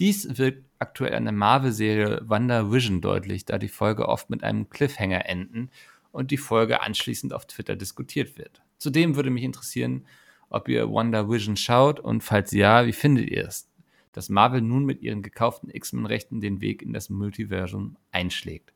Dies 0.00 0.38
wirkt 0.38 0.64
aktuell 0.78 1.14
an 1.14 1.24
der 1.24 1.32
Marvel-Serie 1.32 2.22
WandaVision 2.24 3.00
deutlich, 3.00 3.44
da 3.44 3.58
die 3.58 3.68
Folge 3.68 4.08
oft 4.08 4.30
mit 4.30 4.42
einem 4.42 4.68
Cliffhanger 4.68 5.26
enden 5.26 5.70
und 6.10 6.30
die 6.30 6.38
Folge 6.38 6.82
anschließend 6.82 7.32
auf 7.32 7.46
Twitter 7.46 7.76
diskutiert 7.76 8.36
wird. 8.38 8.62
Zudem 8.78 9.14
würde 9.16 9.30
mich 9.30 9.44
interessieren, 9.44 10.06
ob 10.48 10.68
ihr 10.68 10.90
WandaVision 10.90 11.56
schaut 11.56 12.00
und 12.00 12.22
falls 12.22 12.50
ja, 12.52 12.86
wie 12.86 12.92
findet 12.92 13.30
ihr 13.30 13.46
es, 13.46 13.70
dass 14.12 14.28
Marvel 14.28 14.60
nun 14.60 14.84
mit 14.84 15.02
ihren 15.02 15.22
gekauften 15.22 15.70
X-Men-Rechten 15.70 16.40
den 16.40 16.60
Weg 16.60 16.82
in 16.82 16.92
das 16.92 17.08
Multiversum 17.08 17.96
einschlägt. 18.10 18.72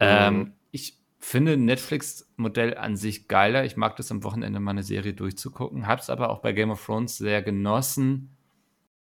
Ähm, 0.00 0.52
ich 0.72 0.98
finde 1.24 1.56
Netflix-Modell 1.56 2.76
an 2.76 2.96
sich 2.96 3.28
geiler. 3.28 3.64
Ich 3.64 3.76
mag 3.76 3.96
das 3.96 4.10
am 4.10 4.24
Wochenende 4.24 4.58
mal 4.58 4.72
eine 4.72 4.82
Serie 4.82 5.14
durchzugucken. 5.14 5.86
Hab's 5.86 6.10
aber 6.10 6.30
auch 6.30 6.40
bei 6.40 6.52
Game 6.52 6.70
of 6.70 6.84
Thrones 6.84 7.16
sehr 7.16 7.42
genossen, 7.42 8.36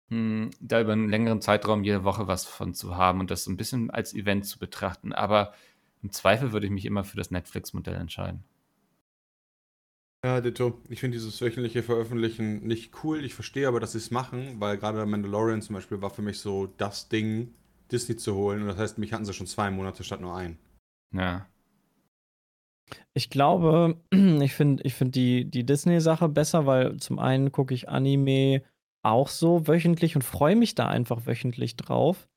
hm, 0.08 0.50
da 0.60 0.80
über 0.80 0.92
einen 0.92 1.08
längeren 1.08 1.40
Zeitraum 1.40 1.84
jede 1.84 2.04
Woche 2.04 2.26
was 2.26 2.44
von 2.44 2.74
zu 2.74 2.96
haben 2.96 3.20
und 3.20 3.30
das 3.30 3.44
so 3.44 3.52
ein 3.52 3.56
bisschen 3.56 3.90
als 3.90 4.14
Event 4.14 4.46
zu 4.46 4.58
betrachten. 4.58 5.12
Aber 5.12 5.54
im 6.02 6.10
Zweifel 6.10 6.52
würde 6.52 6.66
ich 6.66 6.72
mich 6.72 6.86
immer 6.86 7.04
für 7.04 7.16
das 7.16 7.30
Netflix-Modell 7.30 7.94
entscheiden. 7.94 8.42
Ja, 10.24 10.40
Ditto. 10.40 10.80
Ich 10.88 11.00
finde 11.00 11.16
dieses 11.16 11.40
wöchentliche 11.40 11.82
Veröffentlichen 11.84 12.66
nicht 12.66 13.04
cool. 13.04 13.24
Ich 13.24 13.34
verstehe 13.34 13.68
aber, 13.68 13.80
dass 13.80 13.92
sie 13.92 13.98
es 13.98 14.10
machen, 14.10 14.60
weil 14.60 14.76
gerade 14.76 15.06
Mandalorian 15.06 15.62
zum 15.62 15.74
Beispiel 15.74 16.02
war 16.02 16.10
für 16.10 16.22
mich 16.22 16.40
so 16.40 16.66
das 16.66 17.08
Ding, 17.08 17.54
Disney 17.90 18.16
zu 18.16 18.34
holen. 18.34 18.62
Und 18.62 18.68
das 18.68 18.78
heißt, 18.78 18.98
mich 18.98 19.12
hatten 19.12 19.24
sie 19.24 19.32
schon 19.32 19.46
zwei 19.46 19.70
Monate 19.70 20.02
statt 20.04 20.20
nur 20.20 20.36
ein. 20.36 20.58
Ja. 21.12 21.46
Ich 23.14 23.30
glaube, 23.30 23.96
ich 24.10 24.54
finde 24.54 24.82
ich 24.84 24.94
find 24.94 25.14
die, 25.14 25.44
die 25.44 25.64
Disney-Sache 25.64 26.28
besser, 26.28 26.66
weil 26.66 26.96
zum 26.98 27.18
einen 27.18 27.52
gucke 27.52 27.74
ich 27.74 27.88
Anime 27.88 28.62
auch 29.02 29.28
so 29.28 29.66
wöchentlich 29.66 30.16
und 30.16 30.22
freue 30.22 30.56
mich 30.56 30.74
da 30.74 30.88
einfach 30.88 31.26
wöchentlich 31.26 31.76
drauf. 31.76 32.28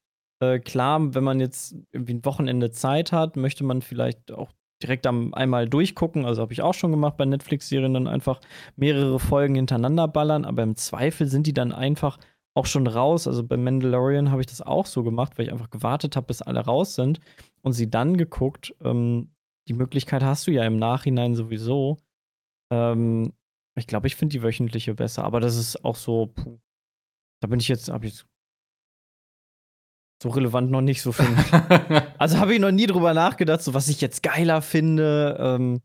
Äh, 0.42 0.60
klar, 0.60 1.14
wenn 1.14 1.24
man 1.24 1.40
jetzt 1.40 1.76
irgendwie 1.92 2.16
ein 2.16 2.26
Wochenende 2.26 2.72
Zeit 2.72 3.12
hat, 3.12 3.38
möchte 3.38 3.64
man 3.64 3.82
vielleicht 3.82 4.32
auch 4.32 4.52
direkt 4.82 5.08
am, 5.08 5.34
einmal 5.34 5.70
durchgucken. 5.70 6.26
Also 6.26 6.42
habe 6.42 6.54
ich 6.54 6.62
auch 6.62 6.74
schon 6.74 6.92
gemacht 6.92 7.18
bei 7.18 7.26
Netflix-Serien, 7.26 7.94
dann 7.94 8.08
einfach 8.08 8.42
mehrere 8.76 9.20
Folgen 9.20 9.56
hintereinander 9.56 10.08
ballern. 10.08 10.46
Aber 10.46 10.64
im 10.64 10.76
Zweifel 10.76 11.28
sind 11.28 11.48
die 11.48 11.54
dann 11.54 11.72
einfach 11.72 12.18
auch 12.56 12.66
schon 12.66 12.88
raus. 12.88 13.28
Also 13.28 13.44
bei 13.44 13.58
Mandalorian 13.58 14.32
habe 14.32 14.42
ich 14.42 14.48
das 14.48 14.62
auch 14.62 14.86
so 14.86 15.04
gemacht, 15.04 15.34
weil 15.38 15.46
ich 15.46 15.52
einfach 15.52 15.70
gewartet 15.70 16.16
habe, 16.16 16.28
bis 16.28 16.42
alle 16.42 16.62
raus 16.62 16.96
sind 16.96 17.20
und 17.62 17.74
sie 17.74 17.90
dann 17.90 18.18
geguckt. 18.18 18.74
Ähm, 18.84 19.30
die 19.68 19.74
Möglichkeit 19.74 20.24
hast 20.24 20.48
du 20.48 20.52
ja 20.52 20.64
im 20.66 20.78
Nachhinein 20.78 21.36
sowieso. 21.36 21.98
Ähm, 22.72 23.34
ich 23.78 23.88
glaube, 23.88 24.08
ich 24.08 24.16
finde 24.16 24.34
die 24.34 24.44
wöchentliche 24.44 24.94
besser, 24.94 25.24
aber 25.24 25.40
das 25.40 25.56
ist 25.58 25.84
auch 25.84 25.96
so, 25.96 26.28
puh, 26.28 26.60
da 27.42 27.48
bin 27.48 27.60
ich 27.60 27.68
jetzt, 27.68 27.90
habe 27.90 28.08
ich 28.08 28.24
so 30.22 30.30
relevant 30.30 30.72
noch 30.72 30.82
nicht 30.82 31.02
so 31.02 31.12
finde. 31.12 31.44
also 32.18 32.38
habe 32.40 32.54
ich 32.54 32.60
noch 32.60 32.72
nie 32.72 32.88
drüber 32.88 33.14
nachgedacht, 33.14 33.62
so 33.62 33.74
was 33.74 33.90
ich 33.90 34.02
jetzt 34.02 34.24
geiler 34.24 34.62
finde. 34.62 35.38
Ähm, 35.40 35.82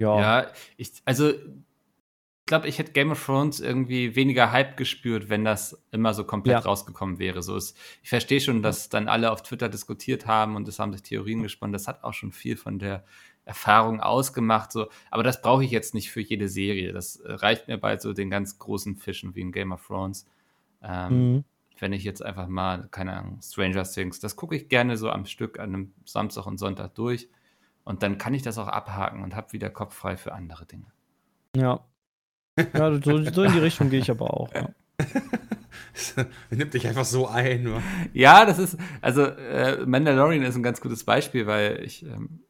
ja. 0.00 0.20
Ja, 0.20 0.52
ich, 0.76 1.02
also 1.04 1.32
glaube, 2.46 2.68
ich 2.68 2.78
hätte 2.78 2.92
Game 2.92 3.10
of 3.10 3.24
Thrones 3.24 3.60
irgendwie 3.60 4.16
weniger 4.16 4.52
Hype 4.52 4.76
gespürt, 4.76 5.28
wenn 5.28 5.44
das 5.44 5.82
immer 5.92 6.12
so 6.14 6.24
komplett 6.24 6.54
Ja. 6.54 6.60
rausgekommen 6.60 7.18
wäre. 7.18 7.42
So 7.42 7.56
ist, 7.56 7.76
ich 8.02 8.08
verstehe 8.08 8.40
schon, 8.40 8.62
dass 8.62 8.88
dann 8.88 9.08
alle 9.08 9.30
auf 9.32 9.42
Twitter 9.42 9.68
diskutiert 9.68 10.26
haben 10.26 10.56
und 10.56 10.68
es 10.68 10.78
haben 10.78 10.92
sich 10.92 11.02
Theorien 11.02 11.42
gesponnen. 11.42 11.72
Das 11.72 11.88
hat 11.88 12.04
auch 12.04 12.12
schon 12.12 12.32
viel 12.32 12.56
von 12.56 12.78
der 12.78 13.04
Erfahrung 13.46 14.00
ausgemacht. 14.00 14.72
So. 14.72 14.88
Aber 15.10 15.22
das 15.22 15.42
brauche 15.42 15.64
ich 15.64 15.70
jetzt 15.70 15.94
nicht 15.94 16.10
für 16.10 16.20
jede 16.20 16.48
Serie. 16.48 16.92
Das 16.92 17.16
äh, 17.16 17.32
reicht 17.32 17.68
mir 17.68 17.78
bei 17.78 17.98
so 17.98 18.12
den 18.12 18.30
ganz 18.30 18.58
großen 18.58 18.96
Fischen 18.96 19.34
wie 19.34 19.40
in 19.40 19.52
Game 19.52 19.72
of 19.72 19.86
Thrones. 19.86 20.26
Ähm, 20.82 21.32
Mhm. 21.34 21.44
Wenn 21.80 21.92
ich 21.92 22.04
jetzt 22.04 22.24
einfach 22.24 22.46
mal, 22.46 22.86
keine 22.92 23.14
Ahnung, 23.16 23.40
Stranger 23.42 23.82
Things, 23.82 24.20
das 24.20 24.36
gucke 24.36 24.54
ich 24.54 24.68
gerne 24.68 24.96
so 24.96 25.10
am 25.10 25.26
Stück 25.26 25.58
an 25.58 25.74
einem 25.74 25.92
Samstag 26.04 26.46
und 26.46 26.56
Sonntag 26.58 26.94
durch. 26.94 27.28
Und 27.82 28.02
dann 28.04 28.16
kann 28.16 28.32
ich 28.32 28.42
das 28.42 28.58
auch 28.58 28.68
abhaken 28.68 29.22
und 29.24 29.34
habe 29.34 29.52
wieder 29.52 29.70
Kopf 29.70 29.92
frei 29.94 30.16
für 30.16 30.32
andere 30.32 30.66
Dinge. 30.66 30.86
Ja. 31.56 31.84
Ja, 32.58 32.92
so, 33.02 33.22
so 33.24 33.42
in 33.42 33.52
die 33.52 33.58
Richtung 33.58 33.90
gehe 33.90 34.00
ich 34.00 34.10
aber 34.10 34.32
auch. 34.32 34.52
Ja. 34.54 34.68
Nimmt 36.50 36.74
dich 36.74 36.86
einfach 36.86 37.04
so 37.04 37.26
ein. 37.28 37.72
wa? 37.72 37.82
Ja, 38.12 38.44
das 38.46 38.58
ist, 38.58 38.76
also 39.00 39.22
äh, 39.22 39.84
Mandalorian 39.86 40.42
ist 40.42 40.56
ein 40.56 40.62
ganz 40.62 40.80
gutes 40.80 41.04
Beispiel, 41.04 41.46
weil 41.46 41.82
ich 41.84 42.04
ähm, 42.04 42.40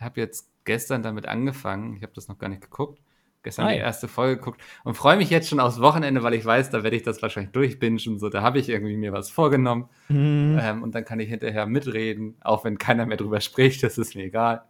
habe 0.00 0.20
jetzt 0.20 0.48
gestern 0.64 1.02
damit 1.02 1.26
angefangen, 1.26 1.96
ich 1.96 2.02
habe 2.02 2.12
das 2.14 2.28
noch 2.28 2.38
gar 2.38 2.48
nicht 2.48 2.60
geguckt, 2.62 3.00
gestern 3.42 3.66
Ah, 3.66 3.70
die 3.72 3.78
erste 3.78 4.06
Folge 4.08 4.36
geguckt 4.36 4.60
und 4.84 4.94
freue 4.96 5.16
mich 5.16 5.30
jetzt 5.30 5.48
schon 5.48 5.60
aufs 5.60 5.80
Wochenende, 5.80 6.22
weil 6.22 6.34
ich 6.34 6.44
weiß, 6.44 6.70
da 6.70 6.82
werde 6.82 6.96
ich 6.96 7.02
das 7.02 7.22
wahrscheinlich 7.22 7.52
durchbingen, 7.52 7.98
so, 8.18 8.28
da 8.28 8.42
habe 8.42 8.58
ich 8.58 8.68
irgendwie 8.68 8.96
mir 8.96 9.12
was 9.12 9.30
vorgenommen 9.30 9.88
Mhm. 10.08 10.58
ähm, 10.60 10.82
und 10.82 10.94
dann 10.94 11.04
kann 11.04 11.20
ich 11.20 11.28
hinterher 11.28 11.66
mitreden, 11.66 12.36
auch 12.40 12.64
wenn 12.64 12.78
keiner 12.78 13.06
mehr 13.06 13.16
drüber 13.16 13.40
spricht, 13.40 13.82
das 13.82 13.98
ist 13.98 14.14
mir 14.14 14.24
egal. 14.24 14.62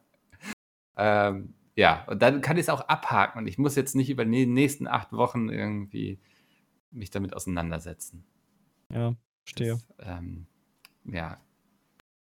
Ähm, 0.97 1.55
ja, 1.79 2.05
und 2.09 2.23
dann 2.23 2.41
kann 2.41 2.57
ich 2.57 2.63
es 2.63 2.69
auch 2.71 2.81
abhaken 2.89 3.39
und 3.39 3.47
ich 3.47 3.57
muss 3.57 3.77
jetzt 3.77 3.95
nicht 3.95 4.11
über 4.11 4.25
die 4.25 4.47
nächsten 4.47 4.89
acht 4.89 5.13
Wochen 5.13 5.49
irgendwie 5.49 6.19
mich 6.91 7.11
damit 7.11 7.37
auseinandersetzen. 7.37 8.25
Ja, 8.93 9.15
verstehe. 9.45 9.79
Das, 9.97 10.09
ähm, 10.19 10.49
ja, 11.05 11.39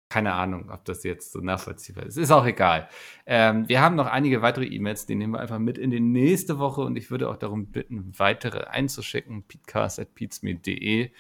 keine 0.09 0.33
Ahnung, 0.33 0.71
ob 0.71 0.87
das 0.87 1.05
jetzt 1.05 1.33
so 1.33 1.41
nachvollziehbar 1.41 2.07
ist. 2.07 2.17
Ist 2.17 2.31
auch 2.31 2.47
egal. 2.47 2.89
Ähm, 3.27 3.69
wir 3.69 3.83
haben 3.83 3.95
noch 3.95 4.07
einige 4.07 4.41
weitere 4.41 4.65
E-Mails, 4.65 5.05
die 5.05 5.17
nehmen 5.17 5.35
wir 5.35 5.41
einfach 5.41 5.59
mit 5.59 5.77
in 5.77 5.91
die 5.91 6.01
nächste 6.01 6.59
Woche 6.59 6.81
und 6.81 6.97
ich 6.97 7.11
würde 7.11 7.29
auch 7.29 7.37
darum 7.37 7.67
bitten, 7.67 8.19
weitere 8.19 8.65
einzuschicken. 8.69 9.43
peatcast.peatsme.de. 9.43 11.11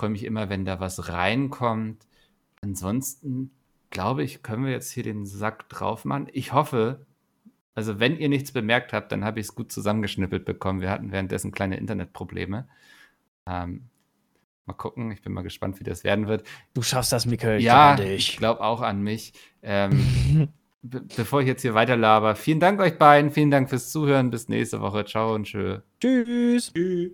Freue 0.00 0.10
mich 0.10 0.24
immer, 0.24 0.48
wenn 0.48 0.64
da 0.64 0.80
was 0.80 1.10
reinkommt. 1.10 2.06
Ansonsten 2.62 3.50
glaube 3.90 4.22
ich, 4.22 4.42
können 4.42 4.64
wir 4.64 4.72
jetzt 4.72 4.92
hier 4.92 5.02
den 5.02 5.26
Sack 5.26 5.68
drauf 5.68 6.06
machen. 6.06 6.28
Ich 6.32 6.54
hoffe, 6.54 7.04
also 7.78 8.00
wenn 8.00 8.18
ihr 8.18 8.28
nichts 8.28 8.50
bemerkt 8.50 8.92
habt, 8.92 9.12
dann 9.12 9.24
habe 9.24 9.38
ich 9.38 9.46
es 9.46 9.54
gut 9.54 9.70
zusammengeschnippelt 9.70 10.44
bekommen. 10.44 10.80
Wir 10.80 10.90
hatten 10.90 11.12
währenddessen 11.12 11.52
kleine 11.52 11.76
Internetprobleme. 11.76 12.66
Ähm, 13.46 13.84
mal 14.66 14.74
gucken, 14.74 15.12
ich 15.12 15.22
bin 15.22 15.32
mal 15.32 15.42
gespannt, 15.42 15.78
wie 15.78 15.84
das 15.84 16.02
werden 16.02 16.26
wird. 16.26 16.42
Du 16.74 16.82
schaffst 16.82 17.12
das, 17.12 17.24
Mikkel. 17.24 17.58
Ich 17.58 17.64
ja, 17.64 17.94
ich 17.94 18.00
dich. 18.00 18.36
glaube 18.36 18.62
auch 18.62 18.80
an 18.80 19.00
mich. 19.00 19.32
Ähm, 19.62 20.48
be 20.82 21.02
bevor 21.16 21.40
ich 21.40 21.46
jetzt 21.46 21.62
hier 21.62 21.74
weiter 21.74 21.96
laber, 21.96 22.34
vielen 22.34 22.58
Dank 22.58 22.80
euch 22.80 22.98
beiden, 22.98 23.30
vielen 23.30 23.52
Dank 23.52 23.70
fürs 23.70 23.92
Zuhören. 23.92 24.32
Bis 24.32 24.48
nächste 24.48 24.80
Woche. 24.80 25.04
Ciao 25.04 25.36
und 25.36 25.44
tschö. 25.44 25.78
Tschüss. 26.00 26.72
Tschüss. 26.72 27.12